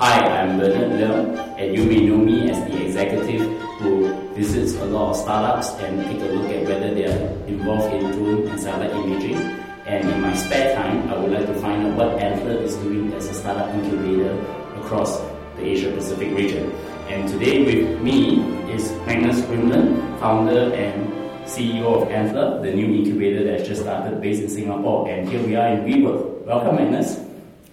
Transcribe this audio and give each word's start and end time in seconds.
Hi, 0.00 0.16
I'm 0.16 0.58
Bernard 0.58 0.92
Leung, 0.96 1.36
and 1.60 1.76
you 1.76 1.84
may 1.84 2.00
know 2.00 2.16
me 2.16 2.48
as 2.48 2.56
the 2.64 2.86
executive 2.86 3.42
who 3.80 4.08
visits 4.32 4.72
a 4.80 4.86
lot 4.86 5.10
of 5.10 5.16
startups 5.16 5.74
and 5.76 6.02
take 6.02 6.22
a 6.22 6.32
look 6.32 6.50
at 6.50 6.64
whether 6.64 6.94
they 6.94 7.04
are 7.04 7.20
involved 7.44 7.92
in 7.92 8.10
drone 8.12 8.48
and 8.48 8.58
satellite 8.58 8.92
imaging. 8.92 9.36
And 9.84 10.08
in 10.08 10.22
my 10.22 10.34
spare 10.34 10.74
time, 10.74 11.06
I 11.10 11.18
would 11.18 11.30
like 11.30 11.44
to 11.48 11.54
find 11.60 11.86
out 11.86 11.98
what 11.98 12.18
Antler 12.18 12.62
is 12.62 12.76
doing 12.76 13.12
as 13.12 13.28
a 13.28 13.34
startup 13.34 13.68
incubator 13.74 14.40
across 14.80 15.20
the 15.56 15.68
Asia 15.68 15.92
Pacific 15.92 16.34
region. 16.34 16.72
And 17.10 17.28
today 17.28 17.62
with 17.62 18.00
me 18.00 18.40
is 18.72 18.90
Magnus 19.04 19.44
Grimeland, 19.44 20.18
founder 20.18 20.72
and 20.72 21.12
CEO 21.44 22.00
of 22.00 22.08
Antler, 22.08 22.62
the 22.62 22.72
new 22.72 22.86
incubator 22.86 23.44
that 23.44 23.58
has 23.58 23.68
just 23.68 23.82
started 23.82 24.18
based 24.22 24.40
in 24.40 24.48
Singapore. 24.48 25.10
And 25.10 25.28
here 25.28 25.44
we 25.44 25.56
are 25.56 25.68
in 25.68 25.84
WeWork. 25.84 26.46
Welcome, 26.46 26.76
Magnus. 26.76 27.20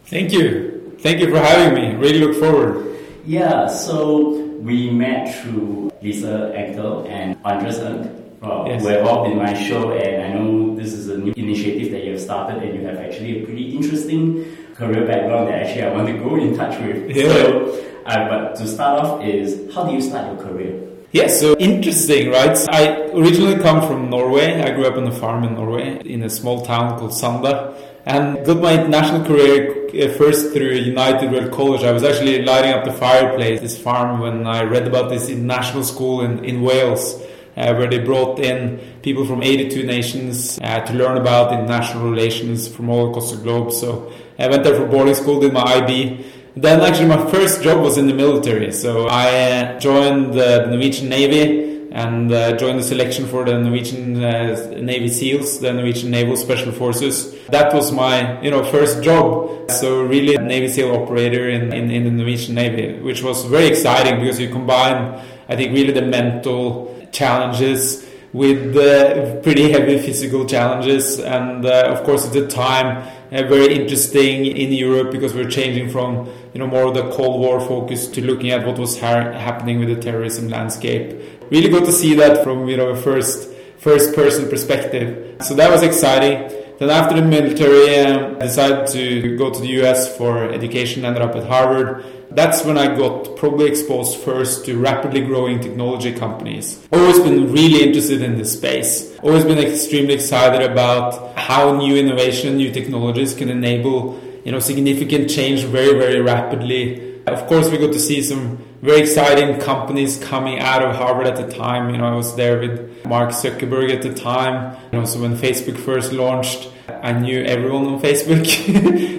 Thank 0.07 0.33
you. 0.33 0.66
Thank 0.99 1.19
you 1.19 1.29
for 1.29 1.39
having 1.39 1.75
me. 1.75 1.95
Really 1.95 2.19
look 2.19 2.35
forward. 2.37 2.97
Yeah, 3.25 3.67
so 3.67 4.41
we 4.61 4.89
met 4.89 5.35
through 5.35 5.91
Lisa 6.01 6.51
Enckell 6.55 7.07
and 7.07 7.37
Andreas 7.45 7.79
Ehn, 7.79 8.67
yes. 8.67 8.81
who 8.81 8.87
have 8.87 9.05
all 9.05 9.25
been 9.27 9.37
my 9.37 9.53
show, 9.53 9.91
and 9.91 10.23
I 10.23 10.33
know 10.33 10.75
this 10.75 10.93
is 10.93 11.09
a 11.09 11.17
new 11.17 11.33
initiative 11.35 11.91
that 11.91 12.03
you 12.03 12.13
have 12.13 12.21
started, 12.21 12.63
and 12.63 12.73
you 12.73 12.85
have 12.87 12.97
actually 12.97 13.43
a 13.43 13.45
pretty 13.45 13.75
interesting 13.75 14.57
career 14.73 15.05
background 15.05 15.49
that 15.49 15.61
actually 15.63 15.83
I 15.83 15.93
want 15.93 16.07
to 16.07 16.17
go 16.17 16.35
in 16.35 16.55
touch 16.55 16.79
with. 16.81 17.15
Yeah. 17.15 17.33
So, 17.33 17.85
uh, 18.05 18.29
but 18.29 18.55
to 18.55 18.67
start 18.67 19.03
off 19.03 19.23
is 19.23 19.73
how 19.73 19.85
do 19.85 19.93
you 19.93 20.01
start 20.01 20.33
your 20.33 20.43
career? 20.43 20.83
Yeah, 21.11 21.27
so 21.27 21.55
interesting, 21.57 22.31
right? 22.31 22.57
I 22.69 23.09
originally 23.13 23.61
come 23.61 23.87
from 23.87 24.09
Norway. 24.09 24.61
I 24.61 24.71
grew 24.71 24.85
up 24.85 24.97
on 24.97 25.07
a 25.07 25.11
farm 25.11 25.43
in 25.43 25.53
Norway 25.53 26.01
in 26.05 26.23
a 26.23 26.29
small 26.29 26.65
town 26.65 26.99
called 26.99 27.11
Sanda 27.11 27.73
and 28.07 28.45
got 28.45 28.61
my 28.61 28.73
international 28.73 29.25
career 29.25 29.89
uh, 29.89 30.13
first 30.13 30.53
through 30.53 30.71
United 30.71 31.29
World 31.29 31.51
College. 31.51 31.83
I 31.83 31.91
was 31.91 32.03
actually 32.03 32.41
lighting 32.41 32.71
up 32.71 32.85
the 32.85 32.93
fireplace, 32.93 33.59
this 33.59 33.77
farm, 33.77 34.21
when 34.21 34.47
I 34.47 34.63
read 34.63 34.87
about 34.87 35.09
this 35.09 35.27
international 35.27 35.83
school 35.83 36.21
in, 36.21 36.43
in 36.45 36.61
Wales. 36.61 37.21
Uh, 37.57 37.73
where 37.73 37.89
they 37.89 37.97
brought 37.97 38.37
in 38.37 38.77
people 39.01 39.25
from 39.25 39.41
82 39.41 39.81
nations 39.81 40.59
uh, 40.61 40.79
to 40.81 40.93
learn 40.93 41.17
about 41.17 41.51
international 41.51 42.07
relations 42.07 42.67
from 42.67 42.87
all 42.87 43.09
across 43.09 43.31
the 43.31 43.41
globe. 43.41 43.71
So 43.71 44.13
I 44.37 44.47
went 44.47 44.63
there 44.63 44.75
for 44.75 44.85
boarding 44.85 45.15
school, 45.15 45.39
did 45.39 45.53
my 45.53 45.63
IB, 45.63 46.23
then 46.55 46.81
actually 46.81 47.07
my 47.07 47.31
first 47.31 47.63
job 47.63 47.81
was 47.81 47.97
in 47.97 48.05
the 48.05 48.13
military. 48.13 48.71
So 48.71 49.07
I 49.07 49.29
uh, 49.29 49.79
joined 49.79 50.35
the 50.35 50.67
Norwegian 50.67 51.09
Navy 51.09 51.56
and 51.91 52.31
uh, 52.31 52.55
joined 52.57 52.79
the 52.79 52.83
selection 52.83 53.25
for 53.25 53.45
the 53.45 53.57
Norwegian 53.57 54.23
uh, 54.23 54.55
Navy 54.79 55.07
SEALs, 55.07 55.59
the 55.59 55.73
Norwegian 55.73 56.11
Naval 56.11 56.35
Special 56.35 56.71
Forces. 56.71 57.35
That 57.47 57.73
was 57.73 57.91
my, 57.91 58.41
you 58.41 58.51
know, 58.51 58.63
first 58.63 59.03
job. 59.03 59.71
So 59.71 60.03
really 60.03 60.35
a 60.35 60.41
Navy 60.41 60.69
SEAL 60.69 60.93
operator 60.93 61.49
in, 61.49 61.73
in, 61.73 61.91
in 61.91 62.03
the 62.03 62.11
Norwegian 62.11 62.55
Navy, 62.55 62.99
which 63.01 63.23
was 63.23 63.45
very 63.45 63.67
exciting 63.67 64.19
because 64.19 64.39
you 64.39 64.49
combine, 64.49 65.21
I 65.49 65.55
think, 65.55 65.73
really 65.73 65.93
the 65.93 66.01
mental 66.01 67.07
challenges 67.11 68.05
with 68.33 68.73
the 68.73 69.39
pretty 69.43 69.71
heavy 69.71 69.97
physical 69.97 70.45
challenges. 70.45 71.19
And 71.19 71.65
uh, 71.65 71.87
of 71.87 72.03
course, 72.03 72.27
at 72.27 72.33
the 72.33 72.47
time, 72.47 73.07
uh, 73.31 73.43
very 73.43 73.75
interesting 73.75 74.45
in 74.45 74.71
Europe 74.71 75.11
because 75.11 75.33
we're 75.33 75.49
changing 75.49 75.89
from 75.89 76.29
you 76.53 76.59
know 76.59 76.67
more 76.67 76.83
of 76.83 76.93
the 76.93 77.09
Cold 77.11 77.41
War 77.41 77.59
focus 77.59 78.07
to 78.07 78.21
looking 78.21 78.51
at 78.51 78.65
what 78.65 78.79
was 78.79 78.99
ha- 78.99 79.33
happening 79.33 79.79
with 79.79 79.89
the 79.89 80.01
terrorism 80.01 80.47
landscape. 80.47 81.36
Really 81.49 81.69
good 81.69 81.85
to 81.85 81.91
see 81.91 82.13
that 82.15 82.43
from 82.43 82.67
you 82.67 82.77
know 82.77 82.89
a 82.89 82.95
first 82.95 83.49
first 83.77 84.15
person 84.15 84.49
perspective. 84.49 85.41
So 85.41 85.53
that 85.55 85.69
was 85.71 85.83
exciting. 85.83 86.51
Then 86.79 86.91
after 86.91 87.15
the 87.19 87.25
military, 87.25 87.99
um, 88.05 88.35
I 88.35 88.41
decided 88.41 88.87
to 88.89 89.35
go 89.37 89.51
to 89.51 89.59
the 89.59 89.81
US 89.81 90.15
for 90.15 90.43
education. 90.51 91.05
And 91.05 91.15
ended 91.15 91.29
up 91.29 91.35
at 91.35 91.47
Harvard 91.47 92.05
that's 92.37 92.63
when 92.63 92.77
I 92.77 92.95
got 92.95 93.35
probably 93.37 93.65
exposed 93.65 94.19
first 94.19 94.65
to 94.65 94.77
rapidly 94.77 95.21
growing 95.21 95.59
technology 95.59 96.13
companies. 96.13 96.85
Always 96.91 97.19
been 97.19 97.51
really 97.51 97.83
interested 97.83 98.21
in 98.21 98.37
this 98.37 98.53
space. 98.53 99.17
Always 99.19 99.43
been 99.43 99.57
extremely 99.57 100.13
excited 100.13 100.69
about 100.69 101.37
how 101.37 101.75
new 101.75 101.95
innovation, 101.95 102.57
new 102.57 102.71
technologies 102.71 103.33
can 103.33 103.49
enable, 103.49 104.19
you 104.43 104.51
know, 104.51 104.59
significant 104.59 105.29
change 105.29 105.63
very, 105.63 105.97
very 105.97 106.21
rapidly. 106.21 107.23
Of 107.25 107.47
course, 107.47 107.69
we 107.69 107.77
got 107.77 107.93
to 107.93 107.99
see 107.99 108.21
some 108.21 108.63
very 108.81 109.01
exciting 109.01 109.59
companies 109.59 110.17
coming 110.17 110.59
out 110.59 110.83
of 110.83 110.95
Harvard 110.95 111.27
at 111.27 111.35
the 111.35 111.51
time. 111.51 111.89
You 111.89 111.97
know, 111.97 112.05
I 112.05 112.15
was 112.15 112.35
there 112.35 112.59
with 112.59 113.05
Mark 113.05 113.31
Zuckerberg 113.31 113.93
at 113.95 114.01
the 114.01 114.13
time. 114.13 114.77
You 114.91 114.99
know, 114.99 115.05
so 115.05 115.21
when 115.21 115.35
Facebook 115.35 115.77
first 115.77 116.13
launched, 116.13 116.71
I 116.87 117.13
knew 117.13 117.43
everyone 117.43 117.85
on 117.87 117.99
Facebook. 117.99 118.45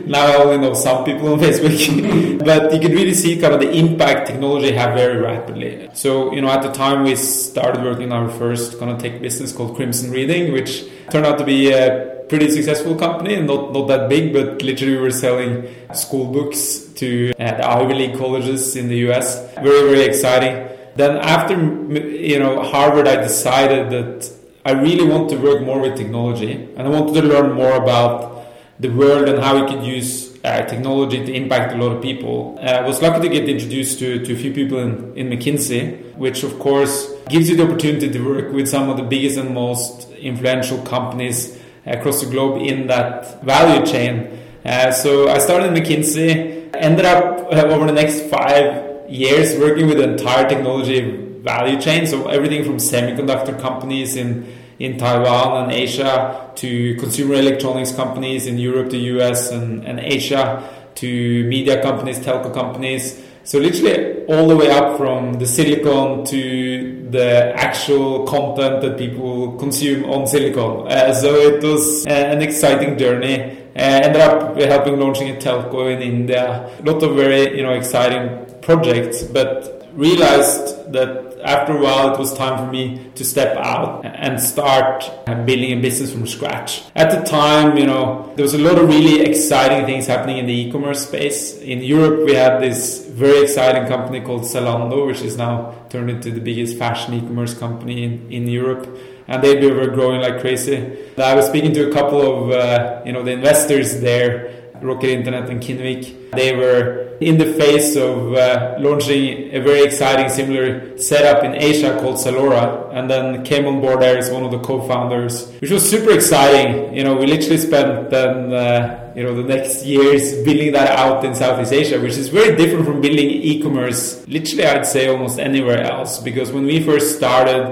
now 0.06 0.26
I 0.26 0.34
only 0.36 0.58
know 0.58 0.74
some 0.74 1.04
people 1.04 1.32
on 1.32 1.41
Facebook. 1.41 2.38
but 2.44 2.72
you 2.72 2.80
could 2.80 2.92
really 2.92 3.14
see 3.14 3.38
kind 3.41 3.54
of 3.54 3.60
the 3.60 3.70
impact 3.70 4.28
technology 4.28 4.72
had 4.72 4.94
very 4.94 5.20
rapidly. 5.20 5.90
So, 5.92 6.32
you 6.32 6.40
know, 6.40 6.50
at 6.50 6.62
the 6.62 6.72
time 6.72 7.04
we 7.04 7.16
started 7.16 7.82
working 7.82 8.12
on 8.12 8.25
our 8.25 8.30
first 8.30 8.78
kind 8.78 8.90
of 8.90 9.02
tech 9.02 9.20
business 9.20 9.52
called 9.52 9.76
Crimson 9.76 10.10
Reading, 10.10 10.52
which 10.52 10.84
turned 11.10 11.26
out 11.26 11.38
to 11.38 11.44
be 11.44 11.72
a 11.72 12.18
pretty 12.28 12.50
successful 12.50 12.94
company 12.94 13.41
not, 13.41 13.72
not 13.72 13.89
that 13.89 14.09
big, 14.09 14.33
but 14.33 14.62
literally 14.62 14.97
we 14.97 15.03
were 15.03 15.11
selling 15.11 15.69
school 15.94 16.33
books 16.33 16.81
to 16.94 17.33
uh, 17.39 17.56
the 17.56 17.66
Ivy 17.66 17.94
League 17.94 18.19
colleges 18.19 18.77
in 18.77 18.89
the 18.89 18.97
US. 19.09 19.53
Very, 19.55 19.91
very 19.91 20.03
exciting. 20.03 20.69
Then 20.97 21.17
after, 21.17 21.55
you 21.55 22.38
know, 22.38 22.62
Harvard, 22.62 23.06
I 23.06 23.17
decided 23.17 23.91
that 23.91 24.31
I 24.65 24.72
really 24.72 25.09
want 25.09 25.31
to 25.31 25.37
work 25.37 25.62
more 25.62 25.81
with 25.81 25.97
technology 25.97 26.53
and 26.77 26.81
I 26.81 26.88
wanted 26.88 27.21
to 27.21 27.27
learn 27.27 27.53
more 27.53 27.77
about 27.77 28.47
the 28.81 28.88
world 28.88 29.28
and 29.28 29.43
how 29.43 29.61
we 29.61 29.72
could 29.72 29.84
use 29.84 30.38
uh, 30.44 30.62
technology 30.67 31.25
to 31.25 31.33
impact 31.33 31.72
a 31.72 31.77
lot 31.77 31.93
of 31.93 32.03
people. 32.03 32.59
Uh, 32.61 32.65
I 32.65 32.81
was 32.83 33.03
lucky 33.03 33.28
to 33.28 33.28
get 33.28 33.49
introduced 33.49 33.99
to, 34.00 34.25
to 34.25 34.33
a 34.33 34.37
few 34.37 34.53
people 34.53 34.78
in, 34.78 35.17
in 35.17 35.28
McKinsey, 35.31 36.15
which 36.17 36.43
of 36.43 36.59
course 36.59 37.12
gives 37.28 37.49
you 37.49 37.56
the 37.56 37.65
opportunity 37.65 38.09
to 38.11 38.21
work 38.21 38.53
with 38.53 38.69
some 38.69 38.88
of 38.88 38.97
the 38.97 39.03
biggest 39.03 39.37
and 39.37 39.53
most 39.55 40.11
influential 40.12 40.81
companies 40.83 41.57
across 41.88 42.22
the 42.22 42.31
globe 42.31 42.62
in 42.62 42.87
that 42.88 43.43
value 43.43 43.84
chain. 43.87 44.38
Uh, 44.65 44.93
so 44.93 45.28
I 45.28 45.38
started 45.38 45.72
in 45.72 45.82
McKinsey, 45.82 46.75
ended 46.75 47.04
up 47.04 47.53
uh, 47.53 47.66
over 47.66 47.87
the 47.87 47.93
next 47.93 48.22
five 48.31 49.10
years 49.10 49.59
working 49.59 49.87
with 49.87 49.99
the 49.99 50.10
entire 50.10 50.49
technology 50.49 51.00
value 51.41 51.81
chain. 51.81 52.06
So 52.06 52.28
everything 52.28 52.65
from 52.65 52.76
semiconductor 52.76 53.59
companies 53.60 54.16
in 54.16 54.47
in 54.78 54.97
Taiwan 54.97 55.65
and 55.65 55.72
Asia 55.72 56.53
to 56.54 56.94
consumer 56.97 57.34
electronics 57.34 57.93
companies 57.93 58.47
in 58.47 58.59
Europe, 58.59 58.91
the 58.91 58.99
US, 59.19 59.50
and, 59.50 59.84
and 59.84 59.99
Asia 59.99 60.62
to 60.97 61.44
media 61.44 61.82
companies, 61.82 62.19
telco 62.20 62.53
companies. 62.53 63.20
So 63.48 63.59
literally 63.59 64.26
all 64.26 64.47
the 64.47 64.54
way 64.54 64.70
up 64.70 64.98
from 64.98 65.32
the 65.38 65.47
silicon 65.47 66.22
to 66.26 67.09
the 67.09 67.54
actual 67.56 68.26
content 68.26 68.82
that 68.82 68.98
people 68.98 69.56
consume 69.56 70.04
on 70.04 70.26
silicon. 70.26 70.86
Uh, 70.86 71.14
so 71.14 71.34
it 71.34 71.62
was 71.62 72.06
uh, 72.06 72.10
an 72.10 72.42
exciting 72.42 72.98
journey. 72.98 73.41
Uh, 73.75 74.04
ended 74.04 74.20
up 74.20 74.54
helping 74.54 75.00
launching 75.00 75.34
a 75.34 75.41
telco 75.41 75.91
in 75.91 76.03
India. 76.03 76.70
A 76.78 76.82
lot 76.82 77.03
of 77.03 77.16
very 77.16 77.56
you 77.56 77.62
know 77.62 77.72
exciting 77.72 78.44
projects, 78.60 79.22
but 79.22 79.88
realized 79.94 80.92
that 80.92 81.28
after 81.44 81.76
a 81.76 81.81
while, 81.81 82.12
it 82.12 82.19
was 82.19 82.34
time 82.34 82.59
for 82.59 82.71
me 82.71 83.10
to 83.15 83.25
step 83.25 83.56
out 83.56 84.04
and 84.04 84.41
start 84.41 85.10
building 85.47 85.78
a 85.78 85.81
business 85.81 86.12
from 86.12 86.26
scratch. 86.26 86.82
At 86.94 87.10
the 87.10 87.26
time, 87.28 87.76
you 87.76 87.87
know, 87.87 88.32
there 88.37 88.43
was 88.43 88.54
a 88.54 88.59
lot 88.59 88.78
of 88.78 88.88
really 88.88 89.21
exciting 89.21 89.87
things 89.87 90.06
happening 90.06 90.38
in 90.38 90.47
the 90.47 90.53
e-commerce 90.53 91.06
space. 91.06 91.59
In 91.59 91.82
Europe, 91.82 92.25
we 92.25 92.34
had 92.34 92.60
this 92.60 93.06
very 93.06 93.43
exciting 93.43 93.87
company 93.87 94.21
called 94.21 94.43
Zalando, 94.43 95.06
which 95.06 95.22
is 95.22 95.37
now 95.37 95.75
turned 95.88 96.10
into 96.10 96.31
the 96.31 96.41
biggest 96.41 96.78
fashion 96.78 97.15
e-commerce 97.15 97.55
company 97.55 98.05
in, 98.05 98.31
in 98.31 98.49
Europe 98.49 98.87
and 99.28 99.44
they 99.44 99.55
were 99.70 99.88
growing 99.88 100.22
like 100.22 100.41
crazy. 100.41 100.97
I 101.19 101.34
was 101.34 101.47
speaking 101.47 101.75
to 101.75 101.91
a 101.91 101.93
couple 101.93 102.20
of 102.22 102.50
uh, 102.50 103.03
you 103.05 103.12
know 103.12 103.22
the 103.22 103.32
investors 103.32 104.00
there, 104.00 104.57
Rocket 104.83 105.11
Internet 105.11 105.49
and 105.50 105.61
Kinnevik. 105.61 106.33
They 106.33 106.55
were 106.55 107.16
in 107.21 107.39
the 107.39 107.53
face 107.55 107.97
of 107.97 108.34
uh, 108.34 108.77
launching 108.78 109.52
a 109.52 109.61
very 109.61 109.82
exciting 109.82 110.29
similar 110.29 110.97
setup 110.99 111.43
in 111.43 111.55
Asia 111.55 111.99
called 112.00 112.17
Zalora, 112.17 112.93
and 112.94 113.11
then 113.11 113.44
came 113.44 113.67
on 113.67 113.81
board 113.81 114.00
there 114.00 114.19
as 114.19 114.31
one 114.31 114.44
of 114.44 114.50
the 114.50 114.61
co-founders, 114.61 115.50
which 115.61 115.70
was 115.70 115.88
super 115.88 116.11
exciting. 116.11 116.94
You 116.94 117.05
know, 117.05 117.17
we 117.17 117.26
literally 117.26 117.58
spent 117.58 118.11
then 118.11 118.52
uh, 118.52 119.07
you 119.19 119.25
know 119.25 119.35
the 119.35 119.43
next 119.43 119.85
years 119.85 120.35
building 120.44 120.73
that 120.73 120.97
out 120.97 121.25
in 121.25 121.35
Southeast 121.35 121.73
Asia, 121.73 122.00
which 122.00 122.17
is 122.17 122.29
very 122.29 122.55
different 122.56 122.87
from 122.87 123.00
building 123.00 123.29
e-commerce. 123.29 124.26
Literally, 124.29 124.65
I'd 124.65 124.87
say 124.87 125.09
almost 125.09 125.41
anywhere 125.41 125.82
else, 125.82 126.20
because 126.20 126.53
when 126.53 126.65
we 126.65 126.81
first 126.81 127.17
started 127.17 127.62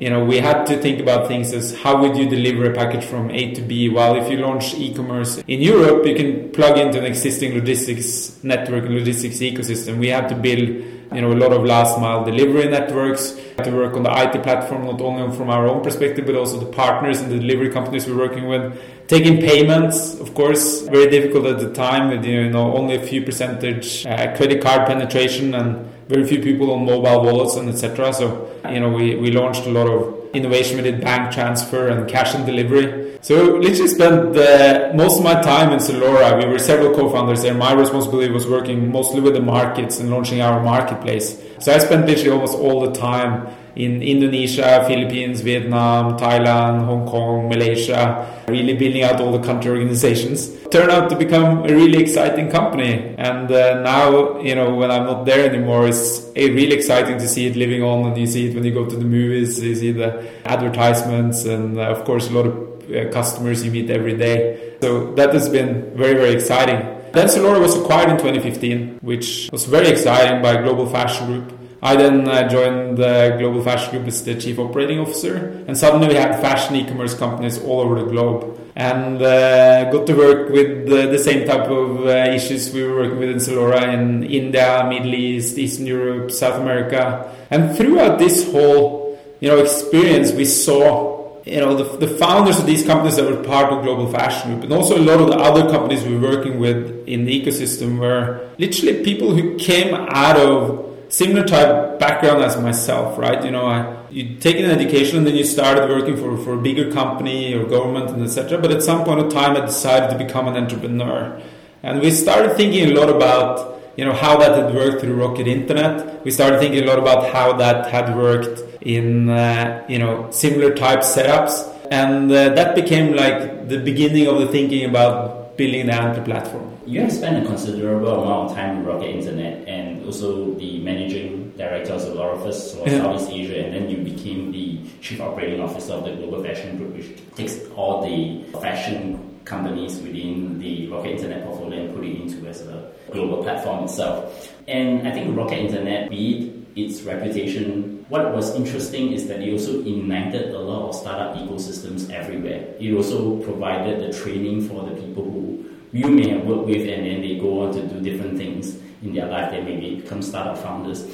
you 0.00 0.10
know, 0.10 0.24
we 0.24 0.38
had 0.38 0.66
to 0.66 0.76
think 0.76 1.00
about 1.00 1.26
things 1.26 1.52
as 1.52 1.74
how 1.78 2.00
would 2.02 2.16
you 2.16 2.28
deliver 2.28 2.70
a 2.70 2.74
package 2.74 3.04
from 3.04 3.30
A 3.30 3.54
to 3.54 3.62
B? 3.62 3.88
While 3.88 4.16
if 4.16 4.30
you 4.30 4.36
launch 4.38 4.74
e-commerce 4.74 5.38
in 5.48 5.62
Europe, 5.62 6.04
you 6.06 6.14
can 6.14 6.50
plug 6.52 6.76
into 6.76 6.98
an 6.98 7.06
existing 7.06 7.54
logistics 7.54 8.42
network 8.42 8.84
and 8.84 8.94
logistics 8.94 9.38
ecosystem. 9.38 9.98
We 9.98 10.08
had 10.08 10.28
to 10.28 10.34
build 10.34 10.68
you 11.12 11.20
know, 11.20 11.32
a 11.32 11.34
lot 11.34 11.52
of 11.52 11.64
last 11.64 11.98
mile 11.98 12.24
delivery 12.24 12.68
networks. 12.68 13.38
To 13.64 13.70
work 13.70 13.94
on 13.94 14.02
the 14.02 14.10
IT 14.10 14.42
platform, 14.42 14.84
not 14.84 15.00
only 15.00 15.34
from 15.34 15.48
our 15.48 15.66
own 15.66 15.82
perspective, 15.82 16.26
but 16.26 16.34
also 16.34 16.60
the 16.60 16.66
partners 16.66 17.20
and 17.22 17.32
the 17.32 17.38
delivery 17.38 17.70
companies 17.70 18.06
we're 18.06 18.18
working 18.18 18.48
with. 18.48 18.78
Taking 19.08 19.38
payments, 19.38 20.20
of 20.20 20.34
course, 20.34 20.82
very 20.82 21.08
difficult 21.08 21.46
at 21.46 21.58
the 21.60 21.72
time 21.72 22.10
with 22.10 22.24
you 22.24 22.50
know 22.50 22.76
only 22.76 22.96
a 22.96 23.02
few 23.02 23.22
percentage 23.22 24.04
uh, 24.04 24.36
credit 24.36 24.60
card 24.60 24.86
penetration 24.86 25.54
and 25.54 25.88
very 26.08 26.26
few 26.26 26.40
people 26.40 26.70
on 26.70 26.84
mobile 26.84 27.22
wallets 27.22 27.56
and 27.56 27.68
etc. 27.68 28.12
So 28.12 28.50
you 28.70 28.80
know 28.80 28.90
we, 28.90 29.16
we 29.16 29.30
launched 29.30 29.64
a 29.66 29.70
lot 29.70 29.88
of 29.88 30.34
innovation 30.34 30.76
within 30.76 31.00
bank 31.00 31.32
transfer 31.32 31.88
and 31.88 32.08
cash 32.08 32.34
and 32.34 32.44
delivery. 32.44 33.05
So 33.22 33.56
literally 33.56 33.88
spent 33.88 34.36
uh, 34.36 34.92
most 34.94 35.18
of 35.18 35.24
my 35.24 35.40
time 35.40 35.72
in 35.72 35.78
Zalora. 35.78 36.42
We 36.42 36.48
were 36.48 36.58
several 36.58 36.94
co-founders 36.94 37.42
there. 37.42 37.54
My 37.54 37.72
responsibility 37.72 38.30
was 38.32 38.46
working 38.46 38.92
mostly 38.92 39.20
with 39.20 39.34
the 39.34 39.40
markets 39.40 39.98
and 39.98 40.10
launching 40.10 40.40
our 40.40 40.62
marketplace. 40.62 41.42
So 41.58 41.72
I 41.72 41.78
spent 41.78 42.06
literally 42.06 42.30
almost 42.30 42.56
all 42.56 42.80
the 42.86 42.92
time 42.92 43.48
in 43.76 44.02
Indonesia, 44.02 44.84
Philippines, 44.88 45.42
Vietnam, 45.42 46.16
Thailand, 46.18 46.84
Hong 46.86 47.06
Kong, 47.06 47.48
Malaysia, 47.48 48.26
really 48.48 48.72
building 48.72 49.02
out 49.02 49.20
all 49.20 49.32
the 49.32 49.44
country 49.46 49.70
organizations. 49.70 50.50
Turned 50.70 50.90
out 50.90 51.10
to 51.10 51.16
become 51.16 51.58
a 51.64 51.74
really 51.74 51.98
exciting 51.98 52.50
company. 52.50 53.14
And 53.18 53.50
uh, 53.50 53.82
now, 53.82 54.40
you 54.40 54.54
know, 54.54 54.74
when 54.74 54.90
I'm 54.90 55.04
not 55.04 55.26
there 55.26 55.48
anymore, 55.48 55.88
it's 55.88 56.30
really 56.36 56.72
exciting 56.72 57.18
to 57.18 57.28
see 57.28 57.46
it 57.46 57.56
living 57.56 57.82
on. 57.82 58.06
And 58.06 58.16
you 58.16 58.26
see 58.26 58.48
it 58.48 58.54
when 58.54 58.64
you 58.64 58.72
go 58.72 58.86
to 58.86 58.96
the 58.96 59.04
movies, 59.04 59.60
you 59.60 59.74
see 59.74 59.92
the 59.92 60.26
advertisements, 60.46 61.44
and 61.44 61.78
uh, 61.78 61.82
of 61.82 62.04
course, 62.04 62.28
a 62.28 62.32
lot 62.32 62.46
of 62.46 62.75
uh, 62.88 63.10
customers 63.12 63.64
you 63.64 63.70
meet 63.70 63.90
every 63.90 64.16
day. 64.16 64.74
So 64.80 65.14
that 65.14 65.32
has 65.32 65.48
been 65.48 65.96
very, 65.96 66.14
very 66.14 66.34
exciting. 66.34 66.80
Then 67.12 67.28
Zalora 67.28 67.60
was 67.60 67.74
acquired 67.74 68.10
in 68.10 68.18
2015, 68.18 68.98
which 69.00 69.48
was 69.50 69.64
very 69.64 69.88
exciting 69.88 70.42
by 70.42 70.60
Global 70.60 70.86
Fashion 70.86 71.26
Group. 71.26 71.58
I 71.82 71.96
then 71.96 72.28
uh, 72.28 72.48
joined 72.48 72.98
the 72.98 73.36
Global 73.38 73.62
Fashion 73.62 73.90
Group 73.92 74.08
as 74.08 74.22
the 74.24 74.34
chief 74.34 74.58
operating 74.58 74.98
officer, 74.98 75.64
and 75.66 75.78
suddenly 75.78 76.08
we 76.08 76.14
had 76.14 76.40
fashion 76.40 76.76
e-commerce 76.76 77.14
companies 77.14 77.58
all 77.62 77.80
over 77.80 78.02
the 78.02 78.10
globe, 78.10 78.58
and 78.74 79.22
uh, 79.22 79.90
got 79.90 80.06
to 80.08 80.14
work 80.14 80.50
with 80.50 80.88
the, 80.88 81.06
the 81.06 81.18
same 81.18 81.46
type 81.46 81.70
of 81.70 82.06
uh, 82.06 82.10
issues 82.34 82.72
we 82.72 82.82
were 82.82 82.96
working 82.96 83.18
with 83.18 83.30
in 83.30 83.36
Zalora 83.36 83.94
in 83.94 84.24
India, 84.24 84.84
Middle 84.88 85.14
East, 85.14 85.56
Eastern 85.56 85.86
Europe, 85.86 86.30
South 86.30 86.60
America, 86.60 87.32
and 87.50 87.76
throughout 87.76 88.18
this 88.18 88.50
whole 88.50 89.18
you 89.40 89.48
know 89.48 89.58
experience, 89.58 90.32
we 90.32 90.44
saw 90.44 91.15
you 91.46 91.60
know 91.60 91.76
the, 91.76 92.04
the 92.04 92.08
founders 92.18 92.58
of 92.58 92.66
these 92.66 92.84
companies 92.84 93.16
that 93.16 93.24
were 93.24 93.42
part 93.44 93.72
of 93.72 93.84
Global 93.84 94.10
Fashion 94.10 94.50
Group, 94.50 94.64
and 94.64 94.72
also 94.72 94.98
a 94.98 95.04
lot 95.04 95.20
of 95.20 95.28
the 95.28 95.36
other 95.36 95.70
companies 95.70 96.02
we 96.02 96.16
were 96.16 96.28
working 96.28 96.58
with 96.58 97.06
in 97.06 97.24
the 97.24 97.40
ecosystem 97.40 98.00
were 98.00 98.50
literally 98.58 99.04
people 99.04 99.32
who 99.32 99.56
came 99.56 99.94
out 99.94 100.36
of 100.36 100.84
similar 101.08 101.46
type 101.46 102.00
background 102.00 102.42
as 102.42 102.60
myself, 102.60 103.16
right? 103.16 103.44
You 103.44 103.52
know, 103.52 103.66
I, 103.66 103.96
you 104.10 104.36
take 104.38 104.56
an 104.56 104.64
education 104.64 105.18
and 105.18 105.26
then 105.26 105.36
you 105.36 105.44
started 105.44 105.88
working 105.88 106.16
for, 106.16 106.36
for 106.36 106.54
a 106.54 106.60
bigger 106.60 106.90
company 106.90 107.54
or 107.54 107.64
government 107.64 108.10
and 108.10 108.24
etc. 108.24 108.58
But 108.58 108.72
at 108.72 108.82
some 108.82 109.04
point 109.04 109.20
of 109.20 109.32
time, 109.32 109.56
I 109.56 109.60
decided 109.60 110.10
to 110.18 110.24
become 110.24 110.48
an 110.48 110.56
entrepreneur, 110.56 111.40
and 111.84 112.00
we 112.00 112.10
started 112.10 112.56
thinking 112.56 112.90
a 112.90 112.92
lot 112.92 113.08
about 113.08 113.80
you 113.96 114.04
know 114.04 114.14
how 114.14 114.36
that 114.38 114.58
had 114.58 114.74
worked 114.74 115.00
through 115.00 115.14
Rocket 115.14 115.46
Internet. 115.46 116.24
We 116.24 116.32
started 116.32 116.58
thinking 116.58 116.82
a 116.82 116.86
lot 116.86 116.98
about 116.98 117.32
how 117.32 117.52
that 117.52 117.86
had 117.92 118.16
worked 118.16 118.65
in 118.86 119.28
uh, 119.28 119.84
you 119.88 119.98
know 119.98 120.30
similar 120.30 120.72
type 120.72 121.00
setups, 121.00 121.66
and 121.90 122.30
uh, 122.30 122.50
that 122.50 122.74
became 122.76 123.14
like 123.14 123.68
the 123.68 123.78
beginning 123.78 124.28
of 124.28 124.38
the 124.38 124.46
thinking 124.46 124.88
about 124.88 125.56
building 125.56 125.86
the 125.86 125.92
Antler 125.92 126.24
platform. 126.24 126.72
You 126.86 127.00
have 127.00 127.12
spent 127.12 127.44
a 127.44 127.46
considerable 127.46 128.22
amount 128.22 128.50
of 128.50 128.56
time 128.56 128.76
in 128.78 128.84
Rocket 128.84 129.10
Internet 129.10 129.66
and 129.66 130.04
also 130.04 130.54
the 130.54 130.78
managing 130.78 131.50
director 131.56 131.94
of 131.94 132.02
Zalora 132.02 132.40
first 132.40 132.76
for. 132.76 132.88
Southeast 132.88 133.30
Asia, 133.32 133.64
and 133.64 133.74
then 133.74 133.90
you 133.90 133.98
became 134.04 134.52
the 134.52 134.78
chief 135.00 135.20
operating 135.20 135.60
officer 135.60 135.94
of 135.94 136.04
the 136.04 136.14
Global 136.14 136.44
Fashion 136.44 136.78
Group, 136.78 136.94
which 136.94 137.10
takes 137.34 137.58
all 137.74 138.06
the 138.06 138.44
fashion 138.60 139.40
companies 139.44 139.98
within 140.00 140.60
the 140.60 140.88
Rocket 140.88 141.12
Internet 141.12 141.44
portfolio 141.44 141.86
and 141.86 141.94
put 141.94 142.04
it 142.04 142.20
into 142.20 142.46
as 142.46 142.60
a 142.62 142.92
global 143.10 143.42
platform 143.42 143.84
itself. 143.84 144.52
And 144.68 145.08
I 145.08 145.10
think 145.10 145.36
Rocket 145.36 145.58
Internet, 145.58 146.10
be 146.10 146.52
it 146.76 146.90
its 146.90 147.02
reputation, 147.02 147.95
what 148.08 148.32
was 148.32 148.54
interesting 148.54 149.12
is 149.12 149.26
that 149.26 149.40
it 149.40 149.52
also 149.52 149.80
ignited 149.80 150.54
a 150.54 150.58
lot 150.58 150.88
of 150.88 150.94
startup 150.94 151.36
ecosystems 151.36 152.10
everywhere. 152.10 152.74
It 152.78 152.94
also 152.94 153.38
provided 153.40 154.00
the 154.00 154.16
training 154.16 154.68
for 154.68 154.88
the 154.88 154.94
people 154.94 155.24
who 155.24 155.64
you 155.92 156.08
may 156.08 156.28
have 156.28 156.44
worked 156.44 156.66
with 156.66 156.88
and 156.88 157.06
then 157.06 157.20
they 157.20 157.38
go 157.38 157.62
on 157.62 157.72
to 157.72 157.82
do 157.82 158.00
different 158.00 158.38
things 158.38 158.78
in 159.02 159.12
their 159.14 159.26
life. 159.26 159.50
They 159.50 159.60
maybe 159.60 159.96
become 159.96 160.22
startup 160.22 160.58
founders. 160.58 161.04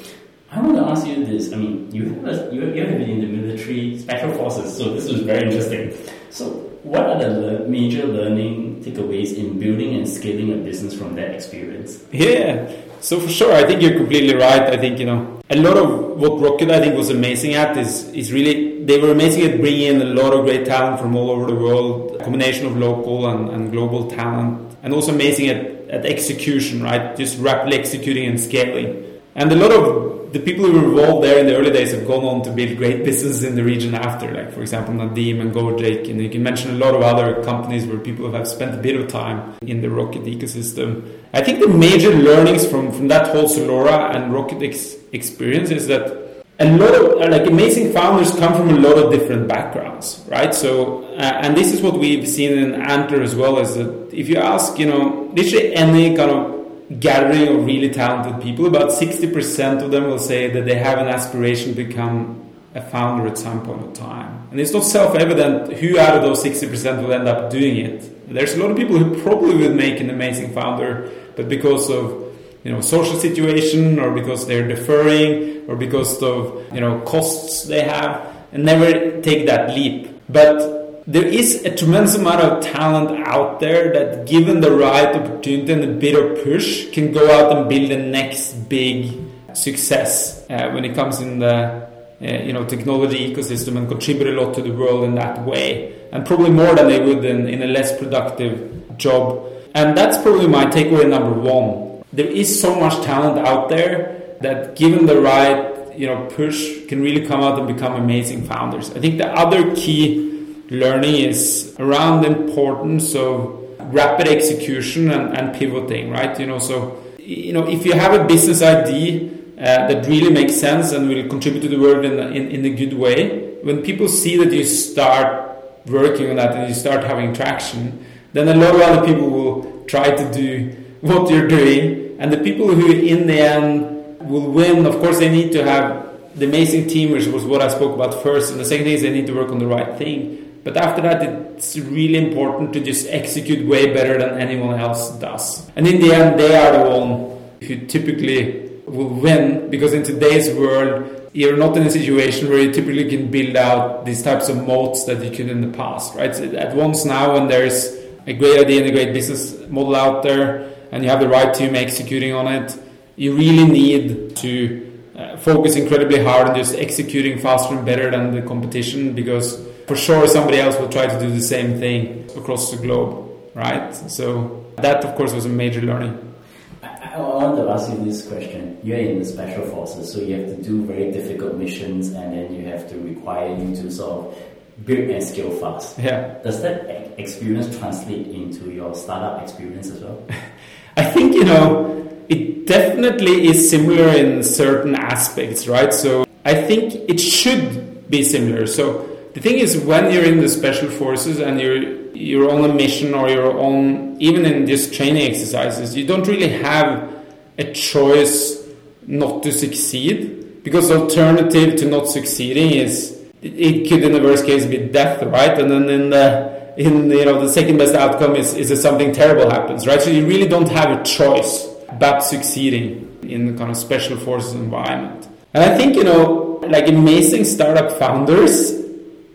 I 0.51 0.59
want 0.59 0.75
to 0.75 0.83
ask 0.85 1.07
you 1.07 1.25
this. 1.25 1.51
I 1.51 1.55
mean, 1.55 1.91
you 1.91 2.13
have, 2.25 2.53
you 2.53 2.61
have 2.61 2.73
been 2.73 3.09
in 3.09 3.21
the 3.21 3.27
military, 3.27 3.97
special 3.97 4.31
forces, 4.33 4.77
so 4.77 4.93
this 4.93 5.09
was 5.09 5.21
very 5.21 5.47
interesting. 5.47 5.97
So, 6.29 6.69
what 6.83 7.01
are 7.01 7.17
the 7.17 7.65
major 7.67 8.05
learning 8.05 8.83
takeaways 8.83 9.35
in 9.35 9.57
building 9.57 9.95
and 9.95 10.07
scaling 10.07 10.53
a 10.53 10.57
business 10.57 10.93
from 10.93 11.15
that 11.15 11.31
experience? 11.33 12.03
Yeah, 12.11 12.71
so 13.01 13.19
for 13.19 13.29
sure, 13.29 13.51
I 13.53 13.65
think 13.65 13.81
you're 13.81 13.97
completely 13.97 14.35
right. 14.35 14.61
I 14.61 14.77
think 14.77 14.99
you 14.99 15.07
know 15.07 15.32
a 15.49 15.55
lot 15.57 15.77
of 15.77 16.17
what 16.17 16.39
Rocket 16.39 16.71
I 16.71 16.79
think 16.79 16.95
was 16.95 17.09
amazing 17.09 17.53
at 17.55 17.77
is 17.77 18.07
is 18.09 18.31
really 18.31 18.83
they 18.85 18.99
were 18.99 19.11
amazing 19.11 19.43
at 19.43 19.59
bringing 19.59 19.95
in 19.95 20.01
a 20.01 20.05
lot 20.05 20.33
of 20.33 20.45
great 20.45 20.65
talent 20.65 21.01
from 21.01 21.15
all 21.15 21.29
over 21.29 21.45
the 21.45 21.55
world, 21.55 22.15
a 22.19 22.23
combination 22.23 22.65
of 22.65 22.77
local 22.77 23.27
and, 23.27 23.49
and 23.49 23.71
global 23.71 24.09
talent 24.09 24.77
and 24.83 24.93
also 24.93 25.13
amazing 25.13 25.47
at, 25.47 25.89
at 25.89 26.05
execution, 26.05 26.83
right? 26.83 27.15
Just 27.15 27.39
rapidly 27.39 27.77
executing 27.77 28.25
and 28.25 28.39
scaling. 28.39 29.12
And 29.35 29.51
a 29.51 29.55
lot 29.55 29.71
of 29.71 30.31
the 30.33 30.39
people 30.39 30.65
who 30.65 30.73
were 30.73 30.85
involved 30.89 31.23
there 31.23 31.39
in 31.39 31.45
the 31.45 31.55
early 31.55 31.71
days 31.71 31.91
have 31.91 32.07
gone 32.07 32.23
on 32.23 32.41
to 32.43 32.51
build 32.51 32.75
great 32.77 33.05
businesses 33.05 33.43
in 33.43 33.55
the 33.55 33.63
region 33.63 33.93
after, 33.93 34.31
like 34.31 34.51
for 34.51 34.61
example 34.61 34.93
Nadiem 34.93 35.39
and 35.41 35.53
Gojek, 35.53 36.09
and 36.09 36.19
you 36.21 36.29
can 36.29 36.41
mention 36.41 36.71
a 36.71 36.77
lot 36.77 36.95
of 36.95 37.01
other 37.01 37.43
companies 37.43 37.85
where 37.85 37.99
people 37.99 38.31
have 38.31 38.47
spent 38.47 38.73
a 38.73 38.81
bit 38.81 38.95
of 38.99 39.07
time 39.07 39.55
in 39.61 39.81
the 39.81 39.89
Rocket 39.89 40.23
ecosystem. 40.23 41.19
I 41.33 41.41
think 41.43 41.59
the 41.59 41.67
major 41.67 42.09
learnings 42.09 42.65
from, 42.65 42.91
from 42.91 43.07
that 43.09 43.27
whole 43.27 43.45
Zalora 43.45 44.15
and 44.15 44.33
Rocket 44.33 44.63
ex- 44.63 44.95
experience 45.11 45.69
is 45.69 45.87
that 45.87 46.23
a 46.59 46.77
lot 46.77 46.93
of 46.95 47.21
uh, 47.21 47.29
like 47.29 47.47
amazing 47.47 47.93
founders 47.93 48.31
come 48.31 48.53
from 48.53 48.69
a 48.69 48.79
lot 48.79 48.97
of 48.97 49.11
different 49.11 49.47
backgrounds, 49.47 50.23
right? 50.27 50.53
So, 50.53 51.03
uh, 51.15 51.41
and 51.43 51.57
this 51.57 51.73
is 51.73 51.81
what 51.81 51.99
we've 51.99 52.27
seen 52.27 52.57
in 52.57 52.73
Antler 52.73 53.21
as 53.21 53.35
well. 53.35 53.59
Is 53.59 53.75
that 53.75 54.13
if 54.13 54.29
you 54.29 54.37
ask, 54.37 54.79
you 54.79 54.85
know, 54.85 55.31
literally 55.33 55.75
any 55.75 56.15
kind 56.15 56.31
of 56.31 56.62
gathering 56.99 57.47
of 57.47 57.65
really 57.65 57.89
talented 57.89 58.41
people, 58.41 58.65
about 58.65 58.91
sixty 58.91 59.29
percent 59.29 59.81
of 59.81 59.91
them 59.91 60.05
will 60.05 60.19
say 60.19 60.49
that 60.51 60.65
they 60.65 60.75
have 60.75 60.99
an 60.99 61.07
aspiration 61.07 61.75
to 61.75 61.83
become 61.83 62.39
a 62.75 62.81
founder 62.81 63.27
at 63.27 63.37
some 63.37 63.63
point 63.63 63.83
of 63.83 63.93
time. 63.93 64.47
And 64.51 64.59
it's 64.59 64.73
not 64.73 64.83
self-evident 64.83 65.73
who 65.73 65.99
out 65.99 66.15
of 66.17 66.23
those 66.23 66.41
sixty 66.41 66.67
percent 66.67 67.01
will 67.01 67.13
end 67.13 67.27
up 67.27 67.49
doing 67.49 67.77
it. 67.77 68.27
There's 68.33 68.55
a 68.55 68.59
lot 68.59 68.71
of 68.71 68.77
people 68.77 68.97
who 68.97 69.21
probably 69.21 69.55
would 69.57 69.75
make 69.75 69.99
an 69.99 70.09
amazing 70.09 70.53
founder, 70.53 71.11
but 71.35 71.49
because 71.49 71.89
of 71.89 72.23
you 72.63 72.71
know 72.71 72.81
social 72.81 73.19
situation 73.19 73.99
or 73.99 74.11
because 74.11 74.47
they're 74.47 74.67
deferring 74.67 75.67
or 75.67 75.75
because 75.75 76.21
of 76.23 76.63
you 76.73 76.81
know 76.81 77.01
costs 77.01 77.65
they 77.65 77.81
have 77.81 78.25
and 78.51 78.63
never 78.63 79.21
take 79.21 79.45
that 79.47 79.75
leap 79.75 80.09
but 80.29 80.82
there 81.05 81.25
is 81.25 81.65
a 81.65 81.75
tremendous 81.75 82.15
amount 82.15 82.41
of 82.41 82.63
talent 82.63 83.27
out 83.27 83.59
there 83.59 83.91
that 83.91 84.25
given 84.25 84.61
the 84.61 84.71
right 84.71 85.13
opportunity 85.15 85.73
and 85.73 85.83
a 85.83 85.87
bit 85.87 86.15
of 86.15 86.43
push 86.43 86.89
can 86.91 87.11
go 87.11 87.29
out 87.29 87.55
and 87.55 87.67
build 87.67 87.91
the 87.91 87.97
next 87.97 88.53
big 88.69 89.11
success 89.53 90.45
uh, 90.49 90.69
when 90.71 90.85
it 90.85 90.95
comes 90.95 91.19
in 91.19 91.39
the 91.39 91.87
uh, 92.21 92.25
you 92.25 92.53
know 92.53 92.63
technology 92.65 93.33
ecosystem 93.33 93.77
and 93.77 93.89
contribute 93.89 94.27
a 94.27 94.41
lot 94.41 94.53
to 94.53 94.61
the 94.61 94.71
world 94.71 95.03
in 95.03 95.15
that 95.15 95.43
way. 95.43 96.07
And 96.13 96.25
probably 96.25 96.51
more 96.51 96.73
than 96.75 96.87
they 96.87 97.03
would 97.03 97.25
in, 97.25 97.47
in 97.47 97.61
a 97.63 97.67
less 97.67 97.97
productive 97.97 98.97
job. 98.97 99.51
And 99.75 99.97
that's 99.97 100.21
probably 100.21 100.47
my 100.47 100.65
takeaway 100.67 101.09
number 101.09 101.33
one. 101.33 102.03
There 102.13 102.27
is 102.27 102.61
so 102.61 102.79
much 102.79 103.03
talent 103.03 103.45
out 103.45 103.69
there 103.69 104.37
that 104.41 104.75
given 104.75 105.05
the 105.05 105.19
right 105.19 105.97
you 105.97 106.07
know 106.07 106.27
push 106.27 106.85
can 106.87 107.01
really 107.01 107.25
come 107.25 107.43
out 107.43 107.59
and 107.59 107.67
become 107.67 107.93
amazing 107.93 108.45
founders. 108.45 108.91
I 108.91 108.99
think 108.99 109.17
the 109.17 109.27
other 109.27 109.75
key 109.75 110.33
learning 110.69 111.15
is 111.15 111.75
around 111.79 112.21
the 112.21 112.27
importance 112.27 113.15
of 113.15 113.59
rapid 113.93 114.27
execution 114.27 115.11
and, 115.11 115.37
and 115.37 115.55
pivoting 115.55 116.09
right 116.09 116.39
you 116.39 116.47
know 116.47 116.59
so 116.59 117.03
you 117.19 117.53
know 117.53 117.67
if 117.67 117.85
you 117.85 117.93
have 117.93 118.13
a 118.13 118.23
business 118.25 118.61
idea 118.61 119.29
uh, 119.57 119.87
that 119.87 120.05
really 120.07 120.31
makes 120.31 120.55
sense 120.55 120.91
and 120.91 121.07
will 121.07 121.27
contribute 121.27 121.61
to 121.61 121.67
the 121.67 121.79
world 121.79 122.03
in, 122.03 122.19
in, 122.33 122.49
in 122.49 122.65
a 122.65 122.69
good 122.69 122.93
way 122.93 123.53
when 123.63 123.81
people 123.81 124.07
see 124.07 124.37
that 124.37 124.51
you 124.51 124.63
start 124.63 125.51
working 125.85 126.29
on 126.29 126.37
that 126.37 126.55
and 126.55 126.69
you 126.69 126.73
start 126.73 127.03
having 127.03 127.33
traction 127.33 128.05
then 128.33 128.47
a 128.47 128.55
lot 128.55 128.73
of 128.73 128.81
other 128.81 129.05
people 129.05 129.29
will 129.29 129.85
try 129.85 130.09
to 130.09 130.31
do 130.33 130.71
what 131.01 131.29
you're 131.29 131.47
doing 131.47 132.03
and 132.23 132.31
the 132.31 132.37
people 132.37 132.73
who, 132.73 132.89
in 132.89 133.27
the 133.27 133.37
end, 133.37 134.19
will 134.21 134.49
win, 134.49 134.85
of 134.85 134.93
course, 134.99 135.19
they 135.19 135.29
need 135.29 135.51
to 135.51 135.63
have 135.65 136.37
the 136.39 136.45
amazing 136.45 136.87
team, 136.87 137.11
which 137.11 137.27
was 137.27 137.43
what 137.43 137.61
I 137.61 137.67
spoke 137.67 137.93
about 137.93 138.23
first. 138.23 138.51
And 138.51 138.61
the 138.61 138.65
second 138.65 138.85
thing 138.85 138.93
is 138.93 139.01
they 139.01 139.11
need 139.11 139.27
to 139.27 139.33
work 139.33 139.51
on 139.51 139.59
the 139.59 139.67
right 139.67 139.97
thing. 139.97 140.42
But 140.63 140.77
after 140.77 141.01
that, 141.01 141.21
it's 141.21 141.77
really 141.77 142.17
important 142.17 142.73
to 142.73 142.79
just 142.79 143.07
execute 143.09 143.67
way 143.67 143.93
better 143.93 144.17
than 144.17 144.39
anyone 144.39 144.79
else 144.79 145.11
does. 145.19 145.69
And 145.75 145.87
in 145.87 145.99
the 145.99 146.13
end, 146.13 146.39
they 146.39 146.55
are 146.55 146.83
the 146.83 146.89
one 146.89 147.41
who 147.61 147.85
typically 147.85 148.79
will 148.85 149.09
win 149.09 149.69
because 149.69 149.93
in 149.93 150.03
today's 150.03 150.53
world, 150.55 151.29
you're 151.33 151.57
not 151.57 151.75
in 151.75 151.83
a 151.83 151.91
situation 151.91 152.47
where 152.49 152.59
you 152.59 152.71
typically 152.71 153.09
can 153.09 153.29
build 153.29 153.55
out 153.55 154.05
these 154.05 154.21
types 154.21 154.49
of 154.49 154.57
moats 154.65 155.05
that 155.05 155.23
you 155.23 155.31
could 155.31 155.49
in 155.49 155.61
the 155.61 155.75
past, 155.75 156.13
right? 156.15 156.35
So 156.35 156.43
at 156.43 156.75
once 156.75 157.05
now, 157.05 157.33
when 157.33 157.47
there's 157.47 157.91
a 158.27 158.33
great 158.33 158.59
idea 158.59 158.81
and 158.81 158.89
a 158.89 158.93
great 158.93 159.13
business 159.13 159.67
model 159.67 159.95
out 159.95 160.23
there, 160.23 160.71
and 160.91 161.03
you 161.03 161.09
have 161.09 161.19
the 161.19 161.27
right 161.27 161.53
team 161.53 161.75
executing 161.75 162.33
on 162.33 162.47
it, 162.47 162.77
you 163.15 163.35
really 163.35 163.65
need 163.65 164.35
to 164.37 165.01
uh, 165.15 165.37
focus 165.37 165.75
incredibly 165.75 166.23
hard 166.23 166.47
on 166.47 166.55
just 166.55 166.75
executing 166.75 167.39
faster 167.39 167.75
and 167.75 167.85
better 167.85 168.11
than 168.11 168.31
the 168.31 168.41
competition 168.43 169.13
because 169.13 169.59
for 169.87 169.95
sure 169.95 170.27
somebody 170.27 170.59
else 170.59 170.77
will 170.79 170.89
try 170.89 171.07
to 171.07 171.19
do 171.19 171.29
the 171.29 171.41
same 171.41 171.79
thing 171.79 172.29
across 172.37 172.71
the 172.71 172.77
globe, 172.77 173.29
right? 173.53 173.93
So 173.93 174.65
that, 174.77 175.03
of 175.03 175.15
course, 175.15 175.33
was 175.33 175.45
a 175.45 175.49
major 175.49 175.81
learning. 175.81 176.33
I 176.81 177.19
want 177.19 177.57
to 177.57 177.69
ask 177.69 177.91
you 177.91 178.03
this 178.03 178.27
question. 178.27 178.79
You're 178.81 178.97
in 178.97 179.19
the 179.19 179.25
special 179.25 179.63
forces, 179.65 180.11
so 180.11 180.19
you 180.19 180.35
have 180.35 180.47
to 180.47 180.63
do 180.63 180.83
very 180.85 181.11
difficult 181.11 181.55
missions, 181.55 182.09
and 182.09 182.33
then 182.33 182.53
you 182.55 182.65
have 182.65 182.89
to 182.89 182.97
require 182.99 183.55
you 183.55 183.75
to 183.75 183.91
sort 183.91 184.11
of 184.11 184.85
build 184.85 185.09
and 185.09 185.23
scale 185.23 185.51
fast. 185.51 185.99
Yeah. 185.99 186.39
Does 186.43 186.61
that 186.63 187.19
experience 187.19 187.77
translate 187.77 188.27
into 188.27 188.71
your 188.71 188.95
startup 188.95 189.43
experience 189.43 189.89
as 189.91 190.01
well? 190.01 190.25
I 190.97 191.03
think 191.03 191.35
you 191.35 191.43
know 191.43 192.09
it 192.29 192.65
definitely 192.65 193.47
is 193.47 193.69
similar 193.69 194.07
in 194.09 194.43
certain 194.43 194.95
aspects, 194.95 195.67
right? 195.67 195.93
So 195.93 196.25
I 196.45 196.55
think 196.55 196.95
it 197.09 197.19
should 197.19 198.09
be 198.09 198.23
similar. 198.23 198.65
So 198.65 199.12
the 199.33 199.41
thing 199.41 199.57
is, 199.57 199.77
when 199.77 200.11
you're 200.11 200.23
in 200.23 200.39
the 200.39 200.47
special 200.47 200.89
forces 200.89 201.39
and 201.39 201.59
you're 201.59 201.81
you're 202.13 202.51
on 202.51 202.69
a 202.69 202.73
mission 202.73 203.15
or 203.15 203.29
you're 203.29 203.59
on 203.59 204.15
even 204.19 204.45
in 204.45 204.67
just 204.67 204.93
training 204.93 205.29
exercises, 205.29 205.95
you 205.95 206.05
don't 206.05 206.27
really 206.27 206.49
have 206.49 207.11
a 207.57 207.71
choice 207.73 208.63
not 209.07 209.41
to 209.43 209.51
succeed 209.51 210.63
because 210.63 210.91
alternative 210.91 211.75
to 211.77 211.85
not 211.89 212.07
succeeding 212.07 212.71
is 212.71 213.19
it 213.41 213.89
could 213.89 214.03
in 214.03 214.13
the 214.13 214.21
worst 214.21 214.45
case 214.45 214.65
be 214.65 214.77
death, 214.77 215.21
right? 215.23 215.57
And 215.59 215.69
then 215.69 215.89
in 215.89 216.09
the 216.11 216.73
in 216.77 217.09
you 217.09 217.25
know 217.25 217.41
the 217.41 217.49
second 217.49 217.77
best 217.77 217.95
outcome 217.95 218.35
is, 218.35 218.53
is 218.53 218.69
that 218.69 218.77
something 218.77 219.11
terrible 219.13 219.49
happens, 219.49 219.87
right? 219.87 220.01
So 220.01 220.11
you 220.11 220.27
really 220.27 220.47
don't 220.47 220.69
have 220.69 220.99
a 220.99 221.03
choice 221.03 221.67
but 221.99 222.19
succeeding 222.19 223.17
in 223.23 223.47
the 223.47 223.57
kind 223.57 223.71
of 223.71 223.77
special 223.77 224.17
forces 224.17 224.53
environment. 224.53 225.27
And 225.55 225.63
I 225.63 225.75
think 225.75 225.95
you 225.95 226.03
know 226.03 226.61
like 226.69 226.87
amazing 226.87 227.45
startup 227.45 227.97
founders 227.97 228.82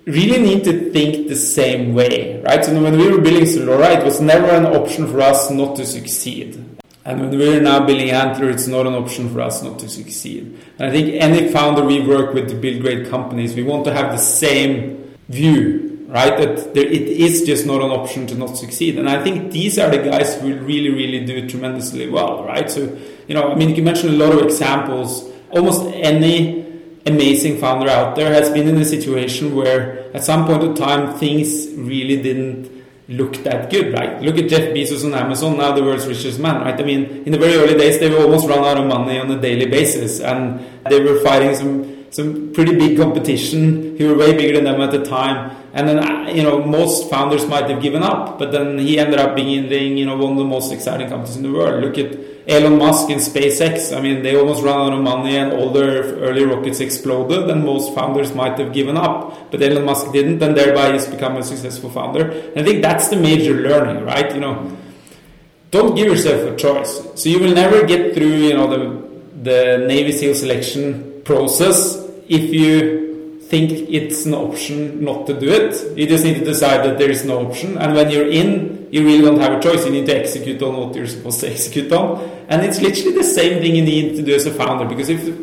really 0.08 0.40
need 0.40 0.64
to 0.64 0.90
think 0.90 1.28
the 1.28 1.36
same 1.36 1.94
way, 1.94 2.40
right? 2.42 2.64
So 2.64 2.80
when 2.80 2.96
we 2.96 3.10
were 3.10 3.20
building 3.20 3.44
Zalora, 3.44 3.98
it 3.98 4.04
was 4.04 4.20
never 4.20 4.48
an 4.48 4.66
option 4.66 5.06
for 5.06 5.20
us 5.20 5.50
not 5.50 5.76
to 5.76 5.86
succeed. 5.86 6.64
And 7.04 7.20
when 7.20 7.30
we're 7.30 7.60
now 7.60 7.86
building 7.86 8.10
Antler, 8.10 8.50
it's 8.50 8.66
not 8.66 8.86
an 8.86 8.94
option 8.94 9.30
for 9.30 9.40
us 9.40 9.62
not 9.62 9.78
to 9.80 9.88
succeed. 9.88 10.58
And 10.78 10.88
I 10.88 10.90
think 10.90 11.14
any 11.22 11.48
founder 11.50 11.84
we 11.84 12.06
work 12.06 12.34
with 12.34 12.48
to 12.50 12.54
build 12.54 12.82
great 12.82 13.08
companies, 13.08 13.54
we 13.54 13.62
want 13.62 13.84
to 13.84 13.94
have 13.94 14.12
the 14.12 14.18
same 14.18 15.16
view, 15.28 16.06
right? 16.08 16.36
That 16.36 16.74
there, 16.74 16.86
it 16.86 17.08
is 17.08 17.44
just 17.44 17.66
not 17.66 17.80
an 17.80 17.90
option 17.90 18.26
to 18.28 18.34
not 18.34 18.56
succeed. 18.58 18.98
And 18.98 19.08
I 19.08 19.22
think 19.22 19.52
these 19.52 19.78
are 19.78 19.90
the 19.90 19.98
guys 19.98 20.40
who 20.40 20.54
really, 20.56 20.90
really 20.90 21.24
do 21.24 21.48
tremendously 21.48 22.08
well, 22.10 22.44
right? 22.44 22.70
So, 22.70 22.98
you 23.26 23.34
know, 23.34 23.52
I 23.52 23.54
mean, 23.54 23.74
you 23.74 23.82
mentioned 23.82 24.12
a 24.12 24.26
lot 24.26 24.34
of 24.34 24.42
examples. 24.42 25.30
Almost 25.50 25.86
any 25.94 26.66
amazing 27.06 27.58
founder 27.58 27.88
out 27.88 28.16
there 28.16 28.32
has 28.34 28.50
been 28.50 28.68
in 28.68 28.76
a 28.76 28.84
situation 28.84 29.54
where 29.54 29.97
at 30.14 30.24
some 30.24 30.46
point 30.46 30.62
of 30.62 30.76
time 30.76 31.16
things 31.18 31.68
really 31.76 32.20
didn't 32.22 32.78
look 33.08 33.36
that 33.38 33.70
good, 33.70 33.92
right? 33.94 34.20
Look 34.20 34.36
at 34.36 34.48
Jeff 34.48 34.74
Bezos 34.74 35.04
on 35.04 35.14
Amazon, 35.14 35.56
now 35.56 35.72
the 35.72 35.82
world's 35.82 36.06
richest 36.06 36.38
man, 36.38 36.60
right? 36.60 36.78
I 36.78 36.84
mean, 36.84 37.22
in 37.24 37.32
the 37.32 37.38
very 37.38 37.54
early 37.54 37.76
days, 37.76 37.98
they 37.98 38.10
were 38.10 38.18
almost 38.18 38.46
run 38.46 38.58
out 38.64 38.76
of 38.76 38.86
money 38.86 39.18
on 39.18 39.30
a 39.30 39.40
daily 39.40 39.66
basis, 39.66 40.20
and 40.20 40.60
they 40.88 41.00
were 41.00 41.18
fighting 41.20 41.54
some 41.54 41.98
some 42.10 42.52
pretty 42.52 42.74
big 42.74 42.96
competition 42.96 43.96
who 43.98 44.08
were 44.08 44.16
way 44.16 44.34
bigger 44.34 44.54
than 44.54 44.64
them 44.64 44.80
at 44.80 44.90
the 44.90 45.04
time. 45.04 45.54
And 45.74 45.86
then, 45.86 45.98
uh, 45.98 46.30
you 46.30 46.42
know, 46.42 46.64
most 46.64 47.10
founders 47.10 47.46
might 47.46 47.68
have 47.68 47.82
given 47.82 48.02
up, 48.02 48.38
but 48.38 48.50
then 48.50 48.78
he 48.78 48.98
ended 48.98 49.20
up 49.20 49.36
being, 49.36 49.70
you 49.70 50.06
know, 50.06 50.16
one 50.16 50.32
of 50.32 50.38
the 50.38 50.44
most 50.44 50.72
exciting 50.72 51.08
companies 51.08 51.36
in 51.36 51.42
the 51.42 51.52
world. 51.52 51.84
Look 51.84 51.98
at 51.98 52.18
Elon 52.48 52.78
Musk 52.78 53.10
and 53.10 53.20
SpaceX. 53.20 53.94
I 53.94 54.00
mean, 54.00 54.22
they 54.22 54.34
almost 54.34 54.62
ran 54.62 54.74
out 54.74 54.92
of 54.94 55.02
money 55.02 55.36
and 55.36 55.52
all 55.52 55.70
their 55.70 56.02
early 56.16 56.44
rockets 56.44 56.80
exploded, 56.80 57.50
and 57.50 57.62
most 57.64 57.94
founders 57.94 58.34
might 58.34 58.58
have 58.58 58.72
given 58.72 58.96
up. 58.96 59.50
But 59.50 59.62
Elon 59.62 59.84
Musk 59.84 60.10
didn't, 60.12 60.42
and 60.42 60.56
thereby 60.56 60.92
he's 60.92 61.06
become 61.06 61.36
a 61.36 61.42
successful 61.42 61.90
founder. 61.90 62.30
And 62.30 62.58
I 62.60 62.64
think 62.64 62.80
that's 62.80 63.08
the 63.08 63.16
major 63.16 63.54
learning, 63.54 64.04
right? 64.04 64.34
You 64.34 64.40
know, 64.40 64.76
don't 65.70 65.94
give 65.94 66.06
yourself 66.06 66.50
a 66.50 66.56
choice. 66.56 67.02
So 67.16 67.28
you 67.28 67.38
will 67.38 67.54
never 67.54 67.84
get 67.84 68.14
through, 68.14 68.36
you 68.48 68.54
know, 68.54 68.66
the 68.66 69.08
the 69.42 69.84
Navy 69.86 70.12
SEAL 70.12 70.34
selection 70.34 71.22
process 71.24 72.04
if 72.28 72.52
you 72.52 73.07
think 73.48 73.72
it's 73.88 74.26
an 74.26 74.34
option 74.34 75.02
not 75.02 75.26
to 75.26 75.38
do 75.38 75.48
it. 75.48 75.96
You 75.96 76.06
just 76.06 76.22
need 76.22 76.34
to 76.34 76.44
decide 76.44 76.84
that 76.84 76.98
there 76.98 77.10
is 77.10 77.24
no 77.24 77.46
option. 77.46 77.78
And 77.78 77.94
when 77.94 78.10
you're 78.10 78.28
in, 78.28 78.88
you 78.92 79.04
really 79.04 79.22
don't 79.22 79.40
have 79.40 79.54
a 79.58 79.60
choice. 79.60 79.86
You 79.86 79.92
need 79.92 80.06
to 80.06 80.16
execute 80.16 80.62
on 80.62 80.76
what 80.76 80.94
you're 80.94 81.06
supposed 81.06 81.40
to 81.40 81.50
execute 81.52 81.90
on. 81.92 82.28
And 82.48 82.62
it's 82.62 82.80
literally 82.80 83.16
the 83.16 83.24
same 83.24 83.62
thing 83.62 83.74
you 83.74 83.84
need 83.84 84.16
to 84.16 84.22
do 84.22 84.34
as 84.34 84.44
a 84.44 84.52
founder. 84.52 84.84
Because 84.84 85.08
if, 85.08 85.34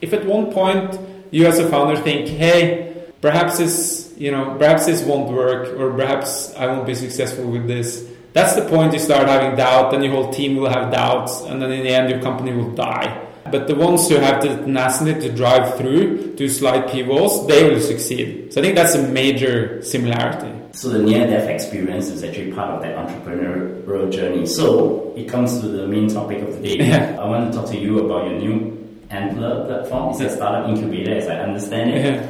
if 0.00 0.12
at 0.12 0.26
one 0.26 0.52
point 0.52 0.98
you 1.30 1.46
as 1.46 1.60
a 1.60 1.68
founder 1.68 1.96
think, 2.00 2.28
hey, 2.28 3.10
perhaps 3.20 3.58
this, 3.58 4.12
you 4.16 4.32
know, 4.32 4.56
perhaps 4.58 4.86
this 4.86 5.04
won't 5.04 5.30
work, 5.30 5.78
or 5.78 5.92
perhaps 5.92 6.52
I 6.54 6.66
won't 6.66 6.86
be 6.86 6.94
successful 6.94 7.48
with 7.48 7.68
this. 7.68 8.08
That's 8.32 8.54
the 8.54 8.68
point 8.68 8.92
you 8.92 8.98
start 8.98 9.28
having 9.28 9.56
doubt, 9.56 9.94
and 9.94 10.02
your 10.04 10.12
whole 10.12 10.32
team 10.32 10.56
will 10.56 10.68
have 10.68 10.92
doubts, 10.92 11.42
and 11.42 11.62
then 11.62 11.70
in 11.72 11.84
the 11.84 11.90
end, 11.90 12.10
your 12.10 12.20
company 12.20 12.52
will 12.52 12.72
die. 12.72 13.26
But 13.50 13.66
the 13.66 13.74
ones 13.74 14.08
who 14.08 14.16
have 14.16 14.42
the 14.42 14.48
tenacity 14.48 15.20
to 15.20 15.34
drive 15.34 15.76
through, 15.76 16.36
to 16.36 16.48
slide 16.48 16.88
pivots, 16.88 17.46
they 17.46 17.68
will 17.68 17.80
succeed. 17.80 18.52
So 18.52 18.60
I 18.60 18.64
think 18.64 18.76
that's 18.76 18.94
a 18.94 19.02
major 19.08 19.82
similarity. 19.82 20.52
So 20.72 20.90
the 20.90 20.98
near-death 20.98 21.48
experience 21.48 22.08
is 22.08 22.22
actually 22.22 22.52
part 22.52 22.70
of 22.70 22.82
that 22.82 22.96
entrepreneurial 22.96 24.12
journey. 24.12 24.46
So 24.46 25.14
it 25.16 25.28
comes 25.28 25.60
to 25.60 25.68
the 25.68 25.86
main 25.86 26.08
topic 26.08 26.42
of 26.42 26.60
the 26.60 26.76
day. 26.76 26.86
Yeah. 26.86 27.16
I 27.18 27.26
want 27.26 27.50
to 27.50 27.58
talk 27.58 27.70
to 27.70 27.78
you 27.78 28.04
about 28.04 28.28
your 28.30 28.38
new 28.38 29.00
Antler 29.08 29.64
platform. 29.66 30.10
It's 30.10 30.20
a 30.20 30.36
startup 30.36 30.68
incubator, 30.68 31.14
as 31.14 31.28
I 31.28 31.38
understand 31.40 31.90
it. 31.90 32.04
Yeah. 32.04 32.28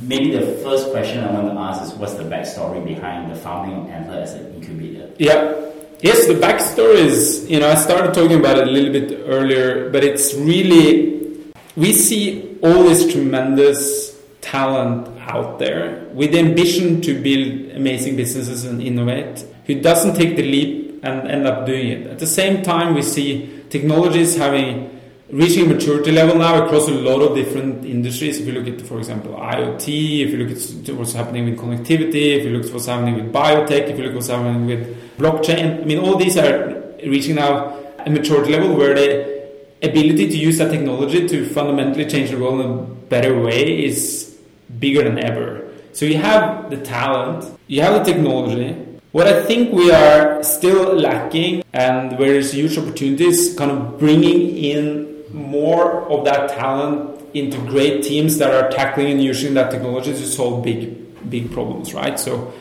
Maybe 0.00 0.30
the 0.34 0.46
first 0.62 0.90
question 0.90 1.22
I 1.22 1.30
want 1.30 1.52
to 1.52 1.58
ask 1.60 1.82
is 1.82 1.92
what's 1.98 2.14
the 2.14 2.22
backstory 2.22 2.82
behind 2.82 3.30
the 3.30 3.36
founding 3.36 3.76
of 3.80 3.90
Antler 3.90 4.20
as 4.20 4.32
an 4.32 4.54
incubator? 4.54 5.10
Yeah. 5.18 5.72
Yes, 6.04 6.26
the 6.26 6.34
backstory 6.34 6.96
is, 6.96 7.48
you 7.48 7.58
know, 7.58 7.70
I 7.70 7.76
started 7.76 8.12
talking 8.12 8.38
about 8.38 8.58
it 8.58 8.68
a 8.68 8.70
little 8.70 8.92
bit 8.92 9.24
earlier, 9.24 9.88
but 9.88 10.04
it's 10.04 10.34
really, 10.34 11.40
we 11.76 11.94
see 11.94 12.58
all 12.62 12.82
this 12.82 13.10
tremendous 13.10 14.14
talent 14.42 15.08
out 15.20 15.58
there 15.58 16.04
with 16.12 16.32
the 16.32 16.40
ambition 16.40 17.00
to 17.00 17.18
build 17.22 17.74
amazing 17.74 18.16
businesses 18.16 18.66
and 18.66 18.82
innovate, 18.82 19.46
who 19.64 19.80
doesn't 19.80 20.14
take 20.14 20.36
the 20.36 20.42
leap 20.42 21.00
and 21.02 21.26
end 21.26 21.46
up 21.46 21.64
doing 21.64 21.88
it. 21.88 22.06
At 22.06 22.18
the 22.18 22.26
same 22.26 22.62
time, 22.62 22.94
we 22.94 23.00
see 23.00 23.64
technologies 23.70 24.36
having 24.36 24.93
reaching 25.34 25.68
maturity 25.68 26.12
level 26.12 26.36
now 26.36 26.64
across 26.64 26.86
a 26.86 26.92
lot 26.92 27.20
of 27.20 27.34
different 27.34 27.84
industries. 27.84 28.38
If 28.38 28.46
you 28.46 28.52
look 28.52 28.68
at, 28.68 28.86
for 28.86 28.98
example, 28.98 29.32
IoT, 29.34 30.24
if 30.24 30.30
you 30.30 30.38
look 30.38 30.56
at 30.56 30.94
what's 30.94 31.12
happening 31.12 31.46
with 31.46 31.58
connectivity, 31.58 32.38
if 32.38 32.44
you 32.44 32.50
look 32.50 32.66
at 32.66 32.72
what's 32.72 32.86
happening 32.86 33.16
with 33.16 33.32
biotech, 33.32 33.88
if 33.90 33.98
you 33.98 34.04
look 34.04 34.12
at 34.12 34.14
what's 34.14 34.28
happening 34.28 34.66
with 34.66 35.18
blockchain, 35.18 35.82
I 35.82 35.84
mean, 35.84 35.98
all 35.98 36.16
these 36.16 36.36
are 36.38 36.80
reaching 37.04 37.34
now 37.34 37.76
a 37.98 38.10
maturity 38.10 38.52
level 38.52 38.76
where 38.76 38.94
the 38.94 39.48
ability 39.82 40.28
to 40.28 40.36
use 40.36 40.58
that 40.58 40.70
technology 40.70 41.26
to 41.26 41.44
fundamentally 41.48 42.06
change 42.06 42.30
the 42.30 42.38
world 42.38 42.60
in 42.60 42.70
a 42.70 42.82
better 43.10 43.36
way 43.40 43.84
is 43.84 44.38
bigger 44.78 45.02
than 45.02 45.18
ever. 45.18 45.68
So 45.94 46.06
you 46.06 46.18
have 46.18 46.70
the 46.70 46.76
talent, 46.76 47.58
you 47.66 47.82
have 47.82 48.04
the 48.04 48.12
technology, 48.12 48.72
what 49.10 49.26
I 49.26 49.44
think 49.44 49.72
we 49.72 49.90
are 49.90 50.44
still 50.44 50.94
lacking, 50.94 51.64
and 51.72 52.18
where 52.18 52.32
there's 52.32 52.52
huge 52.52 52.78
opportunities, 52.78 53.54
kind 53.54 53.72
of 53.72 53.98
bringing 53.98 54.56
in 54.56 55.13
more 55.34 56.08
of 56.08 56.24
that 56.24 56.50
talent 56.50 57.20
into 57.34 57.58
great 57.66 58.04
teams 58.04 58.38
that 58.38 58.54
are 58.54 58.70
tackling 58.70 59.10
and 59.10 59.22
using 59.22 59.54
that 59.54 59.70
technology 59.70 60.12
to 60.12 60.26
solve 60.26 60.62
big, 60.62 61.28
big 61.28 61.50
problems, 61.50 61.92
right? 61.92 62.18
So 62.20 62.54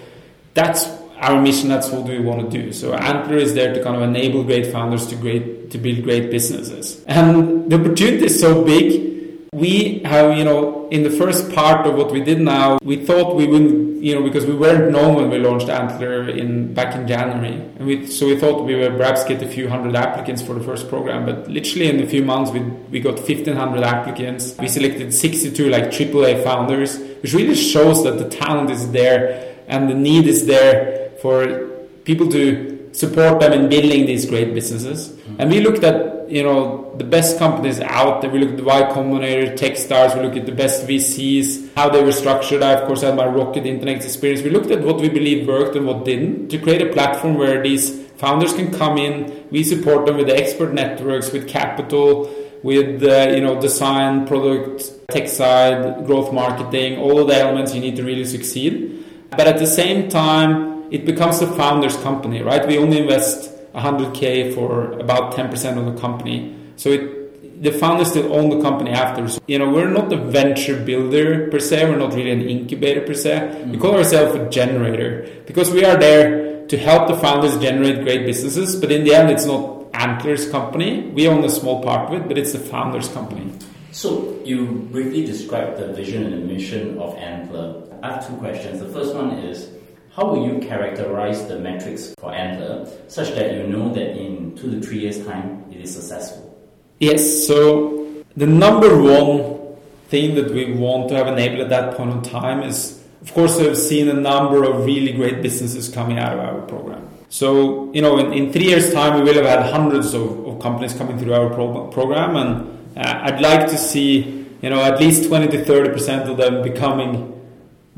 that's 0.55 0.87
our 1.17 1.39
mission. 1.39 1.69
That's 1.69 1.89
what 1.89 2.07
we 2.07 2.19
want 2.19 2.49
to 2.49 2.61
do. 2.61 2.73
So 2.73 2.93
Antler 2.95 3.37
is 3.37 3.53
there 3.53 3.73
to 3.73 3.83
kind 3.83 3.95
of 3.95 4.01
enable 4.01 4.43
great 4.43 4.71
founders 4.71 5.05
to 5.07 5.15
great 5.15 5.69
to 5.71 5.77
build 5.77 6.03
great 6.03 6.31
businesses, 6.31 7.03
and 7.05 7.71
the 7.71 7.79
opportunity 7.79 8.25
is 8.25 8.39
so 8.39 8.63
big 8.63 9.12
we 9.53 9.99
have, 9.99 10.37
you 10.37 10.43
know, 10.43 10.87
in 10.89 11.03
the 11.03 11.09
first 11.09 11.51
part 11.53 11.85
of 11.85 11.95
what 11.95 12.11
we 12.11 12.21
did 12.21 12.39
now, 12.39 12.79
we 12.83 13.05
thought 13.05 13.35
we 13.35 13.47
wouldn't, 13.47 14.03
you 14.03 14.15
know, 14.15 14.23
because 14.23 14.45
we 14.45 14.55
weren't 14.55 14.91
known 14.91 15.15
when 15.15 15.29
we 15.29 15.37
launched 15.37 15.69
Antler 15.69 16.27
in 16.29 16.73
back 16.73 16.95
in 16.95 17.07
January, 17.07 17.53
and 17.77 17.85
we 17.85 18.07
so 18.07 18.25
we 18.25 18.37
thought 18.37 18.65
we 18.65 18.75
would 18.75 18.97
perhaps 18.97 19.23
get 19.23 19.41
a 19.41 19.47
few 19.47 19.69
hundred 19.69 19.95
applicants 19.95 20.41
for 20.41 20.53
the 20.53 20.61
first 20.61 20.89
program, 20.89 21.25
but 21.25 21.47
literally 21.47 21.89
in 21.89 22.01
a 22.01 22.07
few 22.07 22.23
months 22.25 22.51
we 22.51 22.59
we 22.91 22.99
got 22.99 23.15
1,500 23.15 23.83
applicants. 23.83 24.55
We 24.57 24.67
selected 24.67 25.13
62 25.13 25.69
like 25.69 25.85
AAA 25.85 26.43
founders, 26.43 26.97
which 27.21 27.33
really 27.33 27.55
shows 27.55 28.03
that 28.03 28.17
the 28.17 28.29
talent 28.29 28.71
is 28.71 28.91
there 28.91 29.55
and 29.67 29.89
the 29.89 29.95
need 29.95 30.27
is 30.27 30.45
there 30.45 31.11
for 31.21 31.69
people 32.03 32.27
to 32.29 32.89
support 32.93 33.39
them 33.39 33.53
in 33.53 33.69
building 33.69 34.05
these 34.05 34.25
great 34.25 34.53
businesses. 34.53 35.17
And 35.39 35.49
we 35.49 35.61
looked 35.61 35.83
at 35.83 36.12
you 36.33 36.41
know 36.41 36.91
the 36.97 37.03
best 37.03 37.37
companies 37.37 37.79
out 37.79 38.21
there. 38.21 38.31
We 38.31 38.39
look 38.39 38.49
at 38.49 38.57
the 38.57 38.63
Y 38.63 38.81
Combinator, 38.91 39.55
Techstars. 39.55 40.15
We 40.15 40.23
look 40.25 40.35
at 40.35 40.47
the 40.47 40.51
best 40.51 40.87
VCs, 40.87 41.75
how 41.75 41.89
they 41.89 42.03
were 42.03 42.11
structured. 42.11 42.63
I 42.63 42.71
of 42.71 42.87
course 42.87 43.01
had 43.01 43.15
my 43.15 43.27
Rocket 43.27 43.67
Internet 43.67 44.03
experience. 44.03 44.41
We 44.41 44.49
looked 44.49 44.71
at 44.71 44.81
what 44.81 44.99
we 44.99 45.09
believe 45.09 45.47
worked 45.47 45.75
and 45.75 45.85
what 45.85 46.05
didn't 46.05 46.49
to 46.49 46.57
create 46.57 46.81
a 46.81 46.91
platform 46.91 47.35
where 47.35 47.61
these 47.61 48.01
founders 48.17 48.51
can 48.51 48.73
come 48.73 48.97
in. 48.97 49.47
We 49.51 49.63
support 49.63 50.07
them 50.07 50.17
with 50.17 50.25
the 50.25 50.35
expert 50.35 50.73
networks, 50.73 51.31
with 51.31 51.47
capital, 51.47 52.33
with 52.63 53.03
uh, 53.03 53.31
you 53.35 53.41
know 53.41 53.61
design, 53.61 54.25
product, 54.25 54.91
tech 55.11 55.27
side, 55.27 56.07
growth 56.07 56.33
marketing, 56.33 56.97
all 56.97 57.19
of 57.19 57.27
the 57.27 57.37
elements 57.37 57.75
you 57.75 57.81
need 57.81 57.95
to 57.97 58.03
really 58.03 58.25
succeed. 58.25 59.05
But 59.29 59.45
at 59.45 59.59
the 59.59 59.67
same 59.67 60.09
time, 60.09 60.91
it 60.91 61.05
becomes 61.05 61.41
a 61.41 61.47
founder's 61.55 61.97
company, 61.97 62.41
right? 62.41 62.67
We 62.67 62.79
only 62.79 62.99
invest 62.99 63.52
100k 63.75 64.53
for 64.53 64.91
about 64.99 65.33
10% 65.33 65.77
of 65.77 65.93
the 65.93 65.99
company. 65.99 66.55
So 66.75 66.89
it, 66.89 67.61
the 67.63 67.71
founders 67.71 68.09
still 68.09 68.33
own 68.33 68.49
the 68.49 68.61
company 68.61 68.91
after. 68.91 69.27
So, 69.27 69.39
you 69.47 69.57
know, 69.57 69.69
we're 69.69 69.89
not 69.89 70.11
a 70.11 70.17
venture 70.17 70.79
builder 70.83 71.49
per 71.49 71.59
se. 71.59 71.89
We're 71.89 71.97
not 71.97 72.13
really 72.13 72.31
an 72.31 72.41
incubator 72.41 73.01
per 73.01 73.13
se. 73.13 73.31
Mm-hmm. 73.31 73.71
We 73.71 73.77
call 73.77 73.95
ourselves 73.95 74.35
a 74.35 74.49
generator 74.49 75.27
because 75.45 75.71
we 75.71 75.85
are 75.85 75.97
there 75.97 76.67
to 76.67 76.77
help 76.77 77.07
the 77.07 77.15
founders 77.15 77.57
generate 77.57 78.03
great 78.03 78.25
businesses. 78.25 78.75
But 78.75 78.91
in 78.91 79.03
the 79.03 79.13
end, 79.13 79.29
it's 79.29 79.45
not 79.45 79.91
Antler's 79.93 80.49
company. 80.49 81.09
We 81.09 81.27
own 81.27 81.43
a 81.43 81.49
small 81.49 81.83
part 81.83 82.09
of 82.11 82.21
it, 82.21 82.27
but 82.27 82.37
it's 82.37 82.53
the 82.53 82.59
founder's 82.59 83.07
company. 83.09 83.51
So 83.91 84.41
you 84.43 84.87
briefly 84.91 85.25
described 85.25 85.77
the 85.77 85.93
vision 85.93 86.25
and 86.25 86.33
the 86.33 86.53
mission 86.53 86.97
of 86.97 87.15
Antler. 87.17 87.83
I 88.01 88.13
have 88.13 88.27
two 88.27 88.35
questions. 88.37 88.79
The 88.79 88.89
first 88.89 89.13
one 89.13 89.31
is 89.37 89.69
how 90.15 90.25
will 90.25 90.45
you 90.45 90.59
characterize 90.59 91.47
the 91.47 91.57
metrics 91.57 92.13
for 92.19 92.31
Antler 92.31 92.87
such 93.07 93.29
that 93.33 93.55
you 93.55 93.67
know 93.67 93.91
that 93.93 94.15
in 94.15 94.55
two 94.55 94.69
to 94.69 94.79
three 94.85 94.99
years' 94.99 95.25
time 95.25 95.65
it 95.71 95.77
is 95.77 95.95
successful? 95.95 96.55
Yes, 96.99 97.47
so 97.47 98.23
the 98.37 98.45
number 98.45 99.01
one 99.01 99.75
thing 100.09 100.35
that 100.35 100.51
we 100.51 100.73
want 100.73 101.09
to 101.09 101.15
have 101.15 101.27
enabled 101.27 101.61
at 101.61 101.69
that 101.69 101.97
point 101.97 102.11
in 102.11 102.21
time 102.21 102.61
is, 102.61 103.03
of 103.23 103.33
course, 103.33 103.57
we've 103.57 103.75
seen 103.75 104.07
a 104.07 104.13
number 104.13 104.63
of 104.63 104.85
really 104.85 105.13
great 105.13 105.41
businesses 105.41 105.89
coming 105.89 106.19
out 106.19 106.33
of 106.33 106.39
our 106.39 106.61
program. 106.61 107.09
So, 107.29 107.91
you 107.93 108.03
know, 108.03 108.19
in, 108.19 108.31
in 108.33 108.53
three 108.53 108.65
years' 108.65 108.93
time, 108.93 109.15
we 109.15 109.21
will 109.23 109.33
have 109.43 109.45
had 109.45 109.71
hundreds 109.71 110.13
of, 110.13 110.45
of 110.45 110.61
companies 110.61 110.93
coming 110.93 111.17
through 111.17 111.33
our 111.33 111.49
pro- 111.49 111.87
program, 111.87 112.35
and 112.35 112.97
uh, 112.97 113.21
I'd 113.23 113.41
like 113.41 113.67
to 113.69 113.77
see, 113.77 114.45
you 114.61 114.69
know, 114.69 114.83
at 114.83 114.99
least 114.99 115.27
20 115.27 115.47
to 115.47 115.65
30% 115.65 116.29
of 116.29 116.37
them 116.37 116.61
becoming 116.61 117.32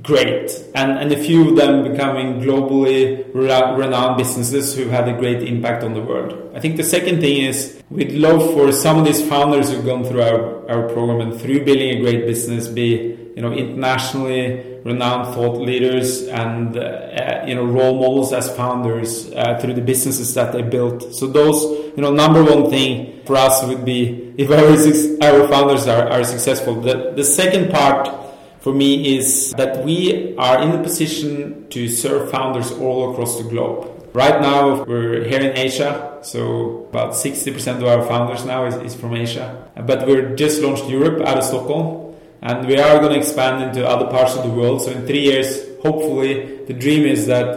great, 0.02 0.52
and, 0.76 0.92
and 0.92 1.12
a 1.12 1.18
few 1.18 1.50
of 1.50 1.56
them 1.56 1.90
becoming 1.90 2.42
globally 2.42 3.34
renowned 3.34 4.18
businesses 4.18 4.76
who've 4.76 4.92
had 4.92 5.08
a 5.08 5.14
great 5.14 5.42
impact 5.44 5.84
on 5.84 5.94
the 5.94 6.02
world. 6.02 6.52
I 6.54 6.60
think 6.60 6.78
the 6.78 6.84
second 6.84 7.22
thing 7.22 7.44
is 7.44 7.82
we'd 7.90 8.12
love 8.12 8.54
for 8.54 8.72
some 8.72 8.98
of 8.98 9.06
these 9.06 9.28
founders 9.28 9.72
who've 9.72 9.86
gone 9.86 10.04
through 10.04 10.22
our, 10.22 10.70
our 10.70 10.90
program 10.90 11.22
and 11.22 11.40
through 11.40 11.64
building 11.66 11.98
a 11.98 12.02
great 12.02 12.26
business 12.26 12.68
be 12.68 13.18
you 13.36 13.42
know 13.42 13.52
internationally 13.52 14.80
renowned 14.86 15.34
thought 15.34 15.60
leaders 15.60 16.28
and 16.28 16.78
uh, 16.78 17.44
you 17.46 17.56
know 17.56 17.66
role 17.66 18.00
models 18.00 18.32
as 18.32 18.56
founders 18.56 19.30
uh, 19.32 19.58
through 19.60 19.74
the 19.74 19.82
businesses 19.82 20.34
that 20.34 20.54
they 20.54 20.62
built. 20.62 21.14
So 21.16 21.28
those 21.28 21.64
you 21.96 22.02
know 22.02 22.12
number 22.12 22.44
one 22.44 22.70
thing 22.70 23.22
for 23.26 23.36
us 23.36 23.64
would 23.66 23.84
be 23.84 24.34
if 24.38 24.50
our, 24.52 25.28
our 25.28 25.48
founders 25.48 25.88
are, 25.88 26.10
are 26.10 26.24
successful. 26.24 26.80
The, 26.82 27.14
the 27.16 27.24
second 27.24 27.72
part 27.72 28.25
for 28.66 28.74
me 28.74 29.16
is 29.16 29.54
that 29.58 29.86
we 29.86 30.36
are 30.38 30.60
in 30.60 30.72
a 30.72 30.82
position 30.82 31.70
to 31.70 31.88
serve 31.88 32.32
founders 32.32 32.72
all 32.72 33.12
across 33.12 33.38
the 33.38 33.48
globe. 33.48 34.10
Right 34.12 34.42
now, 34.42 34.84
we're 34.86 35.24
here 35.24 35.40
in 35.40 35.56
Asia, 35.56 36.18
so 36.24 36.88
about 36.90 37.12
60% 37.12 37.78
of 37.78 37.84
our 37.84 38.02
founders 38.08 38.44
now 38.44 38.66
is, 38.66 38.74
is 38.78 38.96
from 38.96 39.14
Asia. 39.14 39.70
But 39.86 40.08
we're 40.08 40.36
just 40.36 40.64
launched 40.64 40.86
Europe 40.90 41.22
out 41.28 41.38
of 41.38 41.44
Stockholm, 41.44 42.16
and 42.42 42.66
we 42.66 42.80
are 42.80 42.98
going 42.98 43.14
to 43.14 43.20
expand 43.20 43.62
into 43.62 43.88
other 43.88 44.08
parts 44.08 44.36
of 44.36 44.42
the 44.42 44.50
world. 44.50 44.82
So 44.82 44.90
in 44.90 45.06
three 45.06 45.22
years, 45.22 45.62
hopefully, 45.84 46.66
the 46.66 46.74
dream 46.74 47.06
is 47.06 47.28
that 47.28 47.48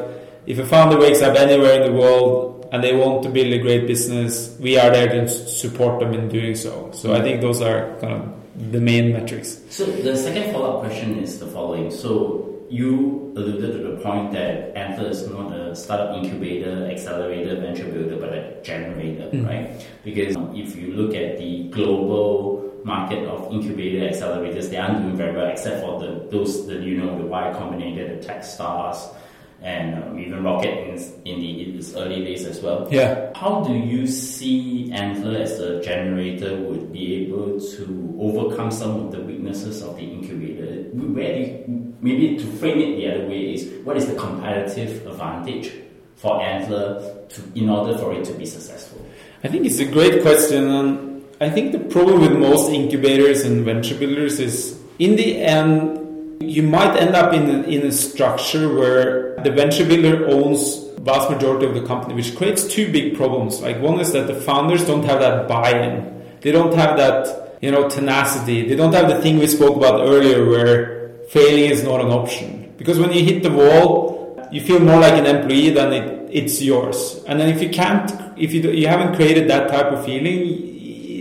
if 0.44 0.58
a 0.58 0.66
founder 0.66 0.98
wakes 0.98 1.22
up 1.22 1.36
anywhere 1.36 1.80
in 1.80 1.90
the 1.90 1.98
world 1.98 2.68
and 2.70 2.84
they 2.84 2.94
want 2.94 3.22
to 3.22 3.30
build 3.30 3.50
a 3.54 3.58
great 3.60 3.86
business, 3.86 4.54
we 4.60 4.76
are 4.76 4.90
there 4.90 5.08
to 5.08 5.26
support 5.26 6.00
them 6.00 6.12
in 6.12 6.28
doing 6.28 6.54
so. 6.54 6.90
So 6.92 7.14
I 7.14 7.22
think 7.22 7.40
those 7.40 7.62
are 7.62 7.96
kind 7.98 8.12
of 8.12 8.37
the 8.58 8.80
main 8.80 9.12
metrics. 9.12 9.60
So 9.70 9.86
the 9.86 10.16
second 10.16 10.52
follow-up 10.52 10.80
question 10.80 11.18
is 11.18 11.38
the 11.38 11.46
following. 11.46 11.90
So 11.90 12.66
you 12.68 13.32
alluded 13.36 13.72
to 13.72 13.78
the 13.90 13.96
point 14.02 14.32
that 14.32 14.76
Antler 14.76 15.08
is 15.08 15.26
not 15.28 15.52
a 15.52 15.74
startup 15.74 16.16
incubator, 16.16 16.90
accelerator, 16.90 17.60
venture 17.60 17.86
builder, 17.86 18.16
but 18.16 18.32
a 18.32 18.60
generator, 18.62 19.30
mm. 19.30 19.46
right? 19.46 19.86
Because 20.04 20.36
if 20.54 20.76
you 20.76 20.92
look 20.92 21.14
at 21.14 21.38
the 21.38 21.68
global 21.68 22.80
market 22.84 23.24
of 23.24 23.52
incubator 23.52 24.08
accelerators, 24.12 24.70
they 24.70 24.76
aren't 24.76 25.02
doing 25.02 25.16
very 25.16 25.34
well, 25.34 25.46
except 25.46 25.80
for 25.82 26.00
the 26.00 26.28
those 26.30 26.66
that 26.66 26.82
you 26.82 26.98
know, 26.98 27.16
the 27.16 27.24
Y 27.24 27.42
Combinator, 27.56 28.20
the 28.20 28.26
Techstars, 28.26 29.14
and 29.62 30.02
um, 30.02 30.18
even 30.18 30.44
Rocket 30.44 30.70
in, 30.70 30.94
in, 31.24 31.40
the, 31.40 31.62
in 31.62 31.78
its 31.78 31.94
early 31.94 32.24
days 32.24 32.44
as 32.44 32.60
well. 32.60 32.86
Yeah. 32.90 33.32
How 33.34 33.62
do 33.64 33.72
you 33.72 34.06
see 34.06 34.90
Antler 34.92 35.40
as 35.40 35.58
a 35.58 35.82
generator 35.82 36.56
would 36.56 36.92
be 36.92 37.26
able 37.26 37.60
to 37.60 38.16
overcome 38.20 38.70
some 38.70 39.06
of 39.06 39.12
the 39.12 39.20
weaknesses 39.20 39.82
of 39.82 39.96
the 39.96 40.02
incubator? 40.02 40.88
Where 40.92 41.34
do 41.34 41.40
you, 41.40 41.94
maybe 42.00 42.36
to 42.38 42.46
frame 42.58 42.78
it 42.78 42.96
the 42.96 43.10
other 43.14 43.26
way 43.26 43.54
is 43.54 43.84
what 43.84 43.96
is 43.96 44.06
the 44.06 44.14
competitive 44.14 45.06
advantage 45.06 45.72
for 46.16 46.40
Antler 46.40 47.26
to, 47.28 47.42
in 47.54 47.68
order 47.68 47.98
for 47.98 48.12
it 48.12 48.24
to 48.26 48.32
be 48.34 48.46
successful? 48.46 49.04
I 49.42 49.48
think 49.48 49.66
it's 49.66 49.78
a 49.78 49.84
great 49.84 50.22
question, 50.22 50.68
and 50.68 51.24
I 51.40 51.50
think 51.50 51.72
the 51.72 51.78
problem 51.78 52.20
with 52.20 52.32
most 52.32 52.70
incubators 52.70 53.44
and 53.44 53.64
venture 53.64 53.96
builders 53.96 54.40
is 54.40 54.80
in 54.98 55.16
the 55.16 55.40
end 55.42 56.07
you 56.40 56.62
might 56.62 56.96
end 56.96 57.14
up 57.14 57.32
in 57.34 57.48
a, 57.48 57.62
in 57.62 57.86
a 57.86 57.92
structure 57.92 58.72
where 58.72 59.36
the 59.42 59.50
venture 59.50 59.84
builder 59.84 60.26
owns 60.28 60.84
vast 61.00 61.30
majority 61.30 61.66
of 61.66 61.74
the 61.74 61.82
company, 61.82 62.14
which 62.14 62.36
creates 62.36 62.66
two 62.66 62.90
big 62.92 63.16
problems. 63.16 63.60
Like 63.60 63.80
one 63.80 64.00
is 64.00 64.12
that 64.12 64.26
the 64.26 64.34
founders 64.34 64.86
don't 64.86 65.04
have 65.04 65.20
that 65.20 65.48
buy-in. 65.48 66.22
They 66.40 66.52
don't 66.52 66.74
have 66.74 66.96
that, 66.96 67.58
you 67.60 67.70
know, 67.70 67.88
tenacity. 67.88 68.68
They 68.68 68.76
don't 68.76 68.92
have 68.92 69.08
the 69.08 69.20
thing 69.20 69.38
we 69.38 69.46
spoke 69.46 69.76
about 69.76 70.00
earlier 70.00 70.48
where 70.48 71.10
failing 71.30 71.70
is 71.70 71.82
not 71.82 72.00
an 72.00 72.08
option. 72.08 72.74
Because 72.76 72.98
when 72.98 73.12
you 73.12 73.24
hit 73.24 73.42
the 73.42 73.50
wall, 73.50 74.48
you 74.52 74.60
feel 74.60 74.80
more 74.80 75.00
like 75.00 75.14
an 75.14 75.26
employee 75.26 75.70
than 75.70 75.92
it, 75.92 76.30
it's 76.32 76.62
yours. 76.62 77.22
And 77.26 77.40
then 77.40 77.48
if 77.54 77.62
you 77.62 77.70
can't, 77.70 78.10
if 78.38 78.52
you, 78.52 78.62
you 78.70 78.86
haven't 78.86 79.16
created 79.16 79.48
that 79.50 79.68
type 79.68 79.86
of 79.86 80.04
feeling, 80.04 80.68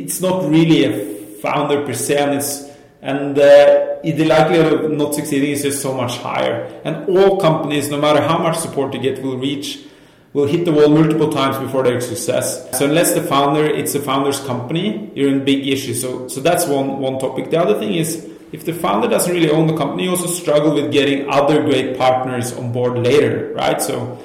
it's 0.03 0.21
not 0.21 0.47
really 0.49 0.83
a 0.85 1.17
founder 1.41 1.85
per 1.85 1.93
se, 1.93 2.17
and 2.17 2.35
it's 2.35 2.69
and 3.07 3.39
uh, 3.39 3.99
the 4.03 4.25
likelihood 4.25 4.73
of 4.73 4.91
not 4.91 5.15
succeeding 5.15 5.51
is 5.51 5.61
just 5.61 5.81
so 5.81 5.93
much 5.93 6.17
higher. 6.17 6.81
And 6.83 7.07
all 7.07 7.39
companies, 7.39 7.89
no 7.89 7.97
matter 7.97 8.21
how 8.21 8.37
much 8.37 8.57
support 8.57 8.91
they 8.91 8.99
get, 8.99 9.23
will 9.23 9.37
reach, 9.37 9.79
will 10.33 10.45
hit 10.45 10.65
the 10.65 10.73
wall 10.73 10.89
multiple 10.89 11.31
times 11.31 11.57
before 11.57 11.83
their 11.83 12.01
success. 12.01 12.77
So 12.77 12.83
unless 12.83 13.13
the 13.13 13.21
founder, 13.21 13.65
it's 13.65 13.93
the 13.93 14.01
founder's 14.01 14.41
company, 14.41 15.09
you're 15.15 15.29
in 15.29 15.45
big 15.45 15.65
issues. 15.65 16.01
So 16.01 16.27
so 16.27 16.41
that's 16.41 16.67
one 16.67 16.99
one 16.99 17.17
topic. 17.17 17.49
The 17.49 17.59
other 17.61 17.79
thing 17.79 17.93
is 17.93 18.29
if 18.51 18.65
the 18.65 18.73
founder 18.73 19.07
doesn't 19.07 19.33
really 19.33 19.51
own 19.51 19.67
the 19.67 19.77
company, 19.77 20.03
you 20.03 20.09
also 20.09 20.27
struggle 20.27 20.75
with 20.75 20.91
getting 20.91 21.29
other 21.29 21.63
great 21.63 21.97
partners 21.97 22.51
on 22.51 22.73
board 22.73 22.99
later, 22.99 23.53
right? 23.53 23.81
So 23.81 24.21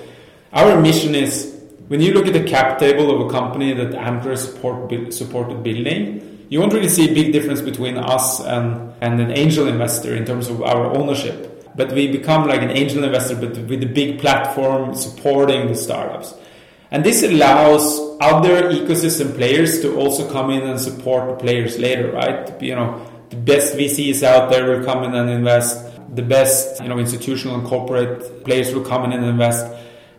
our 0.52 0.80
mission 0.80 1.14
is 1.14 1.56
when 1.86 2.00
you 2.00 2.12
look 2.14 2.26
at 2.26 2.32
the 2.32 2.42
cap 2.42 2.80
table 2.80 3.14
of 3.14 3.28
a 3.28 3.30
company 3.30 3.74
that 3.74 3.94
Antler 3.94 4.34
support, 4.34 5.12
supported 5.12 5.62
building 5.62 6.31
you 6.52 6.60
won't 6.60 6.74
really 6.74 6.90
see 6.90 7.10
a 7.10 7.14
big 7.14 7.32
difference 7.32 7.62
between 7.62 7.96
us 7.96 8.38
and, 8.40 8.92
and 9.00 9.18
an 9.18 9.30
angel 9.30 9.68
investor 9.68 10.14
in 10.14 10.26
terms 10.26 10.48
of 10.48 10.60
our 10.60 10.84
ownership. 10.94 11.66
But 11.74 11.92
we 11.92 12.12
become 12.12 12.46
like 12.46 12.60
an 12.60 12.68
angel 12.68 13.02
investor, 13.04 13.36
but 13.36 13.56
with 13.56 13.82
a 13.82 13.86
big 13.86 14.20
platform 14.20 14.94
supporting 14.94 15.68
the 15.68 15.74
startups. 15.74 16.34
And 16.90 17.02
this 17.02 17.22
allows 17.22 17.98
other 18.20 18.70
ecosystem 18.70 19.34
players 19.34 19.80
to 19.80 19.96
also 19.96 20.30
come 20.30 20.50
in 20.50 20.68
and 20.68 20.78
support 20.78 21.26
the 21.30 21.42
players 21.42 21.78
later, 21.78 22.12
right? 22.12 22.60
You 22.60 22.74
know, 22.74 23.00
the 23.30 23.36
best 23.36 23.74
VCs 23.74 24.22
out 24.22 24.50
there 24.50 24.68
will 24.68 24.84
come 24.84 25.04
in 25.04 25.14
and 25.14 25.30
invest. 25.30 25.90
The 26.14 26.20
best, 26.20 26.82
you 26.82 26.88
know, 26.90 26.98
institutional 26.98 27.58
and 27.58 27.66
corporate 27.66 28.44
players 28.44 28.74
will 28.74 28.84
come 28.84 29.06
in 29.06 29.12
and 29.12 29.24
invest 29.24 29.74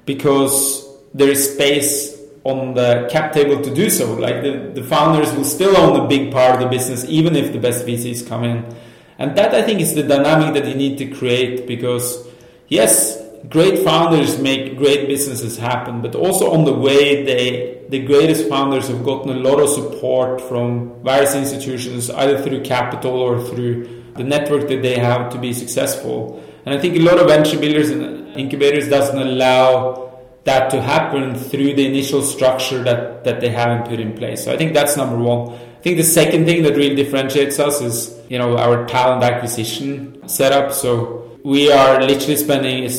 because 0.07 0.83
there 1.13 1.29
is 1.29 1.53
space 1.53 2.22
on 2.43 2.73
the 2.73 3.07
cap 3.09 3.33
table 3.33 3.61
to 3.61 3.73
do 3.73 3.89
so. 3.89 4.13
Like 4.13 4.41
the, 4.41 4.71
the 4.73 4.83
founders 4.83 5.33
will 5.33 5.45
still 5.45 5.77
own 5.77 6.05
a 6.05 6.07
big 6.07 6.31
part 6.31 6.55
of 6.55 6.59
the 6.61 6.67
business, 6.67 7.05
even 7.05 7.35
if 7.35 7.53
the 7.53 7.59
best 7.59 7.85
VCs 7.85 8.27
come 8.27 8.43
in. 8.43 8.75
And 9.17 9.37
that 9.37 9.53
I 9.53 9.61
think 9.61 9.79
is 9.79 9.95
the 9.95 10.03
dynamic 10.03 10.53
that 10.55 10.67
you 10.67 10.75
need 10.75 10.97
to 10.97 11.05
create 11.05 11.67
because, 11.67 12.27
yes, 12.67 13.21
great 13.49 13.79
founders 13.79 14.39
make 14.39 14.77
great 14.77 15.07
businesses 15.07 15.57
happen, 15.57 16.01
but 16.01 16.15
also 16.15 16.51
on 16.51 16.65
the 16.65 16.73
way, 16.73 17.23
they, 17.23 17.85
the 17.89 17.99
greatest 17.99 18.49
founders 18.49 18.87
have 18.87 19.03
gotten 19.03 19.29
a 19.29 19.39
lot 19.39 19.59
of 19.61 19.69
support 19.69 20.41
from 20.41 21.01
various 21.03 21.35
institutions, 21.35 22.09
either 22.09 22.41
through 22.41 22.63
capital 22.63 23.11
or 23.11 23.41
through 23.41 24.03
the 24.15 24.23
network 24.23 24.67
that 24.67 24.81
they 24.81 24.97
have 24.97 25.31
to 25.31 25.37
be 25.37 25.53
successful. 25.53 26.43
And 26.65 26.75
I 26.75 26.79
think 26.79 26.95
a 26.95 27.01
lot 27.01 27.19
of 27.19 27.27
venture 27.27 27.59
builders 27.59 27.89
and 27.89 28.35
incubators 28.35 28.89
doesn't 28.89 29.17
allow 29.17 30.12
that 30.45 30.69
to 30.71 30.81
happen 30.81 31.35
through 31.35 31.73
the 31.75 31.85
initial 31.85 32.21
structure 32.21 32.83
that, 32.83 33.23
that 33.23 33.39
they 33.39 33.49
haven't 33.49 33.87
put 33.87 33.99
in 33.99 34.13
place. 34.13 34.43
So 34.43 34.53
I 34.53 34.57
think 34.57 34.73
that's 34.73 34.97
number 34.97 35.17
one. 35.17 35.53
I 35.53 35.81
think 35.81 35.97
the 35.97 36.03
second 36.03 36.45
thing 36.45 36.63
that 36.63 36.75
really 36.75 36.95
differentiates 36.95 37.59
us 37.59 37.81
is, 37.81 38.19
you 38.29 38.37
know, 38.37 38.57
our 38.57 38.85
talent 38.85 39.23
acquisition 39.23 40.27
setup. 40.27 40.73
So 40.73 41.39
we 41.43 41.71
are 41.71 42.01
literally 42.01 42.35
spending 42.35 42.85
a 42.85 42.91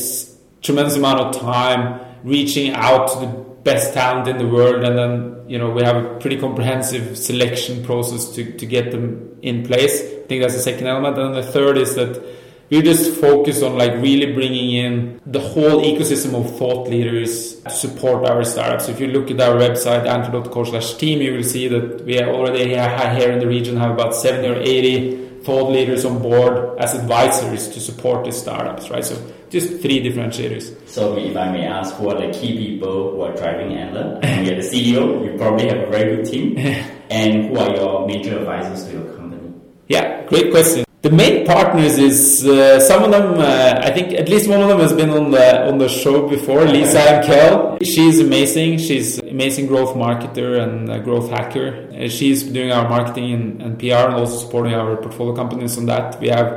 tremendous 0.63 0.97
amount 0.97 1.21
of 1.21 1.41
time 1.41 2.01
reaching 2.25 2.73
out 2.73 3.09
to 3.09 3.21
the 3.21 3.45
best 3.65 3.95
talent 3.95 4.29
in 4.29 4.39
the 4.39 4.47
world 4.47 4.85
and 4.85 4.99
then 4.99 5.49
you 5.49 5.59
know 5.59 5.71
we 5.71 5.83
have 5.83 5.97
a 5.97 6.19
pretty 6.19 6.39
comprehensive 6.39 7.17
selection 7.17 7.83
process 7.85 8.31
to, 8.35 8.53
to 8.59 8.67
get 8.67 8.91
them 8.91 9.39
in 9.41 9.65
place 9.65 10.03
i 10.03 10.27
think 10.27 10.43
that's 10.43 10.55
the 10.55 10.61
second 10.61 10.87
element 10.87 11.17
and 11.19 11.35
the 11.35 11.43
third 11.43 11.79
is 11.79 11.95
that 11.95 12.23
we 12.71 12.83
just 12.83 13.21
focus 13.21 13.63
on 13.63 13.77
like 13.77 13.93
really 13.95 14.33
bringing 14.33 14.73
in 14.73 15.21
the 15.27 15.41
whole 15.41 15.83
ecosystem 15.83 16.35
of 16.35 16.57
thought 16.59 16.89
leaders 16.89 17.61
to 17.61 17.71
support 17.71 18.29
our 18.29 18.45
startups. 18.45 18.89
If 18.89 19.01
you 19.01 19.09
look 19.09 19.31
at 19.31 19.41
our 19.41 19.57
website, 19.57 20.07
antler.co 20.07 20.65
slash 20.65 20.95
team, 20.95 21.21
you 21.21 21.35
will 21.35 21.43
see 21.43 21.69
that 21.69 22.05
we 22.05 22.21
already 22.23 22.71
here 22.71 23.31
in 23.31 23.39
the 23.39 23.47
region 23.47 23.77
have 23.77 23.93
about 23.93 24.15
70 24.15 24.49
or 24.49 24.57
80 24.57 25.25
thought 25.45 25.71
leaders 25.71 26.05
on 26.05 26.23
board 26.23 26.79
as 26.79 26.95
advisors 26.95 27.69
to 27.69 27.81
support 27.81 28.25
these 28.25 28.37
startups, 28.37 28.89
right? 28.89 29.05
So 29.05 29.15
just 29.51 29.81
three 29.83 30.03
differentiators. 30.03 30.89
So 30.89 31.17
if 31.19 31.37
I 31.37 31.53
may 31.53 31.67
ask, 31.67 31.95
who 31.97 32.09
are 32.09 32.19
the 32.19 32.33
key 32.33 32.57
people 32.57 33.13
who 33.13 33.21
are 33.21 33.37
driving 33.37 33.77
Antler? 33.77 34.19
And 34.23 34.47
you're 34.47 34.57
the 34.57 34.63
CEO, 34.63 35.25
you 35.25 35.37
probably 35.37 35.69
have 35.69 35.87
a 35.87 35.91
very 35.91 36.17
good 36.17 36.25
team. 36.25 36.57
and 37.11 37.47
who 37.47 37.59
are 37.59 37.77
your 37.77 38.07
major 38.07 38.39
advisors 38.39 38.87
to 38.87 38.93
your 38.93 39.15
company? 39.15 39.53
Yeah, 39.89 40.25
great 40.27 40.51
question. 40.51 40.84
The 41.05 41.11
main 41.11 41.45
partners 41.45 41.99
is 41.99 42.47
uh, 42.47 42.81
some 42.81 43.05
of 43.05 43.11
them. 43.11 43.35
Uh, 43.39 43.79
I 43.89 43.91
think 43.91 44.15
at 44.15 44.27
least 44.31 44.49
one 44.49 44.63
of 44.63 44.69
them 44.69 44.81
has 44.81 44.95
been 44.95 45.11
on 45.11 45.33
the 45.33 45.69
on 45.69 45.77
the 45.77 45.87
show 45.87 46.27
before. 46.27 46.65
Lisa 46.65 46.97
Enckell. 46.97 47.77
She's 47.85 48.21
amazing. 48.21 48.79
She's 48.79 49.19
amazing 49.19 49.67
growth 49.67 49.95
marketer 49.95 50.63
and 50.63 51.05
growth 51.05 51.29
hacker. 51.29 51.91
Uh, 51.93 52.09
she's 52.09 52.43
doing 52.43 52.73
our 52.73 52.89
marketing 52.89 53.35
and, 53.35 53.61
and, 53.61 53.79
PR 53.79 54.09
and 54.09 54.15
also 54.15 54.39
supporting 54.39 54.73
our 54.73 54.97
portfolio 54.97 55.37
companies 55.37 55.77
on 55.77 55.85
that. 55.93 56.19
We 56.23 56.29
have 56.29 56.49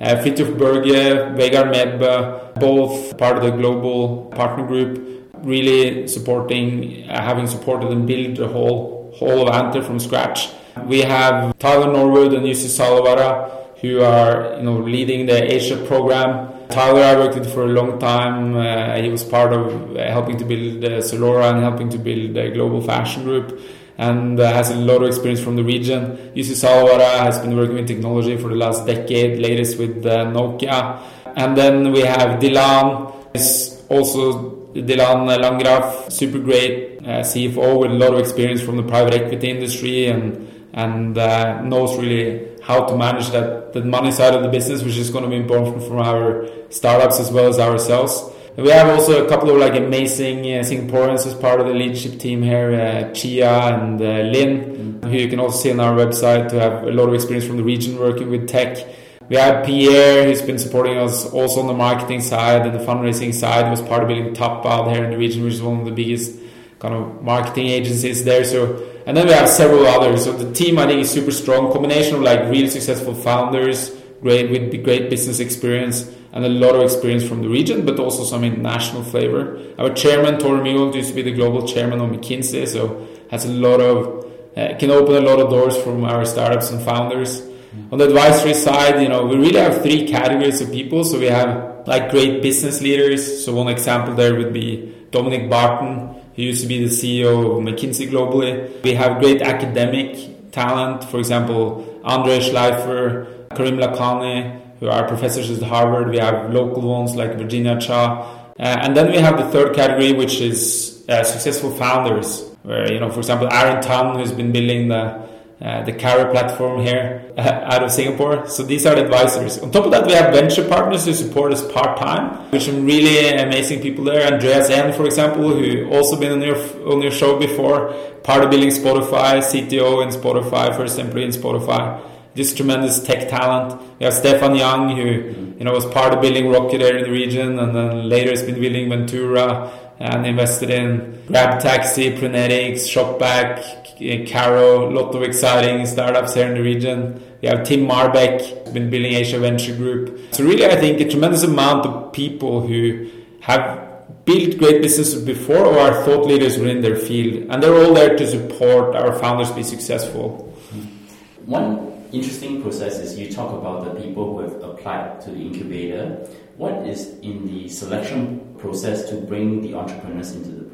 uh, 0.00 0.22
Fridtjof 0.22 0.56
Berge, 0.56 1.34
Vegard 1.36 1.74
Medbø, 1.74 2.60
both 2.60 3.18
part 3.18 3.36
of 3.38 3.42
the 3.42 3.50
global 3.50 4.26
partner 4.36 4.64
group, 4.68 5.34
really 5.42 6.06
supporting, 6.06 7.10
uh, 7.10 7.20
having 7.20 7.48
supported 7.48 7.90
and 7.90 8.06
built 8.06 8.36
the 8.36 8.46
whole 8.46 9.12
whole 9.16 9.48
of 9.48 9.52
Antler 9.52 9.82
from 9.82 9.98
scratch. 9.98 10.50
We 10.84 11.00
have 11.00 11.58
Tyler 11.58 11.92
Norwood 11.92 12.34
and 12.34 12.46
Jussi 12.46 12.70
Salovaara 12.70 13.65
who 13.80 14.00
are 14.00 14.56
you 14.56 14.62
know 14.62 14.78
leading 14.78 15.26
the 15.26 15.52
Asia 15.54 15.76
program. 15.86 16.52
Tyler, 16.68 17.02
I 17.02 17.14
worked 17.16 17.36
with 17.38 17.52
for 17.52 17.64
a 17.64 17.68
long 17.68 17.98
time. 17.98 18.56
Uh, 18.56 18.96
he 18.96 19.08
was 19.08 19.22
part 19.22 19.52
of 19.52 19.96
uh, 19.96 20.10
helping 20.10 20.36
to 20.38 20.44
build 20.44 20.84
uh, 20.84 20.98
Zalora 21.00 21.52
and 21.52 21.60
helping 21.60 21.88
to 21.90 21.98
build 21.98 22.34
the 22.34 22.50
global 22.50 22.80
fashion 22.80 23.22
group 23.24 23.60
and 23.98 24.38
uh, 24.40 24.52
has 24.52 24.70
a 24.70 24.74
lot 24.74 25.02
of 25.02 25.08
experience 25.08 25.42
from 25.42 25.56
the 25.56 25.64
region. 25.64 26.16
Jussi 26.34 26.54
Salovaara 26.62 27.20
has 27.20 27.38
been 27.38 27.56
working 27.56 27.76
with 27.76 27.86
technology 27.86 28.36
for 28.36 28.48
the 28.48 28.54
last 28.54 28.84
decade, 28.86 29.38
latest 29.40 29.78
with 29.78 30.04
uh, 30.04 30.26
Nokia. 30.26 31.00
And 31.36 31.56
then 31.56 31.92
we 31.92 32.00
have 32.00 32.40
Dilan, 32.40 33.14
is 33.34 33.82
also 33.88 34.66
Dilan 34.74 35.26
Landgraf, 35.40 36.10
super 36.10 36.38
great 36.38 36.98
uh, 37.00 37.22
CFO 37.22 37.80
with 37.80 37.90
a 37.90 37.94
lot 37.94 38.12
of 38.12 38.20
experience 38.20 38.60
from 38.60 38.76
the 38.76 38.82
private 38.82 39.14
equity 39.14 39.50
industry 39.50 40.06
and 40.06 40.52
and 40.74 41.14
knows 41.14 41.96
really 41.96 42.55
how 42.66 42.84
to 42.84 42.96
manage 42.96 43.30
that, 43.30 43.72
the 43.72 43.84
money 43.84 44.10
side 44.10 44.34
of 44.34 44.42
the 44.42 44.48
business, 44.48 44.82
which 44.82 44.96
is 44.96 45.10
going 45.10 45.22
to 45.22 45.30
be 45.30 45.36
important 45.36 45.82
from 45.84 45.98
our 45.98 46.46
startups 46.70 47.20
as 47.20 47.30
well 47.30 47.46
as 47.46 47.60
ourselves. 47.60 48.32
we 48.56 48.70
have 48.70 48.88
also 48.88 49.24
a 49.24 49.28
couple 49.28 49.50
of 49.50 49.56
like 49.58 49.76
amazing 49.76 50.40
uh, 50.40 50.64
Singaporeans 50.70 51.26
as 51.26 51.34
part 51.34 51.60
of 51.60 51.66
the 51.68 51.74
leadership 51.74 52.18
team 52.18 52.42
here, 52.42 52.74
uh, 52.74 53.12
Chia 53.12 53.52
and 53.72 54.00
uh, 54.00 54.04
Lin, 54.34 54.52
mm-hmm. 54.58 55.08
who 55.08 55.16
you 55.16 55.28
can 55.28 55.38
also 55.38 55.58
see 55.58 55.70
on 55.70 55.78
our 55.78 55.94
website 55.94 56.48
to 56.50 56.58
have 56.58 56.82
a 56.82 56.90
lot 56.90 57.08
of 57.08 57.14
experience 57.14 57.46
from 57.46 57.56
the 57.56 57.62
region 57.62 58.00
working 58.00 58.30
with 58.30 58.48
tech. 58.48 58.84
We 59.28 59.36
have 59.36 59.64
Pierre, 59.64 60.24
who's 60.24 60.42
been 60.42 60.58
supporting 60.58 60.98
us 60.98 61.24
also 61.26 61.60
on 61.60 61.68
the 61.68 61.74
marketing 61.74 62.20
side 62.20 62.66
and 62.66 62.74
the 62.74 62.84
fundraising 62.84 63.32
side. 63.32 63.70
Was 63.70 63.82
part 63.82 64.02
of 64.02 64.08
building 64.08 64.34
Top 64.34 64.66
out 64.66 64.90
here 64.92 65.04
in 65.04 65.10
the 65.10 65.18
region, 65.18 65.44
which 65.44 65.54
is 65.54 65.62
one 65.62 65.80
of 65.80 65.84
the 65.84 65.92
biggest 65.92 66.38
kind 66.78 66.94
of 66.94 67.22
marketing 67.22 67.66
agencies 67.68 68.24
there. 68.24 68.44
So 68.44 68.95
and 69.06 69.16
then 69.16 69.26
we 69.26 69.32
have 69.32 69.48
several 69.48 69.86
others. 69.86 70.24
So 70.24 70.32
the 70.32 70.52
team 70.52 70.78
I 70.78 70.86
think 70.86 71.00
is 71.00 71.10
super 71.10 71.30
strong. 71.30 71.72
Combination 71.72 72.16
of 72.16 72.22
like 72.22 72.40
really 72.50 72.68
successful 72.68 73.14
founders, 73.14 73.90
great 74.20 74.50
with 74.50 74.84
great 74.84 75.08
business 75.08 75.38
experience, 75.38 76.10
and 76.32 76.44
a 76.44 76.48
lot 76.48 76.74
of 76.74 76.82
experience 76.82 77.26
from 77.26 77.40
the 77.40 77.48
region, 77.48 77.86
but 77.86 77.98
also 78.00 78.24
some 78.24 78.42
international 78.44 79.04
flavor. 79.04 79.62
Our 79.78 79.90
chairman 79.90 80.38
Tore 80.38 80.58
Mjøholt 80.58 80.94
used 80.94 81.10
to 81.10 81.14
be 81.14 81.22
the 81.22 81.32
global 81.32 81.66
chairman 81.66 82.00
of 82.00 82.10
McKinsey, 82.10 82.66
so 82.66 83.06
has 83.30 83.44
a 83.44 83.48
lot 83.48 83.80
of 83.80 84.26
uh, 84.56 84.74
can 84.78 84.90
open 84.90 85.14
a 85.16 85.20
lot 85.20 85.38
of 85.38 85.50
doors 85.50 85.76
from 85.76 86.02
our 86.04 86.24
startups 86.24 86.70
and 86.70 86.82
founders. 86.82 87.42
Mm-hmm. 87.42 87.92
On 87.92 87.98
the 87.98 88.06
advisory 88.06 88.54
side, 88.54 89.02
you 89.02 89.08
know, 89.08 89.26
we 89.26 89.36
really 89.36 89.58
have 89.58 89.82
three 89.82 90.08
categories 90.08 90.60
of 90.62 90.72
people. 90.72 91.04
So 91.04 91.18
we 91.18 91.26
have 91.26 91.86
like 91.86 92.10
great 92.10 92.42
business 92.42 92.80
leaders. 92.80 93.44
So 93.44 93.54
one 93.54 93.68
example 93.68 94.14
there 94.14 94.34
would 94.34 94.52
be 94.54 94.94
Dominic 95.10 95.50
Barton 95.50 96.16
he 96.36 96.44
used 96.44 96.60
to 96.60 96.68
be 96.68 96.84
the 96.84 96.90
CEO 96.90 97.56
of 97.56 97.64
McKinsey 97.64 98.10
globally. 98.10 98.82
We 98.84 98.92
have 98.92 99.20
great 99.20 99.40
academic 99.40 100.52
talent, 100.52 101.04
for 101.04 101.18
example, 101.18 102.00
Andrei 102.04 102.40
Shleifer, 102.40 103.48
Karim 103.56 103.78
Lakhani, 103.78 104.60
who 104.78 104.88
are 104.88 105.08
professors 105.08 105.50
at 105.50 105.62
Harvard. 105.66 106.10
We 106.10 106.18
have 106.18 106.52
local 106.52 106.82
ones 106.82 107.16
like 107.16 107.36
Virginia 107.38 107.80
Cha. 107.80 108.52
Uh, 108.58 108.62
and 108.62 108.94
then 108.94 109.10
we 109.10 109.16
have 109.16 109.38
the 109.38 109.48
third 109.50 109.74
category, 109.74 110.12
which 110.12 110.40
is 110.42 111.04
uh, 111.08 111.24
successful 111.24 111.70
founders, 111.70 112.42
where, 112.62 112.92
you 112.92 113.00
know, 113.00 113.10
for 113.10 113.20
example, 113.20 113.48
Aaron 113.50 113.82
Tan, 113.82 114.16
who's 114.16 114.32
been 114.32 114.52
building 114.52 114.88
the 114.88 115.26
uh, 115.58 115.82
the 115.84 115.92
Carro 115.92 116.30
platform 116.30 116.82
here 116.82 117.32
uh, 117.38 117.40
out 117.40 117.82
of 117.82 117.90
Singapore. 117.90 118.46
So 118.46 118.62
these 118.62 118.84
are 118.84 118.94
the 118.94 119.04
advisors. 119.04 119.58
On 119.58 119.70
top 119.70 119.86
of 119.86 119.90
that, 119.92 120.06
we 120.06 120.12
have 120.12 120.34
venture 120.34 120.68
partners 120.68 121.06
who 121.06 121.14
support 121.14 121.50
us 121.52 121.66
part 121.72 121.96
time, 121.98 122.50
which 122.50 122.64
some 122.64 122.84
really 122.84 123.30
amazing 123.30 123.80
people 123.80 124.04
there. 124.04 124.30
Andreas 124.30 124.68
Ehn, 124.68 124.94
for 124.94 125.06
example, 125.06 125.48
who 125.48 125.88
also 125.90 126.20
been 126.20 126.32
on 126.32 126.42
your 126.42 126.56
on 126.86 127.00
your 127.00 127.10
show 127.10 127.38
before, 127.38 127.94
part 128.22 128.44
of 128.44 128.50
building 128.50 128.68
Spotify, 128.68 129.38
CTO 129.40 130.02
in 130.02 130.10
Spotify, 130.10 130.76
first 130.76 130.98
employee 130.98 131.24
in 131.24 131.30
Spotify. 131.30 132.02
This 132.34 132.54
tremendous 132.54 133.02
tech 133.02 133.30
talent. 133.30 133.80
We 133.98 134.04
have 134.04 134.12
Stefan 134.12 134.56
Jung, 134.56 134.94
who 134.94 135.56
you 135.58 135.64
know 135.64 135.72
was 135.72 135.86
part 135.86 136.12
of 136.12 136.20
building 136.20 136.50
Rocket 136.50 136.82
Air 136.82 136.98
in 136.98 137.04
the 137.04 137.10
region, 137.10 137.58
and 137.58 137.74
then 137.74 138.10
later 138.10 138.28
has 138.28 138.42
been 138.42 138.60
building 138.60 138.90
Venturra 138.90 139.72
and 139.98 140.26
invested 140.26 140.68
in 140.68 141.22
Grab 141.26 141.60
Taxi, 141.60 142.10
Prenetics, 142.14 142.86
Shopback, 142.86 143.85
Eh, 143.98 144.26
Caro, 144.26 144.90
a 144.90 144.92
lot 144.92 145.14
of 145.14 145.22
exciting 145.22 145.86
startups 145.86 146.34
here 146.34 146.46
in 146.46 146.54
the 146.54 146.62
region. 146.62 147.22
We 147.40 147.48
have 147.48 147.64
Tim 147.64 147.86
Marbeck, 147.86 148.72
been 148.74 148.90
building 148.90 149.14
Asia 149.14 149.38
Venture 149.38 149.74
Group. 149.74 150.34
So 150.34 150.44
really, 150.44 150.66
I 150.66 150.76
think 150.76 151.00
a 151.00 151.08
tremendous 151.08 151.44
amount 151.44 151.86
of 151.86 152.12
people 152.12 152.66
who 152.66 153.10
have 153.40 153.86
built 154.26 154.58
great 154.58 154.82
businesses 154.82 155.22
before 155.22 155.64
or 155.64 155.78
are 155.78 156.04
thought 156.04 156.26
leaders 156.26 156.58
within 156.58 156.82
their 156.82 156.96
field, 156.96 157.50
and 157.50 157.62
they're 157.62 157.74
all 157.74 157.94
there 157.94 158.16
to 158.16 158.26
support 158.26 158.94
our 158.94 159.18
founders 159.18 159.50
be 159.52 159.62
successful. 159.62 160.54
Mm-hmm. 160.74 161.50
One 161.50 162.08
interesting 162.12 162.60
process 162.60 162.98
is 162.98 163.18
you 163.18 163.32
talk 163.32 163.52
about 163.52 163.84
the 163.84 164.00
people 164.02 164.36
who 164.36 164.40
have 164.40 164.62
applied 164.62 165.22
to 165.22 165.30
the 165.30 165.40
incubator. 165.40 166.28
What 166.58 166.86
is 166.86 167.18
in 167.20 167.46
the 167.46 167.68
selection 167.68 168.56
process 168.58 169.08
to 169.08 169.16
bring 169.16 169.62
the 169.62 169.74
entrepreneurs 169.74 170.32
into 170.32 170.50
the? 170.50 170.65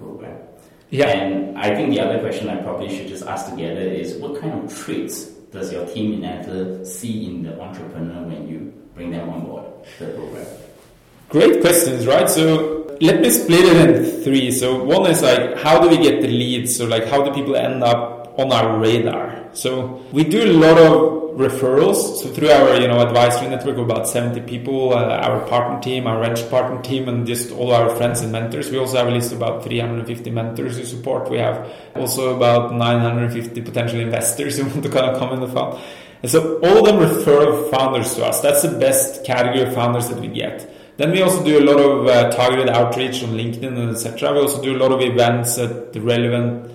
Yeah. 0.93 1.09
And 1.09 1.59
I 1.59 1.75
think 1.75 1.89
the 1.89 2.01
other 2.01 2.21
question 2.21 2.51
I 2.51 2.57
probably 2.57 2.95
should 2.95 3.09
just 3.09 3.25
ask 3.25 3.49
together 3.49 3.81
is 3.81 4.17
what 4.17 4.39
kind 4.39 4.53
of 4.53 4.77
traits 4.77 5.25
does 5.51 5.73
your 5.73 5.87
team 5.87 6.13
in 6.13 6.25
Antler 6.25 6.85
see 6.85 7.27
in 7.27 7.43
the 7.43 7.59
entrepreneur 7.59 8.23
when 8.29 8.47
you 8.47 8.73
bring 8.95 9.11
them 9.11 9.31
on 9.31 9.47
board 9.47 9.65
the 9.99 10.09
program? 10.09 10.47
Great 11.31 11.63
questions, 11.63 12.07
right? 12.07 12.29
So 12.29 12.95
let 13.01 13.23
me 13.23 13.31
split 13.31 13.65
it 13.65 13.89
in 13.89 14.23
three. 14.23 14.51
So 14.51 14.85
one 14.85 15.11
is 15.11 15.23
like 15.23 15.57
how 15.57 15.81
do 15.81 15.89
we 15.89 15.97
get 15.97 16.21
the 16.21 16.29
leads? 16.29 16.77
So 16.77 16.85
like 16.85 17.07
how 17.07 17.25
do 17.25 17.33
people 17.33 17.57
end 17.57 17.83
up 17.83 18.12
on 18.37 18.53
our 18.53 18.79
radar? 18.79 19.49
So 19.53 20.03
we 20.13 20.25
do 20.25 20.45
a 20.45 20.53
lot 20.53 20.79
of 20.79 21.23
referrals. 21.37 22.21
So 22.21 22.29
through 22.29 22.51
our 22.51 22.81
you 22.81 22.89
know 22.89 23.01
advisory 23.01 23.49
network 23.49 23.77
of 23.77 23.85
about 23.85 24.09
70 24.09 24.41
people, 24.43 24.93
uh, 24.93 25.19
our 25.19 25.47
partner 25.47 25.81
team, 25.81 26.07
our 26.07 26.21
venture 26.21 26.49
partner 26.49 26.81
team, 26.83 27.09
and 27.09 27.27
just 27.27 27.51
all 27.53 27.73
our 27.73 27.91
friends 27.97 28.21
and 28.21 28.33
mentors. 28.33 28.71
We 28.71 28.79
also 28.79 28.99
have 28.99 29.09
a 29.09 29.11
list 29.11 29.33
of 29.33 29.39
about 29.39 29.65
350 29.65 30.31
mentors 30.31 30.77
who 30.79 30.85
support. 30.85 31.31
We 31.31 31.39
have 31.39 31.71
also 31.95 32.37
about 32.37 32.75
950 32.75 33.61
potential 33.63 34.01
investors 34.01 34.59
who 34.59 34.65
want 34.69 34.83
to 34.83 34.91
kind 34.91 35.07
of 35.07 35.19
come 35.19 35.33
in 35.33 35.41
the 35.41 35.49
fund. 35.49 35.81
And 36.23 36.31
so 36.31 36.59
all 36.61 36.79
of 36.79 36.85
them 36.85 36.99
refer 36.99 37.69
founders 37.71 38.15
to 38.15 38.25
us. 38.25 38.41
That's 38.41 38.63
the 38.63 38.79
best 38.79 39.25
category 39.25 39.63
of 39.63 39.75
founders 39.75 40.09
that 40.09 40.21
we 40.21 40.29
get. 40.29 40.69
Then 40.97 41.11
we 41.11 41.23
also 41.23 41.43
do 41.45 41.59
a 41.59 41.65
lot 41.65 41.81
of 41.81 42.07
uh, 42.07 42.31
targeted 42.31 42.69
outreach 42.69 43.25
on 43.25 43.31
LinkedIn 43.31 43.77
and 43.77 43.91
etc. 43.91 44.33
We 44.35 44.41
also 44.41 44.63
do 44.63 44.77
a 44.77 44.79
lot 44.79 44.93
of 44.93 45.01
events 45.01 45.59
at 45.59 45.93
the 45.93 46.01
relevant 46.01 46.71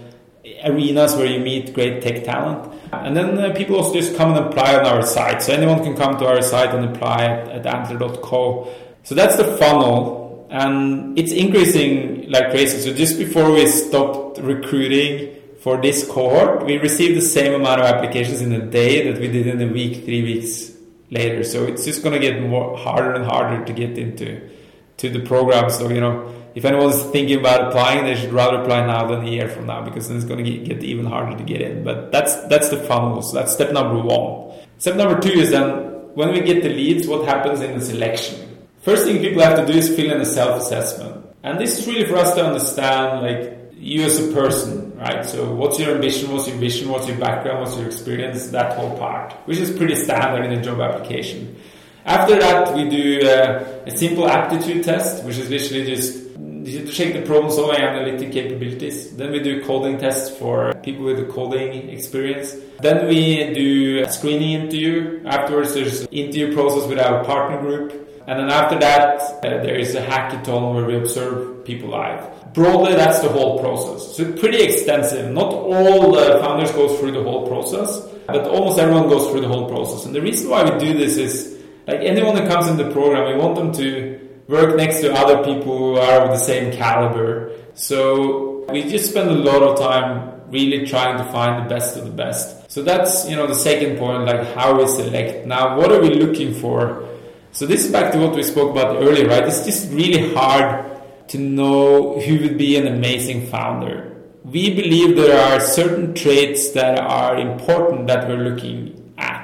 arenas 0.68 1.16
where 1.16 1.26
you 1.26 1.40
meet 1.40 1.74
great 1.74 2.02
tech 2.02 2.24
talent. 2.24 2.74
And 2.92 3.16
then 3.16 3.38
uh, 3.38 3.54
people 3.54 3.76
also 3.78 3.94
just 3.94 4.16
come 4.16 4.36
and 4.36 4.46
apply 4.46 4.76
on 4.76 4.86
our 4.86 5.06
site. 5.06 5.42
So 5.42 5.54
anyone 5.54 5.84
can 5.84 5.96
come 5.96 6.18
to 6.18 6.26
our 6.26 6.42
site 6.42 6.74
and 6.74 6.86
apply 6.86 7.26
at, 7.26 7.66
at 7.66 7.66
antler.co. 7.66 8.74
So 9.04 9.16
that's 9.16 9.38
the 9.38 9.46
funnel. 9.58 10.48
And 10.50 11.18
it's 11.18 11.32
increasing 11.32 12.30
like 12.30 12.52
crazy. 12.52 12.80
So 12.80 12.96
just 12.96 13.18
before 13.18 13.52
we 13.52 13.68
stopped 13.68 14.40
recruiting 14.40 15.36
for 15.60 15.82
this 15.82 16.08
cohort, 16.08 16.66
we 16.66 16.78
received 16.78 17.18
the 17.18 17.22
same 17.22 17.54
amount 17.54 17.82
of 17.82 17.88
applications 17.88 18.42
in 18.42 18.54
a 18.54 18.66
day 18.66 19.12
that 19.12 19.20
we 19.20 19.28
did 19.28 19.48
in 19.48 19.62
a 19.62 19.72
week, 19.72 20.06
three 20.06 20.24
weeks 20.24 20.72
later. 21.10 21.44
So 21.44 21.66
it's 21.66 21.86
just 21.86 22.04
going 22.04 22.14
to 22.14 22.20
get 22.20 22.42
more 22.42 22.78
harder 22.78 23.14
and 23.14 23.26
harder 23.26 23.66
to 23.66 23.74
get 23.74 23.98
into 23.98 24.50
to 24.98 25.10
the 25.10 25.20
program. 25.20 25.70
So 25.70 25.90
you 25.90 26.02
know, 26.02 26.34
if 26.58 26.66
anyone's 26.66 27.04
thinking 27.12 27.38
about 27.40 27.68
applying, 27.68 28.04
they 28.04 28.16
should 28.16 28.34
rather 28.34 28.58
apply 28.64 28.84
now 28.88 29.06
than 29.06 29.28
a 29.28 29.30
year 29.30 29.48
from 29.48 29.68
now 29.68 29.84
because 29.84 30.08
then 30.08 30.18
it's 30.18 30.26
going 30.26 30.44
to 30.44 30.58
get, 30.58 30.84
even 30.84 31.06
harder 31.06 31.38
to 31.38 31.44
get 31.44 31.62
in. 31.62 31.84
But 31.84 32.12
that's 32.12 32.34
that's 32.48 32.70
the 32.70 32.78
funnel. 32.78 33.22
So 33.22 33.36
that's 33.38 33.54
step 33.54 33.72
number 33.72 34.00
one. 34.02 34.58
Step 34.80 34.96
number 34.96 35.20
two 35.22 35.38
is 35.44 35.52
then 35.52 35.70
when 36.16 36.32
we 36.32 36.42
get 36.42 36.64
the 36.64 36.70
leads, 36.70 37.08
what 37.08 37.28
happens 37.28 37.62
in 37.62 37.78
the 37.78 37.86
selection? 37.86 38.58
First 38.82 39.06
thing 39.06 39.20
people 39.20 39.44
have 39.44 39.56
to 39.60 39.72
do 39.72 39.78
is 39.78 39.96
fill 39.96 40.12
in 40.12 40.20
a 40.20 40.26
self-assessment, 40.26 41.28
and 41.44 41.60
this 41.60 41.78
is 41.78 41.86
really 41.86 42.10
for 42.10 42.16
us 42.16 42.34
to 42.34 42.44
understand 42.44 43.22
like 43.22 43.54
you 43.78 44.02
as 44.02 44.18
a 44.18 44.34
person, 44.34 44.98
right? 44.98 45.24
So 45.24 45.54
what's 45.54 45.80
your 45.80 45.94
ambition, 45.94 46.32
what's 46.32 46.48
your 46.48 46.58
vision, 46.58 46.90
what's 46.90 47.08
your 47.08 47.20
background, 47.20 47.60
what's 47.60 47.78
your 47.78 47.86
experience, 47.86 48.48
that 48.48 48.76
whole 48.76 48.98
part, 48.98 49.34
which 49.46 49.60
is 49.60 49.70
pretty 49.78 49.94
standard 49.94 50.44
in 50.44 50.58
a 50.58 50.62
job 50.64 50.82
application. 50.82 51.56
After 52.04 52.40
that, 52.40 52.74
we 52.74 52.90
do 52.90 53.28
uh, 53.28 53.84
a 53.86 53.92
simple 53.92 54.28
aptitude 54.28 54.84
test, 54.84 55.24
which 55.24 55.38
is 55.38 55.52
literally 55.52 55.86
just 55.86 56.28
to 56.72 56.92
check 56.92 57.14
the 57.14 57.22
problem 57.22 57.52
solving 57.52 57.82
analytic 57.82 58.32
capabilities. 58.32 59.16
Then 59.16 59.32
we 59.32 59.40
do 59.40 59.64
coding 59.64 59.98
tests 59.98 60.36
for 60.38 60.74
people 60.84 61.06
with 61.06 61.30
coding 61.32 61.90
experience. 61.90 62.56
Then 62.80 63.08
we 63.08 63.54
do 63.54 64.04
a 64.06 64.12
screening 64.12 64.52
interview. 64.62 65.24
Afterwards, 65.26 65.74
there's 65.74 66.02
an 66.02 66.08
interview 66.12 66.54
process 66.54 66.88
with 66.88 67.00
our 67.00 67.24
partner 67.24 67.60
group. 67.62 68.04
And 68.28 68.40
then 68.40 68.50
after 68.50 68.78
that, 68.80 69.22
uh, 69.22 69.64
there 69.64 69.76
is 69.76 69.96
a 69.96 70.02
hackathon 70.06 70.76
where 70.76 70.86
we 70.86 70.96
observe 70.98 71.64
people 71.64 71.90
live. 71.90 72.28
Broadly, 72.54 72.94
that's 72.94 73.20
the 73.20 73.30
whole 73.30 73.60
process. 73.60 74.18
So 74.18 74.34
pretty 74.34 74.62
extensive. 74.64 75.32
Not 75.32 75.54
all 75.54 76.12
the 76.12 76.40
founders 76.42 76.72
go 76.72 76.90
through 76.98 77.14
the 77.14 77.24
whole 77.24 77.48
process, 77.48 78.02
but 78.28 78.46
almost 78.46 78.80
everyone 78.80 79.08
goes 79.08 79.32
through 79.32 79.42
the 79.42 79.48
whole 79.48 79.70
process. 79.70 80.06
And 80.06 80.14
the 80.14 80.22
reason 80.22 80.50
why 80.50 80.70
we 80.70 80.78
do 80.78 80.98
this 80.98 81.16
is, 81.16 81.58
like 81.88 82.02
anyone 82.02 82.36
that 82.36 82.50
comes 82.50 82.68
in 82.68 82.76
the 82.76 82.92
program, 82.92 83.34
we 83.34 83.42
want 83.42 83.56
them 83.56 83.72
to 83.74 84.17
work 84.48 84.76
next 84.76 85.02
to 85.02 85.14
other 85.14 85.44
people 85.44 85.78
who 85.78 85.96
are 85.98 86.22
of 86.22 86.30
the 86.32 86.38
same 86.38 86.72
caliber. 86.72 87.52
So 87.74 88.66
we 88.72 88.84
just 88.84 89.10
spend 89.10 89.30
a 89.30 89.34
lot 89.34 89.62
of 89.62 89.78
time 89.78 90.52
really 90.52 90.86
trying 90.86 91.18
to 91.18 91.26
find 91.32 91.66
the 91.66 91.70
best 91.70 91.98
of 91.98 92.06
the 92.06 92.12
best. 92.12 92.72
So 92.72 92.82
that's, 92.82 93.30
you 93.30 93.36
know, 93.36 93.48
the 93.48 93.56
second 93.56 93.98
point, 93.98 94.26
like 94.26 94.54
how 94.54 94.78
we 94.78 94.88
select. 94.88 95.46
Now, 95.46 95.78
what 95.78 95.92
are 95.92 96.02
we 96.02 96.16
looking 96.16 96.54
for? 96.54 97.08
So 97.52 97.66
this 97.66 97.86
is 97.86 97.92
back 97.92 98.12
to 98.14 98.20
what 98.20 98.36
we 98.36 98.44
spoke 98.44 98.72
about 98.72 98.98
earlier, 98.98 99.28
right? 99.28 99.44
It's 99.44 99.66
just 99.66 99.92
really 99.92 100.34
hard 100.34 100.86
to 101.30 101.38
know 101.38 102.20
who 102.20 102.40
would 102.40 102.58
be 102.58 102.78
an 102.78 102.88
amazing 102.88 103.48
founder. 103.48 104.16
We 104.46 104.74
believe 104.74 105.18
there 105.18 105.38
are 105.38 105.60
certain 105.60 106.14
traits 106.14 106.72
that 106.72 107.00
are 107.00 107.38
important 107.38 108.08
that 108.08 108.30
we're 108.30 108.38
looking 108.38 108.97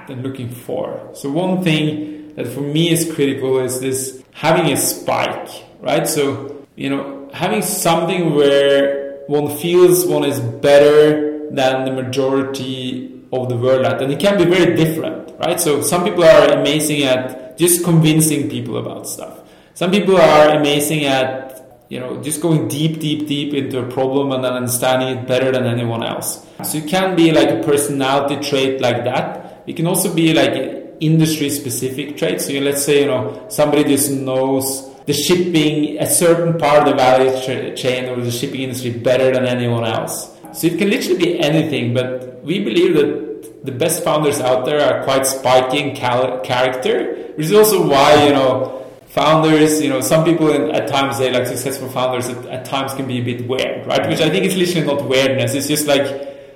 and 0.09 0.23
looking 0.23 0.49
for. 0.49 1.09
So 1.13 1.31
one 1.31 1.63
thing 1.63 2.35
that 2.35 2.47
for 2.47 2.61
me 2.61 2.91
is 2.91 3.11
critical 3.13 3.59
is 3.59 3.79
this 3.79 4.23
having 4.31 4.71
a 4.71 4.77
spike, 4.77 5.49
right? 5.79 6.07
So, 6.07 6.65
you 6.75 6.89
know, 6.89 7.29
having 7.33 7.61
something 7.61 8.35
where 8.35 9.21
one 9.27 9.55
feels 9.57 10.05
one 10.05 10.23
is 10.25 10.39
better 10.39 11.49
than 11.49 11.85
the 11.85 11.91
majority 11.91 13.21
of 13.31 13.49
the 13.49 13.57
world 13.57 13.85
at. 13.85 14.01
And 14.01 14.11
it 14.11 14.19
can 14.19 14.37
be 14.37 14.45
very 14.45 14.75
different, 14.75 15.37
right? 15.39 15.59
So 15.59 15.81
some 15.81 16.03
people 16.03 16.23
are 16.23 16.47
amazing 16.51 17.03
at 17.03 17.57
just 17.57 17.83
convincing 17.83 18.49
people 18.49 18.77
about 18.77 19.07
stuff. 19.07 19.41
Some 19.73 19.91
people 19.91 20.17
are 20.17 20.49
amazing 20.49 21.05
at 21.05 21.85
you 21.89 21.99
know 21.99 22.21
just 22.21 22.41
going 22.41 22.67
deep, 22.67 22.99
deep, 22.99 23.27
deep 23.27 23.53
into 23.53 23.79
a 23.79 23.91
problem 23.91 24.31
and 24.31 24.43
then 24.43 24.53
understanding 24.53 25.17
it 25.17 25.27
better 25.27 25.51
than 25.51 25.65
anyone 25.65 26.03
else. 26.03 26.45
So 26.63 26.77
it 26.77 26.87
can 26.87 27.15
be 27.15 27.31
like 27.31 27.49
a 27.49 27.63
personality 27.63 28.37
trait 28.47 28.81
like 28.81 29.03
that. 29.05 29.42
It 29.67 29.75
can 29.75 29.87
also 29.87 30.13
be 30.13 30.33
like 30.33 30.97
industry 30.99 31.49
specific 31.49 32.17
traits. 32.17 32.47
So 32.47 32.53
let's 32.53 32.83
say 32.83 33.01
you 33.01 33.07
know 33.07 33.45
somebody 33.49 33.83
just 33.83 34.11
knows 34.11 34.89
the 35.05 35.13
shipping 35.13 35.97
a 35.99 36.07
certain 36.07 36.57
part 36.57 36.83
of 36.83 36.89
the 36.89 36.95
value 36.95 37.75
chain 37.75 38.09
or 38.09 38.21
the 38.21 38.31
shipping 38.31 38.61
industry 38.61 38.91
better 38.91 39.31
than 39.33 39.45
anyone 39.45 39.83
else. 39.83 40.31
So 40.53 40.67
it 40.67 40.77
can 40.77 40.89
literally 40.89 41.17
be 41.17 41.39
anything, 41.39 41.93
but 41.93 42.43
we 42.43 42.63
believe 42.63 42.93
that 42.95 43.65
the 43.65 43.71
best 43.71 44.03
founders 44.03 44.39
out 44.39 44.65
there 44.65 44.81
are 44.81 45.03
quite 45.03 45.25
spiking 45.25 45.95
cal- 45.95 46.39
character 46.41 47.23
which 47.35 47.47
is 47.47 47.53
also 47.53 47.87
why, 47.87 48.25
you 48.25 48.33
know, 48.33 48.85
founders, 49.07 49.81
you 49.81 49.89
know, 49.89 50.01
some 50.01 50.23
people 50.23 50.71
at 50.71 50.87
times 50.87 51.17
say 51.17 51.31
like 51.31 51.47
successful 51.47 51.89
founders 51.89 52.29
at, 52.29 52.45
at, 52.45 52.65
times 52.65 52.93
can 52.93 53.07
be 53.07 53.19
a 53.19 53.23
bit 53.23 53.47
weird, 53.47 53.87
right? 53.87 54.07
Which 54.07 54.21
I 54.21 54.29
think 54.29 54.45
is 54.45 54.55
literally 54.55 54.85
not 54.85 55.09
weirdness. 55.09 55.55
It's 55.55 55.67
just 55.67 55.87
like 55.87 56.05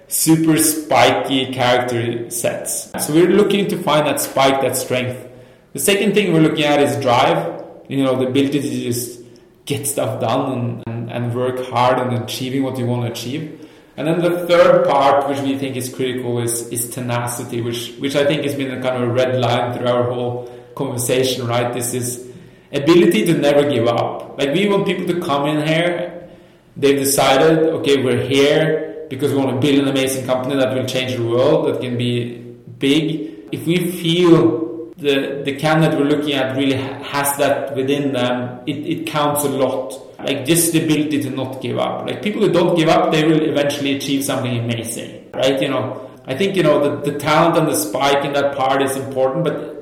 super 0.07 0.57
spiky 0.57 1.53
character 1.53 2.29
sets. 2.29 2.91
So 3.05 3.13
we're 3.13 3.29
looking 3.29 3.67
to 3.69 3.77
find 3.81 4.07
that 4.07 4.19
spike, 4.19 4.61
that 4.61 4.75
strength. 4.75 5.27
The 5.73 5.79
second 5.79 6.13
thing 6.13 6.33
we're 6.33 6.41
looking 6.41 6.63
at 6.63 6.79
is 6.79 6.99
drive. 7.01 7.63
You 7.87 8.03
know, 8.03 8.15
the 8.15 8.27
ability 8.27 8.61
to 8.61 8.69
just 8.69 9.21
get 9.65 9.85
stuff 9.85 10.21
done 10.21 10.51
and, 10.51 10.83
and, 10.87 11.11
and 11.11 11.35
work 11.35 11.65
hard 11.67 11.99
on 11.99 12.13
achieving 12.13 12.63
what 12.63 12.77
you 12.77 12.85
want 12.85 13.05
to 13.05 13.11
achieve. 13.11 13.69
And 13.97 14.07
then 14.07 14.19
the 14.21 14.45
third 14.47 14.87
part, 14.87 15.27
which 15.27 15.39
we 15.39 15.57
think 15.57 15.75
is 15.75 15.93
critical, 15.93 16.39
is, 16.39 16.67
is 16.69 16.89
tenacity, 16.89 17.61
which, 17.61 17.95
which 17.97 18.15
I 18.15 18.25
think 18.25 18.43
has 18.43 18.55
been 18.55 18.71
a 18.71 18.81
kind 18.81 19.03
of 19.03 19.09
a 19.09 19.11
red 19.11 19.39
line 19.39 19.75
through 19.75 19.87
our 19.87 20.03
whole 20.03 20.53
conversation, 20.75 21.47
right? 21.47 21.73
This 21.73 21.93
is 21.93 22.31
ability 22.71 23.25
to 23.25 23.33
never 23.33 23.67
give 23.69 23.87
up. 23.87 24.37
Like 24.37 24.53
we 24.53 24.67
want 24.69 24.85
people 24.85 25.07
to 25.07 25.19
come 25.19 25.47
in 25.47 25.65
here, 25.65 26.29
they've 26.75 26.99
decided, 26.99 27.59
okay, 27.59 28.03
we're 28.03 28.23
here 28.23 28.86
because 29.09 29.31
we 29.31 29.37
want 29.37 29.49
to 29.49 29.59
build 29.59 29.79
an 29.79 29.87
amazing 29.87 30.25
company 30.25 30.55
that 30.55 30.73
will 30.73 30.85
change 30.85 31.15
the 31.15 31.23
world, 31.23 31.67
that 31.67 31.81
can 31.81 31.97
be 31.97 32.37
big. 32.77 33.47
If 33.51 33.65
we 33.65 33.91
feel 33.91 34.93
the 34.97 35.41
the 35.45 35.55
candidate 35.55 35.99
we're 35.99 36.05
looking 36.05 36.33
at 36.33 36.57
really 36.57 36.75
has 36.75 37.37
that 37.37 37.75
within 37.75 38.13
them, 38.13 38.61
it, 38.65 38.77
it 38.77 39.07
counts 39.07 39.43
a 39.43 39.49
lot. 39.49 40.03
Like 40.19 40.45
just 40.45 40.73
the 40.73 40.83
ability 40.83 41.21
to 41.23 41.29
not 41.29 41.61
give 41.61 41.77
up. 41.77 42.07
Like 42.07 42.23
people 42.23 42.41
who 42.41 42.51
don't 42.51 42.75
give 42.75 42.89
up, 42.89 43.11
they 43.11 43.23
will 43.23 43.41
eventually 43.41 43.95
achieve 43.95 44.23
something 44.23 44.57
amazing, 44.57 45.29
right? 45.31 45.61
You 45.61 45.69
know, 45.69 46.09
I 46.25 46.35
think 46.35 46.55
you 46.55 46.63
know 46.63 46.77
the, 46.83 47.11
the 47.11 47.19
talent 47.19 47.57
and 47.57 47.67
the 47.67 47.75
spike 47.75 48.25
in 48.25 48.33
that 48.33 48.57
part 48.57 48.81
is 48.81 48.97
important, 48.97 49.43
but 49.43 49.77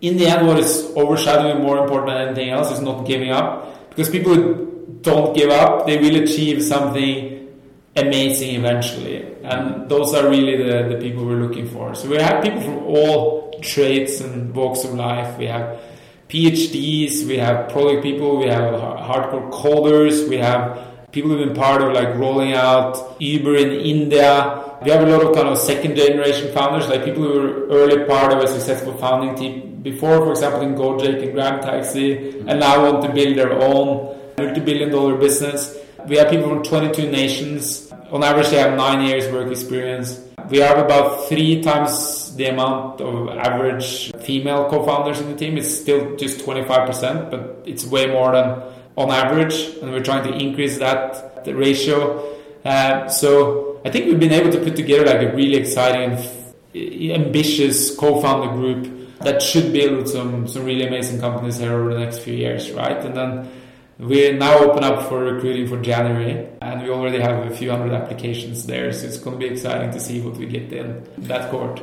in 0.00 0.16
the 0.16 0.26
end, 0.26 0.46
what 0.46 0.58
is 0.58 0.92
overshadowing 0.96 1.62
more 1.62 1.78
important 1.78 2.08
than 2.10 2.28
anything 2.28 2.50
else 2.50 2.70
is 2.72 2.80
not 2.80 3.06
giving 3.06 3.30
up. 3.30 3.88
Because 3.88 4.10
people 4.10 4.34
who 4.34 4.98
don't 5.00 5.34
give 5.34 5.50
up, 5.50 5.86
they 5.86 5.96
will 5.98 6.22
achieve 6.22 6.62
something 6.62 7.35
amazing 7.96 8.56
eventually. 8.56 9.24
And 9.42 9.88
those 9.88 10.14
are 10.14 10.28
really 10.28 10.56
the, 10.56 10.88
the 10.94 10.98
people 11.00 11.24
we're 11.24 11.40
looking 11.40 11.68
for. 11.68 11.94
So 11.94 12.08
we 12.08 12.16
have 12.16 12.42
people 12.42 12.60
from 12.60 12.78
all 12.78 13.58
trades 13.60 14.20
and 14.20 14.54
walks 14.54 14.84
of 14.84 14.94
life. 14.94 15.38
We 15.38 15.46
have 15.46 15.80
PhDs, 16.28 17.26
we 17.26 17.38
have 17.38 17.70
product 17.70 18.02
people, 18.02 18.38
we 18.38 18.46
have 18.46 18.74
hardcore 18.74 19.50
coders, 19.52 20.28
we 20.28 20.38
have 20.38 21.12
people 21.12 21.30
who've 21.30 21.46
been 21.46 21.56
part 21.56 21.80
of 21.82 21.92
like 21.92 22.14
rolling 22.16 22.52
out 22.52 23.16
Uber 23.20 23.56
in 23.56 23.70
India. 23.72 24.78
We 24.82 24.90
have 24.90 25.06
a 25.06 25.10
lot 25.10 25.22
of 25.22 25.34
kind 25.34 25.48
of 25.48 25.56
second 25.56 25.96
generation 25.96 26.52
founders, 26.52 26.88
like 26.88 27.04
people 27.04 27.22
who 27.22 27.40
were 27.40 27.66
early 27.68 28.04
part 28.04 28.32
of 28.32 28.42
a 28.42 28.48
successful 28.48 28.94
founding 28.98 29.34
team 29.34 29.80
before, 29.82 30.18
for 30.18 30.32
example, 30.32 30.60
in 30.62 30.74
Gojek 30.74 31.22
and 31.22 31.32
Grab 31.32 31.62
Taxi, 31.62 32.16
mm-hmm. 32.16 32.48
and 32.48 32.60
now 32.60 32.82
want 32.82 33.02
to 33.04 33.12
build 33.12 33.38
their 33.38 33.52
own 33.52 34.34
multi-billion 34.36 34.90
dollar 34.90 35.16
business. 35.16 35.78
We 36.06 36.16
have 36.18 36.30
people 36.30 36.48
from 36.48 36.62
22 36.62 37.10
nations. 37.10 37.92
On 38.12 38.22
average, 38.22 38.50
they 38.50 38.58
have 38.58 38.76
nine 38.76 39.04
years 39.06 39.30
work 39.32 39.50
experience. 39.50 40.20
We 40.48 40.58
have 40.58 40.78
about 40.78 41.28
three 41.28 41.60
times 41.62 42.34
the 42.36 42.46
amount 42.46 43.00
of 43.00 43.28
average 43.30 44.12
female 44.18 44.70
co-founders 44.70 45.20
in 45.20 45.30
the 45.30 45.36
team. 45.36 45.58
It's 45.58 45.74
still 45.74 46.14
just 46.14 46.38
25%, 46.38 47.30
but 47.30 47.64
it's 47.66 47.84
way 47.84 48.06
more 48.06 48.30
than 48.32 48.62
on 48.96 49.10
average, 49.10 49.56
and 49.82 49.90
we're 49.90 50.04
trying 50.04 50.22
to 50.30 50.32
increase 50.38 50.78
that 50.78 51.42
ratio. 51.46 52.24
Uh, 52.64 53.08
so 53.08 53.80
I 53.84 53.90
think 53.90 54.06
we've 54.06 54.20
been 54.20 54.32
able 54.32 54.52
to 54.52 54.60
put 54.60 54.76
together 54.76 55.06
like 55.06 55.22
a 55.22 55.34
really 55.34 55.56
exciting, 55.56 56.18
ambitious 56.74 57.96
co-founder 57.96 58.54
group 58.54 59.18
that 59.20 59.42
should 59.42 59.72
build 59.72 60.08
some 60.08 60.46
some 60.46 60.64
really 60.64 60.86
amazing 60.86 61.20
companies 61.20 61.58
here 61.58 61.72
over 61.72 61.92
the 61.94 62.00
next 62.00 62.18
few 62.18 62.34
years, 62.34 62.70
right? 62.70 62.98
And 62.98 63.16
then 63.16 63.50
we 63.98 64.32
now 64.32 64.58
open 64.58 64.84
up 64.84 65.08
for 65.08 65.24
recruiting 65.24 65.66
for 65.66 65.80
January, 65.80 66.48
and 66.60 66.82
we 66.82 66.90
already 66.90 67.18
have 67.18 67.50
a 67.50 67.54
few 67.54 67.70
hundred 67.70 67.92
applications 67.92 68.66
there, 68.66 68.92
so 68.92 69.06
it's 69.06 69.16
going 69.16 69.38
to 69.38 69.46
be 69.46 69.50
exciting 69.52 69.90
to 69.90 70.00
see 70.00 70.20
what 70.20 70.36
we 70.36 70.46
get 70.46 70.72
in 70.72 71.02
that 71.18 71.50
court. 71.50 71.82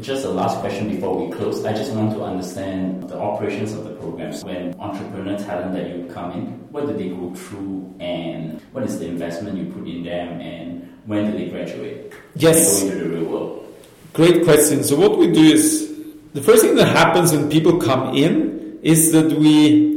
Just 0.00 0.24
a 0.24 0.28
last 0.28 0.58
question 0.58 0.88
before 0.88 1.24
we 1.24 1.32
close. 1.32 1.64
I 1.64 1.72
just 1.72 1.92
want 1.92 2.12
to 2.14 2.22
understand 2.24 3.08
the 3.08 3.18
operations 3.18 3.72
of 3.72 3.84
the 3.84 3.94
programs. 3.94 4.44
When 4.44 4.74
entrepreneur 4.78 5.38
talent 5.38 5.72
that 5.74 5.88
you 5.88 6.10
come 6.12 6.32
in, 6.32 6.46
what 6.72 6.86
do 6.86 6.92
they 6.92 7.08
go 7.10 7.32
through, 7.34 7.94
and 8.00 8.60
what 8.72 8.84
is 8.84 8.98
the 8.98 9.06
investment 9.06 9.56
you 9.56 9.72
put 9.72 9.86
in 9.86 10.02
them, 10.02 10.40
and 10.40 10.98
when 11.06 11.30
do 11.30 11.38
they 11.38 11.48
graduate? 11.48 12.12
Yes. 12.34 12.82
Go 12.82 12.88
into 12.88 13.04
the 13.04 13.08
real 13.08 13.24
world. 13.24 13.74
Great 14.12 14.44
question. 14.44 14.82
So 14.84 14.96
what 14.96 15.16
we 15.16 15.32
do 15.32 15.42
is 15.42 15.94
the 16.34 16.42
first 16.42 16.62
thing 16.62 16.74
that 16.74 16.88
happens 16.88 17.32
when 17.32 17.48
people 17.48 17.78
come 17.78 18.14
in 18.14 18.80
is 18.82 19.12
that 19.12 19.32
we 19.32 19.93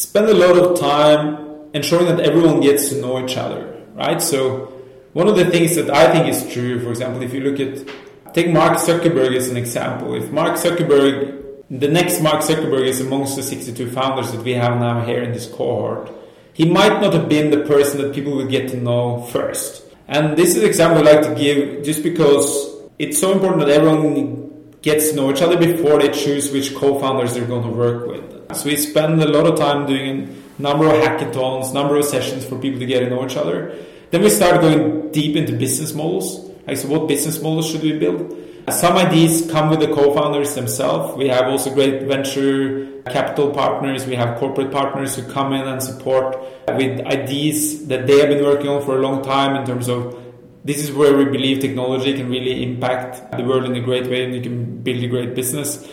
spend 0.00 0.28
a 0.28 0.34
lot 0.34 0.56
of 0.56 0.80
time 0.80 1.68
ensuring 1.74 2.06
that 2.06 2.20
everyone 2.20 2.60
gets 2.60 2.88
to 2.88 3.00
know 3.00 3.22
each 3.22 3.36
other, 3.36 3.84
right? 3.94 4.20
So 4.22 4.72
one 5.12 5.28
of 5.28 5.36
the 5.36 5.44
things 5.44 5.76
that 5.76 5.90
I 5.90 6.10
think 6.10 6.26
is 6.26 6.50
true, 6.52 6.82
for 6.82 6.90
example, 6.90 7.22
if 7.22 7.34
you 7.34 7.40
look 7.40 7.60
at 7.60 7.86
take 8.32 8.50
Mark 8.50 8.78
Zuckerberg 8.78 9.36
as 9.36 9.48
an 9.48 9.56
example. 9.56 10.14
If 10.14 10.30
Mark 10.30 10.56
Zuckerberg, 10.56 11.64
the 11.68 11.88
next 11.88 12.22
Mark 12.22 12.40
Zuckerberg 12.42 12.86
is 12.86 13.00
amongst 13.00 13.36
the 13.36 13.42
62 13.42 13.90
founders 13.90 14.32
that 14.32 14.42
we 14.42 14.52
have 14.52 14.78
now 14.78 15.04
here 15.04 15.22
in 15.22 15.32
this 15.32 15.46
cohort, 15.46 16.10
he 16.52 16.64
might 16.64 17.00
not 17.00 17.12
have 17.12 17.28
been 17.28 17.50
the 17.50 17.64
person 17.64 18.00
that 18.00 18.14
people 18.14 18.36
would 18.36 18.50
get 18.50 18.70
to 18.70 18.76
know 18.76 19.22
first. 19.32 19.82
And 20.08 20.36
this 20.36 20.56
is 20.56 20.62
an 20.62 20.68
example 20.68 21.06
I 21.06 21.12
like 21.12 21.26
to 21.26 21.34
give 21.34 21.84
just 21.84 22.02
because 22.02 22.70
it's 22.98 23.18
so 23.18 23.32
important 23.32 23.66
that 23.66 23.70
everyone 23.70 24.76
gets 24.82 25.10
to 25.10 25.16
know 25.16 25.30
each 25.30 25.42
other 25.42 25.58
before 25.58 25.98
they 26.00 26.08
choose 26.08 26.50
which 26.50 26.74
co-founders 26.74 27.34
they're 27.34 27.46
going 27.46 27.62
to 27.62 27.76
work 27.76 28.06
with. 28.06 28.39
So 28.56 28.66
we 28.66 28.76
spend 28.76 29.22
a 29.22 29.28
lot 29.28 29.46
of 29.46 29.58
time 29.58 29.86
doing 29.86 30.44
a 30.58 30.62
number 30.62 30.86
of 30.86 30.92
hackathons, 30.92 31.72
number 31.72 31.96
of 31.96 32.04
sessions 32.04 32.44
for 32.44 32.58
people 32.58 32.80
to 32.80 32.86
get 32.86 33.00
to 33.00 33.10
know 33.10 33.24
each 33.24 33.36
other. 33.36 33.76
Then 34.10 34.22
we 34.22 34.30
start 34.30 34.60
going 34.60 35.12
deep 35.12 35.36
into 35.36 35.52
business 35.52 35.94
models. 35.94 36.50
Like, 36.66 36.76
so 36.76 36.88
what 36.88 37.08
business 37.08 37.40
models 37.42 37.70
should 37.70 37.82
we 37.82 37.98
build? 37.98 38.36
Some 38.70 38.96
ideas 38.96 39.48
come 39.50 39.70
with 39.70 39.80
the 39.80 39.88
co-founders 39.88 40.54
themselves. 40.54 41.16
We 41.16 41.28
have 41.28 41.46
also 41.46 41.74
great 41.74 42.02
venture 42.02 43.02
capital 43.06 43.50
partners. 43.50 44.06
We 44.06 44.14
have 44.14 44.38
corporate 44.38 44.70
partners 44.70 45.16
who 45.16 45.22
come 45.32 45.52
in 45.52 45.66
and 45.66 45.82
support 45.82 46.38
with 46.68 47.00
ideas 47.06 47.86
that 47.88 48.06
they 48.06 48.18
have 48.18 48.28
been 48.28 48.44
working 48.44 48.68
on 48.68 48.82
for 48.84 48.98
a 48.98 49.00
long 49.00 49.22
time 49.22 49.56
in 49.56 49.66
terms 49.66 49.88
of 49.88 50.16
this 50.64 50.78
is 50.78 50.92
where 50.92 51.16
we 51.16 51.24
believe 51.24 51.60
technology 51.60 52.14
can 52.14 52.28
really 52.28 52.62
impact 52.62 53.32
the 53.36 53.42
world 53.42 53.64
in 53.64 53.74
a 53.74 53.80
great 53.80 54.06
way 54.08 54.24
and 54.24 54.34
you 54.34 54.42
can 54.42 54.82
build 54.82 55.02
a 55.02 55.08
great 55.08 55.34
business. 55.34 55.88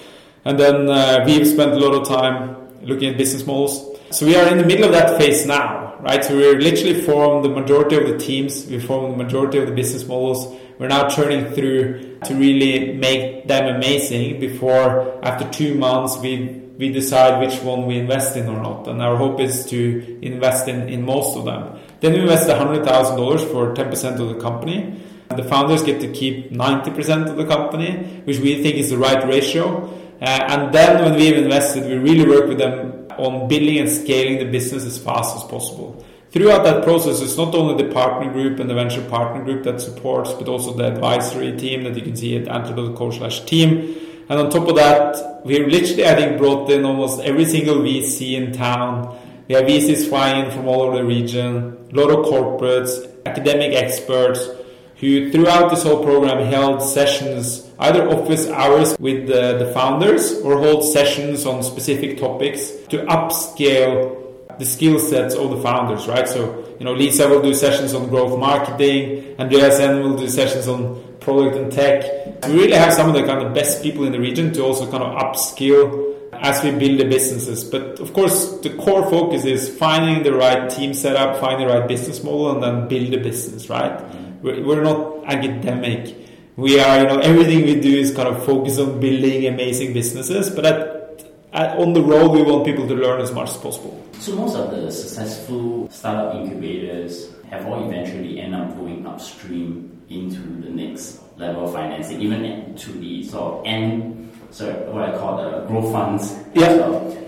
And 0.48 0.58
then 0.58 0.90
uh, 0.90 1.26
we've 1.26 1.46
spent 1.46 1.74
a 1.74 1.76
lot 1.76 1.94
of 1.94 2.08
time 2.08 2.56
looking 2.82 3.10
at 3.10 3.18
business 3.18 3.46
models. 3.46 4.00
So 4.12 4.26
we 4.26 4.34
are 4.38 4.48
in 4.48 4.58
the 4.58 4.64
middle 4.64 4.86
of 4.86 4.94
that 4.94 5.18
phase 5.18 5.46
now, 5.46 5.98
right? 6.00 6.24
So 6.24 6.38
we're 6.38 6.58
literally 6.58 7.02
formed 7.02 7.44
the 7.44 7.50
majority 7.50 7.98
of 7.98 8.08
the 8.08 8.18
teams, 8.18 8.66
we 8.66 8.80
formed 8.80 9.20
the 9.20 9.24
majority 9.26 9.58
of 9.58 9.68
the 9.68 9.74
business 9.74 10.08
models. 10.08 10.58
We're 10.80 10.88
now 10.88 11.10
turning 11.10 11.54
through 11.54 12.20
to 12.24 12.34
really 12.34 12.94
make 12.94 13.50
them 13.50 13.76
amazing 13.76 14.40
before 14.40 15.20
after 15.22 15.50
two 15.50 15.76
months 15.76 16.18
we 16.20 16.64
we 16.78 16.94
decide 16.94 17.42
which 17.46 17.62
one 17.62 17.86
we 17.86 17.98
invest 17.98 18.38
in 18.38 18.48
or 18.48 18.62
not. 18.62 18.88
And 18.88 19.02
our 19.02 19.18
hope 19.18 19.42
is 19.42 19.66
to 19.66 20.20
invest 20.22 20.70
in, 20.70 20.88
in 20.88 21.04
most 21.04 21.36
of 21.36 21.44
them. 21.44 21.80
Then 22.00 22.14
we 22.14 22.20
invest 22.20 22.48
$100,000 22.48 23.52
for 23.52 23.74
10% 23.74 24.20
of 24.20 24.30
the 24.30 24.40
company. 24.40 25.02
The 25.36 25.44
founders 25.44 25.82
get 25.82 26.00
to 26.02 26.12
keep 26.14 26.52
90% 26.52 27.32
of 27.32 27.36
the 27.36 27.46
company, 27.46 28.22
which 28.26 28.38
we 28.38 28.62
think 28.62 28.76
is 28.76 28.92
the 28.92 28.98
right 28.98 29.28
ratio. 29.28 30.07
Uh, 30.22 30.46
and 30.50 30.74
then 30.74 31.04
when 31.04 31.16
we've 31.16 31.38
invested, 31.38 31.86
we 31.86 31.96
really 31.96 32.28
work 32.28 32.48
with 32.48 32.58
them 32.58 33.08
on 33.18 33.48
building 33.48 33.78
and 33.80 33.90
scaling 33.90 34.40
the 34.40 34.46
business 34.46 34.84
as 34.86 34.98
fast 34.98 35.36
as 35.36 35.44
possible. 35.44 36.04
Throughout 36.32 36.64
that 36.66 36.84
process, 36.84 37.22
it's 37.22 37.38
not 37.38 37.56
only 37.56 37.82
the 37.82 37.92
partner 37.94 38.32
group 38.32 38.60
and 38.60 38.70
the 38.70 38.74
venture 38.74 39.04
partner 39.04 39.44
group 39.44 39.64
that 39.64 39.80
supports, 39.80 40.34
but 40.34 40.48
also 40.48 40.74
the 40.74 40.86
advisory 40.86 41.56
team 41.58 41.84
that 41.84 41.96
you 41.96 42.02
can 42.02 42.16
see 42.16 42.36
at 42.38 42.48
antler.co 42.48 43.12
slash 43.12 43.46
team. 43.46 43.96
And 44.30 44.40
on 44.40 44.50
top 44.50 44.68
of 44.68 44.76
that, 44.76 45.46
we 45.46 45.66
literally, 45.66 46.06
I 46.06 46.16
think, 46.16 46.38
brought 46.38 46.70
in 46.70 46.84
almost 46.84 47.22
every 47.22 47.46
single 47.46 47.78
VC 47.78 48.34
in 48.34 48.52
town. 48.52 49.18
We 49.48 49.56
have 49.56 49.64
VCs 49.64 50.10
flying 50.10 50.46
in 50.46 50.52
from 50.52 50.68
all 50.68 50.82
over 50.82 50.98
the 50.98 51.06
region, 51.06 51.88
a 51.92 51.96
lot 51.96 52.12
of 52.12 52.26
corporates, 52.26 53.10
academic 53.26 53.74
experts, 53.74 54.50
who 54.98 55.32
throughout 55.32 55.70
this 55.70 55.84
whole 55.84 56.04
program 56.04 56.46
held 56.46 56.84
sessions, 56.84 57.67
either 57.80 58.10
office 58.10 58.48
hours 58.50 58.98
with 59.00 59.28
the, 59.28 59.58
the 59.58 59.72
founders 59.74 60.40
or 60.40 60.58
hold 60.58 60.84
sessions 60.84 61.46
on 61.46 61.64
specific 61.64 62.18
topics 62.18 62.72
to 62.90 63.06
upscale 63.06 64.24
the 64.60 64.66
skill 64.66 64.98
sets 65.00 65.36
of 65.36 65.52
the 65.52 65.62
founders, 65.62 66.08
right? 66.08 66.28
So, 66.28 66.76
you 66.80 66.86
know, 66.86 66.94
Lisa 66.94 67.28
will 67.28 67.42
do 67.42 67.54
sessions 67.54 67.94
on 67.94 68.10
growth 68.10 68.40
marketing, 68.40 69.36
Andreas 69.40 69.80
Ehn 69.80 70.02
will 70.02 70.18
do 70.18 70.28
sessions 70.28 70.68
on 70.68 71.04
product 71.20 71.58
and 71.58 71.72
tech. 71.72 72.46
We 72.48 72.54
really 72.54 72.74
have 72.74 72.94
some 72.94 73.08
of 73.10 73.14
the 73.14 73.24
kind 73.24 73.46
of 73.46 73.54
best 73.54 73.84
people 73.84 74.06
in 74.06 74.12
the 74.12 74.20
region 74.20 74.54
to 74.54 74.64
also 74.64 74.90
kind 74.90 75.04
of 75.04 75.16
upskill 75.22 76.16
as 76.34 76.64
we 76.64 76.72
build 76.72 77.00
the 77.00 77.06
businesses. 77.06 77.64
But 77.64 78.00
of 78.00 78.14
course, 78.14 78.60
the 78.60 78.70
core 78.76 79.10
focus 79.10 79.46
is 79.46 79.76
finding 79.78 80.24
the 80.24 80.34
right 80.34 80.70
team 80.70 80.94
setup, 80.94 81.40
finding 81.40 81.68
the 81.68 81.74
right 81.74 81.88
business 81.88 82.24
model, 82.24 82.52
and 82.52 82.64
then 82.64 82.88
build 82.88 83.14
a 83.14 83.24
business, 83.24 83.70
right? 83.70 84.02
We're 84.42 84.84
not 84.84 85.26
academic. 85.26 86.16
We 86.58 86.80
are, 86.80 87.02
you 87.02 87.08
know, 87.08 87.20
everything 87.20 87.66
we 87.66 87.80
do 87.80 88.00
is 88.00 88.16
kind 88.16 88.28
of 88.28 88.44
focused 88.44 88.80
on 88.80 89.00
building 89.00 89.46
amazing 89.46 89.94
businesses, 89.94 90.50
but 90.50 90.66
at, 90.66 91.24
at, 91.54 91.78
on 91.78 91.94
the 91.94 92.02
road, 92.02 92.32
we 92.32 92.42
want 92.42 92.66
people 92.66 92.88
to 92.88 92.96
learn 92.96 93.22
as 93.22 93.32
much 93.32 93.52
as 93.52 93.58
possible. 93.58 94.04
So 94.20 94.36
most 94.36 94.56
of 94.56 94.72
the 94.72 94.92
successful 94.92 95.88
startup 95.92 96.34
incubators 96.34 97.30
have 97.52 97.68
all 97.68 97.88
eventually 97.88 98.40
end 98.40 98.56
up 98.56 98.76
going 98.76 99.06
upstream 99.06 100.02
into 100.10 100.40
the 100.40 100.72
next 100.72 101.22
level 101.38 101.66
of 101.66 101.74
financing, 101.74 102.22
even 102.22 102.76
to 102.76 102.92
the 102.94 103.24
sort 103.26 103.60
of 103.60 103.66
end, 103.68 104.32
sorry, 104.50 104.74
what 104.90 105.08
I 105.08 105.16
call 105.16 105.38
the 105.38 105.68
growth 105.68 105.92
funds. 105.92 106.40
Yeah. 106.56 106.76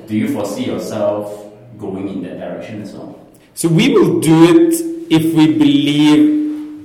Do 0.07 0.17
you 0.17 0.33
foresee 0.33 0.65
yourself 0.65 1.53
going 1.77 2.09
in 2.09 2.23
that 2.23 2.39
direction 2.39 2.81
as 2.81 2.93
well? 2.93 3.27
So 3.53 3.67
we 3.67 3.93
will 3.93 4.19
do 4.21 4.43
it 4.57 4.73
if 5.11 5.35
we 5.35 5.53
believe 5.53 6.38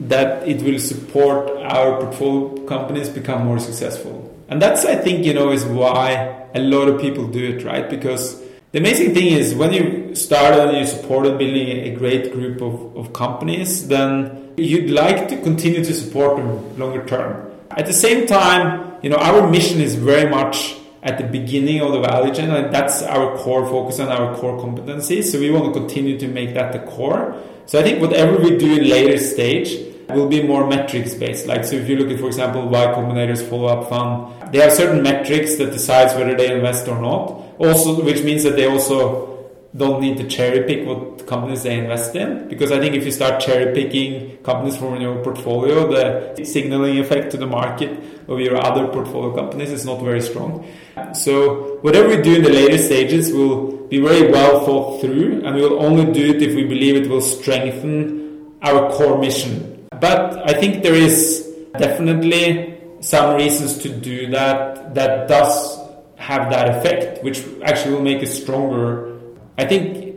that 0.08 0.46
it 0.46 0.62
will 0.62 0.78
support 0.78 1.50
our 1.62 2.00
portfolio 2.00 2.66
companies 2.66 3.08
become 3.08 3.44
more 3.44 3.58
successful. 3.58 4.30
And 4.48 4.60
that's, 4.60 4.84
I 4.84 4.96
think, 4.96 5.24
you 5.24 5.34
know, 5.34 5.50
is 5.50 5.64
why 5.64 6.46
a 6.54 6.60
lot 6.60 6.88
of 6.88 7.00
people 7.00 7.26
do 7.26 7.56
it, 7.56 7.64
right? 7.64 7.88
Because 7.88 8.40
the 8.72 8.78
amazing 8.78 9.14
thing 9.14 9.28
is 9.28 9.54
when 9.54 9.72
you 9.72 10.14
start 10.14 10.54
and 10.54 10.76
you 10.76 10.86
supported 10.86 11.38
building 11.38 11.68
a 11.68 11.94
great 11.94 12.32
group 12.32 12.60
of, 12.60 12.96
of 12.96 13.12
companies, 13.12 13.88
then 13.88 14.52
you'd 14.56 14.90
like 14.90 15.28
to 15.28 15.40
continue 15.40 15.82
to 15.84 15.94
support 15.94 16.36
them 16.36 16.78
longer 16.78 17.04
term. 17.06 17.50
At 17.70 17.86
the 17.86 17.92
same 17.92 18.26
time, 18.26 18.98
you 19.02 19.10
know, 19.10 19.16
our 19.16 19.48
mission 19.48 19.80
is 19.80 19.94
very 19.94 20.28
much 20.28 20.76
at 21.02 21.18
the 21.18 21.24
beginning 21.24 21.80
of 21.82 21.92
the 21.92 22.00
value 22.00 22.34
chain, 22.34 22.50
and 22.50 22.72
that's 22.72 23.02
our 23.02 23.36
core 23.36 23.66
focus 23.66 23.98
and 23.98 24.10
our 24.10 24.34
core 24.36 24.60
competency. 24.60 25.22
So 25.22 25.38
we 25.38 25.50
want 25.50 25.72
to 25.72 25.80
continue 25.80 26.18
to 26.18 26.28
make 26.28 26.54
that 26.54 26.72
the 26.72 26.78
core. 26.90 27.36
So 27.66 27.78
I 27.78 27.82
think 27.82 28.00
whatever 28.00 28.38
we 28.38 28.56
do 28.56 28.74
in 28.74 28.88
later 28.88 29.18
stage 29.18 29.93
will 30.08 30.28
be 30.28 30.42
more 30.42 30.66
metrics 30.66 31.14
based. 31.14 31.46
Like 31.46 31.64
so, 31.64 31.76
if 31.76 31.88
you 31.88 31.96
look 31.96 32.10
at, 32.10 32.20
for 32.20 32.26
example, 32.26 32.68
Y 32.68 32.92
Combinator's 32.94 33.42
follow 33.42 33.66
up 33.66 33.88
fund, 33.88 34.52
they 34.52 34.58
have 34.60 34.72
certain 34.72 35.02
metrics 35.02 35.56
that 35.56 35.72
decides 35.72 36.14
whether 36.14 36.34
they 36.34 36.54
invest 36.54 36.88
or 36.88 37.00
not 37.00 37.44
also 37.58 38.02
which 38.02 38.22
means 38.22 38.42
that 38.42 38.56
they 38.56 38.66
also 38.66 39.30
don't 39.76 40.00
need 40.00 40.16
to 40.16 40.26
cherry 40.28 40.62
pick 40.64 40.86
what 40.86 41.26
companies 41.26 41.64
they 41.64 41.76
invest 41.76 42.14
in 42.14 42.46
because 42.48 42.70
I 42.70 42.78
think 42.78 42.94
if 42.94 43.04
you 43.04 43.10
start 43.10 43.40
cherry 43.40 43.74
picking 43.74 44.36
companies 44.38 44.76
from 44.76 45.00
your 45.00 45.22
portfolio, 45.24 45.88
the 46.36 46.44
signaling 46.44 46.98
effect 46.98 47.32
to 47.32 47.36
the 47.36 47.46
market 47.46 47.90
of 48.28 48.38
your 48.38 48.56
other 48.64 48.86
portfolio 48.86 49.34
companies 49.34 49.72
is 49.72 49.84
not 49.84 50.00
very 50.00 50.20
strong. 50.20 50.64
So 51.12 51.78
whatever 51.82 52.08
we 52.08 52.22
do 52.22 52.36
in 52.36 52.42
the 52.42 52.50
later 52.50 52.78
stages 52.78 53.32
will 53.32 53.72
be 53.88 54.00
very 54.00 54.30
well 54.30 54.64
thought 54.64 55.00
through, 55.00 55.44
and 55.44 55.56
we 55.56 55.62
will 55.62 55.82
only 55.82 56.12
do 56.12 56.24
it 56.24 56.40
if 56.40 56.54
we 56.54 56.64
believe 56.64 56.94
it 56.94 57.08
will 57.08 57.20
strengthen 57.20 58.54
our 58.62 58.92
core 58.92 59.18
mission. 59.18 59.73
But 60.04 60.50
I 60.50 60.52
think 60.52 60.82
there 60.82 60.94
is 60.94 61.48
definitely 61.78 62.78
some 63.00 63.36
reasons 63.36 63.78
to 63.78 63.88
do 63.88 64.28
that 64.32 64.94
that 64.94 65.28
does 65.28 65.80
have 66.16 66.50
that 66.50 66.76
effect, 66.76 67.24
which 67.24 67.42
actually 67.64 67.94
will 67.94 68.02
make 68.02 68.22
it 68.22 68.26
stronger. 68.26 69.18
I 69.56 69.64
think 69.64 70.14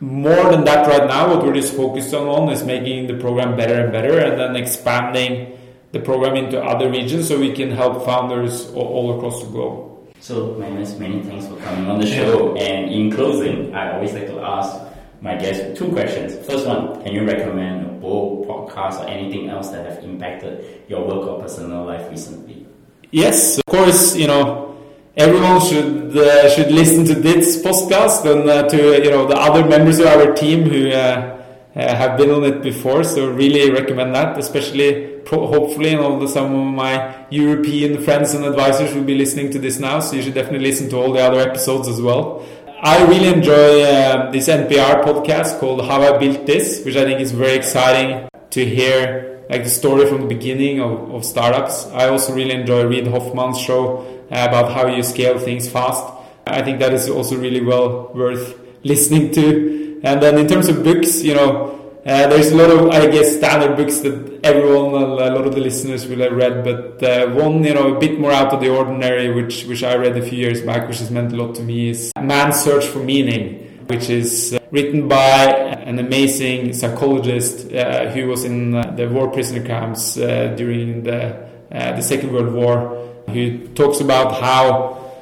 more 0.00 0.50
than 0.50 0.64
that 0.64 0.88
right 0.88 1.06
now, 1.06 1.28
what 1.28 1.46
we're 1.46 1.54
just 1.54 1.76
focused 1.76 2.12
on 2.12 2.50
is 2.50 2.64
making 2.64 3.06
the 3.06 3.14
program 3.22 3.56
better 3.56 3.78
and 3.84 3.92
better 3.92 4.18
and 4.18 4.34
then 4.36 4.56
expanding 4.56 5.56
the 5.92 6.00
program 6.00 6.34
into 6.34 6.60
other 6.60 6.90
regions 6.90 7.28
so 7.28 7.38
we 7.38 7.52
can 7.52 7.70
help 7.70 8.04
founders 8.04 8.72
all, 8.72 9.16
across 9.16 9.44
the 9.44 9.48
globe. 9.48 10.12
So, 10.18 10.54
Magnus, 10.58 10.98
many 10.98 11.22
thanks 11.22 11.46
for 11.46 11.56
coming 11.58 11.88
on 11.88 12.00
the 12.00 12.06
show. 12.08 12.56
And 12.56 12.90
in 12.90 13.12
closing, 13.12 13.76
I 13.76 13.94
always 13.94 14.12
like 14.12 14.26
to 14.26 14.40
ask 14.40 14.89
my 15.20 15.36
guest 15.36 15.76
two 15.76 15.88
questions. 15.92 16.34
First 16.46 16.66
one, 16.66 17.02
can 17.02 17.12
you 17.12 17.24
recommend 17.24 17.86
a 17.86 17.88
book, 17.88 18.48
podcast, 18.48 19.04
or 19.04 19.08
anything 19.08 19.48
else 19.48 19.68
that 19.70 19.84
have 19.84 20.02
impacted 20.02 20.84
your 20.88 21.06
work 21.06 21.28
or 21.28 21.40
personal 21.40 21.84
life 21.84 22.10
recently? 22.10 22.66
Yes, 23.10 23.58
of 23.58 23.66
course, 23.66 24.16
you 24.16 24.26
know, 24.26 24.76
everyone 25.16 25.60
should 25.60 26.16
uh, 26.16 26.48
should 26.50 26.70
listen 26.70 27.04
to 27.06 27.14
this 27.14 27.62
podcast 27.62 28.24
and 28.30 28.48
uh, 28.48 28.68
to 28.68 29.02
you 29.04 29.10
know 29.10 29.26
the 29.26 29.36
other 29.36 29.66
members 29.68 29.98
of 29.98 30.06
our 30.06 30.32
team 30.32 30.62
who 30.62 30.90
uh, 30.90 31.36
uh 31.76 31.94
have 31.94 32.16
been 32.16 32.30
on 32.30 32.44
it 32.44 32.62
before. 32.62 33.04
So 33.04 33.30
really 33.30 33.70
recommend 33.70 34.14
that, 34.14 34.38
especially 34.38 35.20
pro- 35.24 35.46
hopefully, 35.46 35.90
you 35.90 35.96
know, 35.96 36.26
some 36.26 36.54
of 36.54 36.74
my 36.74 37.26
European 37.30 38.02
friends 38.02 38.34
and 38.34 38.44
advisors 38.44 38.94
will 38.94 39.04
be 39.04 39.16
listening 39.16 39.50
to 39.50 39.58
this 39.58 39.78
now. 39.78 40.00
So 40.00 40.16
you 40.16 40.22
should 40.22 40.34
definitely 40.34 40.66
listen 40.70 40.88
to 40.90 40.96
all 40.96 41.12
the 41.12 41.20
other 41.20 41.40
episodes 41.40 41.88
as 41.88 42.00
well. 42.00 42.44
I 42.82 43.04
really 43.04 43.28
enjoy 43.28 43.82
uh, 43.82 44.30
this 44.30 44.48
NPR 44.48 45.04
podcast 45.04 45.60
called 45.60 45.84
How 45.84 46.00
I 46.00 46.16
Built 46.16 46.46
This, 46.46 46.82
which 46.82 46.96
I 46.96 47.04
think 47.04 47.20
is 47.20 47.30
very 47.30 47.52
exciting 47.52 48.26
to 48.48 48.64
hear 48.64 49.44
like 49.50 49.64
the 49.64 49.68
story 49.68 50.06
from 50.06 50.22
the 50.22 50.26
beginning 50.26 50.80
of, 50.80 51.14
of 51.14 51.26
startups. 51.26 51.88
I 51.88 52.08
also 52.08 52.32
really 52.32 52.52
enjoy 52.52 52.86
Reid 52.86 53.06
Hoffman's 53.08 53.60
show 53.60 54.24
about 54.30 54.72
how 54.72 54.86
you 54.86 55.02
scale 55.02 55.38
things 55.38 55.68
fast. 55.68 56.02
I 56.46 56.62
think 56.62 56.78
that 56.78 56.94
is 56.94 57.10
also 57.10 57.36
really 57.36 57.60
well 57.60 58.12
worth 58.14 58.58
listening 58.82 59.30
to. 59.32 60.00
And 60.02 60.22
then 60.22 60.38
in 60.38 60.48
terms 60.48 60.68
of 60.68 60.82
books, 60.82 61.22
you 61.22 61.34
know, 61.34 61.79
uh, 62.06 62.26
there's 62.28 62.50
a 62.50 62.56
lot 62.56 62.70
of, 62.70 62.88
I 62.90 63.10
guess, 63.10 63.36
standard 63.36 63.76
books 63.76 63.98
that 63.98 64.40
everyone, 64.42 65.02
a 65.02 65.06
lot 65.06 65.46
of 65.46 65.54
the 65.54 65.60
listeners 65.60 66.06
will 66.06 66.20
have 66.20 66.32
read, 66.32 66.64
but 66.64 67.02
uh, 67.02 67.28
one, 67.32 67.62
you 67.62 67.74
know, 67.74 67.94
a 67.94 67.98
bit 68.00 68.18
more 68.18 68.32
out 68.32 68.54
of 68.54 68.60
the 68.60 68.70
ordinary, 68.70 69.30
which 69.34 69.64
which 69.64 69.84
I 69.84 69.96
read 69.96 70.16
a 70.16 70.22
few 70.22 70.38
years 70.38 70.62
back, 70.62 70.88
which 70.88 70.98
has 70.98 71.10
meant 71.10 71.32
a 71.32 71.36
lot 71.36 71.54
to 71.56 71.62
me, 71.62 71.90
is 71.90 72.10
Man's 72.18 72.56
Search 72.60 72.86
for 72.86 73.00
Meaning, 73.00 73.84
which 73.86 74.08
is 74.08 74.54
uh, 74.54 74.60
written 74.70 75.08
by 75.08 75.52
an 75.84 75.98
amazing 75.98 76.72
psychologist 76.72 77.70
uh, 77.70 78.08
who 78.10 78.28
was 78.28 78.44
in 78.44 78.74
uh, 78.74 78.90
the 78.92 79.06
war 79.06 79.28
prisoner 79.28 79.62
camps 79.62 80.16
uh, 80.16 80.54
during 80.56 81.02
the 81.02 81.50
the 81.70 82.00
Second 82.00 82.32
World 82.32 82.54
War, 82.54 83.08
who 83.28 83.68
talks 83.74 84.00
about 84.00 84.40
how 84.40 85.12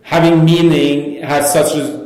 having 0.00 0.44
meaning 0.44 1.22
has 1.22 1.52
such 1.52 1.74
a 1.76 2.03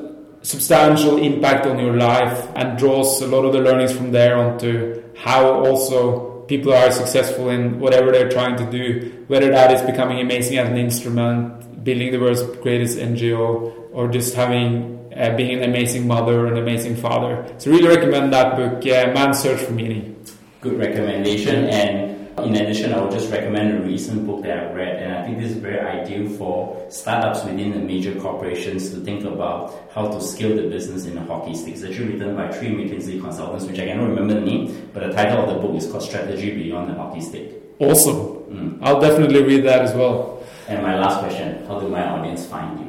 substantial 0.49 1.19
impact 1.19 1.67
on 1.67 1.79
your 1.79 1.95
life 1.95 2.49
and 2.57 2.79
draws 2.79 3.21
a 3.21 3.27
lot 3.27 3.45
of 3.45 3.53
the 3.53 3.61
learnings 3.61 3.93
from 3.93 4.11
there 4.13 4.39
onto 4.39 5.03
how 5.15 5.45
also 5.63 6.41
people 6.47 6.73
are 6.73 6.91
successful 6.91 7.51
in 7.51 7.79
whatever 7.79 8.11
they're 8.11 8.31
trying 8.31 8.57
to 8.57 8.65
do, 8.71 9.25
whether 9.27 9.51
that 9.51 9.71
is 9.71 9.83
becoming 9.83 10.21
amazing 10.21 10.57
as 10.57 10.67
an 10.71 10.79
instrument, 10.79 11.85
building 11.85 12.11
the 12.13 12.19
world's 12.19 12.43
greatest 12.63 12.97
NGO, 12.97 13.91
or 13.93 14.09
just 14.09 14.35
having 14.35 15.13
uh, 15.15 15.37
being 15.37 15.59
an 15.59 15.65
amazing 15.65 16.07
mother, 16.07 16.47
an 16.47 16.57
amazing 16.57 16.97
father. 16.97 17.47
So 17.59 17.71
really 17.71 17.89
recommend 17.89 18.33
that 18.33 18.57
book, 18.57 18.79
uh, 18.87 19.13
Man's 19.13 19.41
Search 19.41 19.61
for 19.61 19.73
Meaning. 19.73 20.17
Good 20.63 20.79
recommendation 20.79 21.67
and 21.67 22.18
in 22.45 22.57
addition, 22.57 22.93
I 22.93 23.01
would 23.01 23.13
just 23.13 23.31
recommend 23.31 23.79
a 23.79 23.81
recent 23.81 24.27
book 24.27 24.43
that 24.43 24.59
I've 24.59 24.75
read, 24.75 25.03
and 25.03 25.15
I 25.15 25.25
think 25.25 25.39
this 25.39 25.53
is 25.53 25.57
very 25.59 25.81
ideal 25.81 26.29
for 26.29 26.87
startups 26.91 27.45
within 27.45 27.73
the 27.73 27.79
major 27.79 28.19
corporations 28.21 28.91
to 28.91 29.01
think 29.01 29.25
about 29.25 29.91
how 29.95 30.09
to 30.09 30.21
scale 30.21 30.57
the 30.57 30.69
business 30.69 31.07
in 31.07 31.17
a 31.19 31.25
hockey 31.25 31.55
stick. 31.55 31.75
It's 31.75 31.85
actually 31.85 32.15
written 32.15 32.37
by 32.37 32.51
three 32.51 32.69
McKinsey 32.69 33.21
consultants, 33.21 33.67
which 33.67 33.79
I 33.79 33.87
cannot 33.87 34.09
remember 34.09 34.35
the 34.35 34.41
name, 34.41 34.91
but 34.93 35.07
the 35.07 35.13
title 35.13 35.45
of 35.45 35.55
the 35.55 35.61
book 35.61 35.77
is 35.77 35.91
called 35.91 36.03
Strategy 36.03 36.55
Beyond 36.55 36.91
the 36.91 36.95
Hockey 36.95 37.21
Stick. 37.21 37.63
Awesome. 37.79 38.17
Mm. 38.17 38.79
I'll 38.83 39.01
definitely 39.01 39.43
read 39.43 39.65
that 39.65 39.83
as 39.83 39.95
well. 39.95 40.43
And 40.69 40.83
my 40.83 40.99
last 40.99 41.21
question 41.21 41.65
How 41.67 41.81
do 41.81 41.89
my 41.89 42.07
audience 42.07 42.47
find 42.47 42.79
you? 42.81 42.89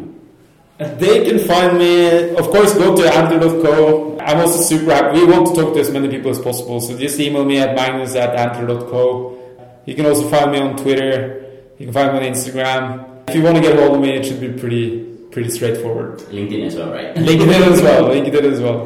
They 0.80 1.26
can 1.26 1.39
find 1.39 1.78
me, 1.78 2.36
of 2.36 2.47
course, 2.50 2.74
go 2.74 2.95
to 2.95 3.14
antler.co. 3.14 4.18
I'm 4.20 4.38
also 4.38 4.62
super 4.62 4.93
happy. 4.93 5.20
We 5.20 5.26
want 5.26 5.47
to 5.47 5.62
talk 5.62 5.74
to 5.74 5.80
as 5.82 5.91
many 5.91 6.08
people 6.08 6.32
as 6.32 6.39
possible, 6.39 6.80
so 6.80 6.97
just 6.97 7.20
email 7.20 7.43
me 7.43 7.58
at 7.60 7.76
magnus 7.76 8.16
at 8.16 8.34
antler.co. 8.34 9.39
You 9.86 9.96
can 9.96 10.06
also 10.06 10.28
find 10.30 10.52
me 10.52 10.60
on 10.60 10.78
Twitter. 10.78 11.62
You 11.78 11.86
can 11.86 11.94
find 11.94 12.14
me 12.14 12.28
on 12.28 12.34
Instagram. 12.34 13.24
If 13.30 13.36
you 13.36 13.44
want 13.44 13.58
to 13.58 13.62
get 13.62 13.78
hold 13.78 13.96
of 13.96 14.02
me, 14.02 14.16
it 14.16 14.26
should 14.26 14.40
be 14.40 14.52
pretty 14.52 15.06
pretty 15.32 15.50
straightforward. 15.50 16.20
LinkedIn 16.32 16.66
as 16.66 16.76
well, 16.76 16.92
right? 16.92 17.16
LinkedIn 17.16 17.72
as 17.72 17.82
well. 17.82 18.10
LinkedIn 18.16 18.44
as 18.52 18.60
well. 18.60 18.80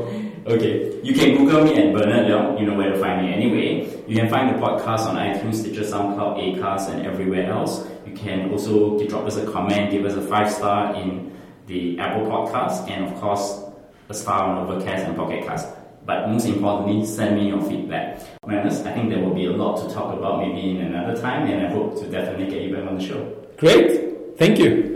Okay. 0.45 0.99
You 1.01 1.13
can 1.13 1.37
Google 1.37 1.63
me 1.63 1.75
at 1.77 1.93
Bernard 1.93 2.27
Leong. 2.27 2.59
You 2.59 2.65
know 2.65 2.75
where 2.75 2.91
to 2.91 2.99
find 2.99 3.25
me 3.25 3.33
anyway. 3.33 4.03
You 4.07 4.17
can 4.17 4.29
find 4.29 4.53
the 4.53 4.59
podcast 4.59 5.07
on 5.07 5.15
iTunes, 5.15 5.55
Stitcher, 5.55 5.81
SoundCloud, 5.81 6.57
Acast, 6.57 6.89
and 6.89 7.05
everywhere 7.05 7.49
else. 7.49 7.87
You 8.05 8.13
can 8.13 8.51
also 8.51 8.99
drop 9.07 9.25
us 9.25 9.37
a 9.37 9.49
comment, 9.51 9.91
give 9.91 10.05
us 10.05 10.15
a 10.15 10.21
five 10.21 10.51
star 10.51 10.95
in 10.95 11.31
the 11.67 11.97
Apple 11.99 12.25
Podcast, 12.25 12.89
and 12.89 13.05
of 13.05 13.19
course, 13.21 13.63
a 14.09 14.13
star 14.13 14.43
on 14.43 14.67
Overcast 14.67 15.05
and 15.05 15.15
Pocket 15.15 15.45
Cast. 15.45 15.69
But 16.05 16.27
most 16.27 16.45
importantly, 16.45 17.05
send 17.05 17.37
me 17.37 17.47
your 17.47 17.61
feedback. 17.61 18.19
I 18.45 18.91
think 18.93 19.09
there 19.09 19.23
will 19.23 19.33
be 19.33 19.45
a 19.45 19.51
lot 19.51 19.87
to 19.87 19.93
talk 19.93 20.17
about 20.17 20.39
maybe 20.39 20.71
in 20.71 20.81
another 20.81 21.19
time, 21.19 21.47
and 21.49 21.65
I 21.65 21.69
hope 21.69 21.97
to 21.99 22.09
definitely 22.09 22.47
get 22.47 22.63
you 22.63 22.75
back 22.75 22.87
on 22.87 22.97
the 22.97 23.03
show. 23.03 23.33
Great. 23.57 24.37
Thank 24.37 24.59
you. 24.59 24.92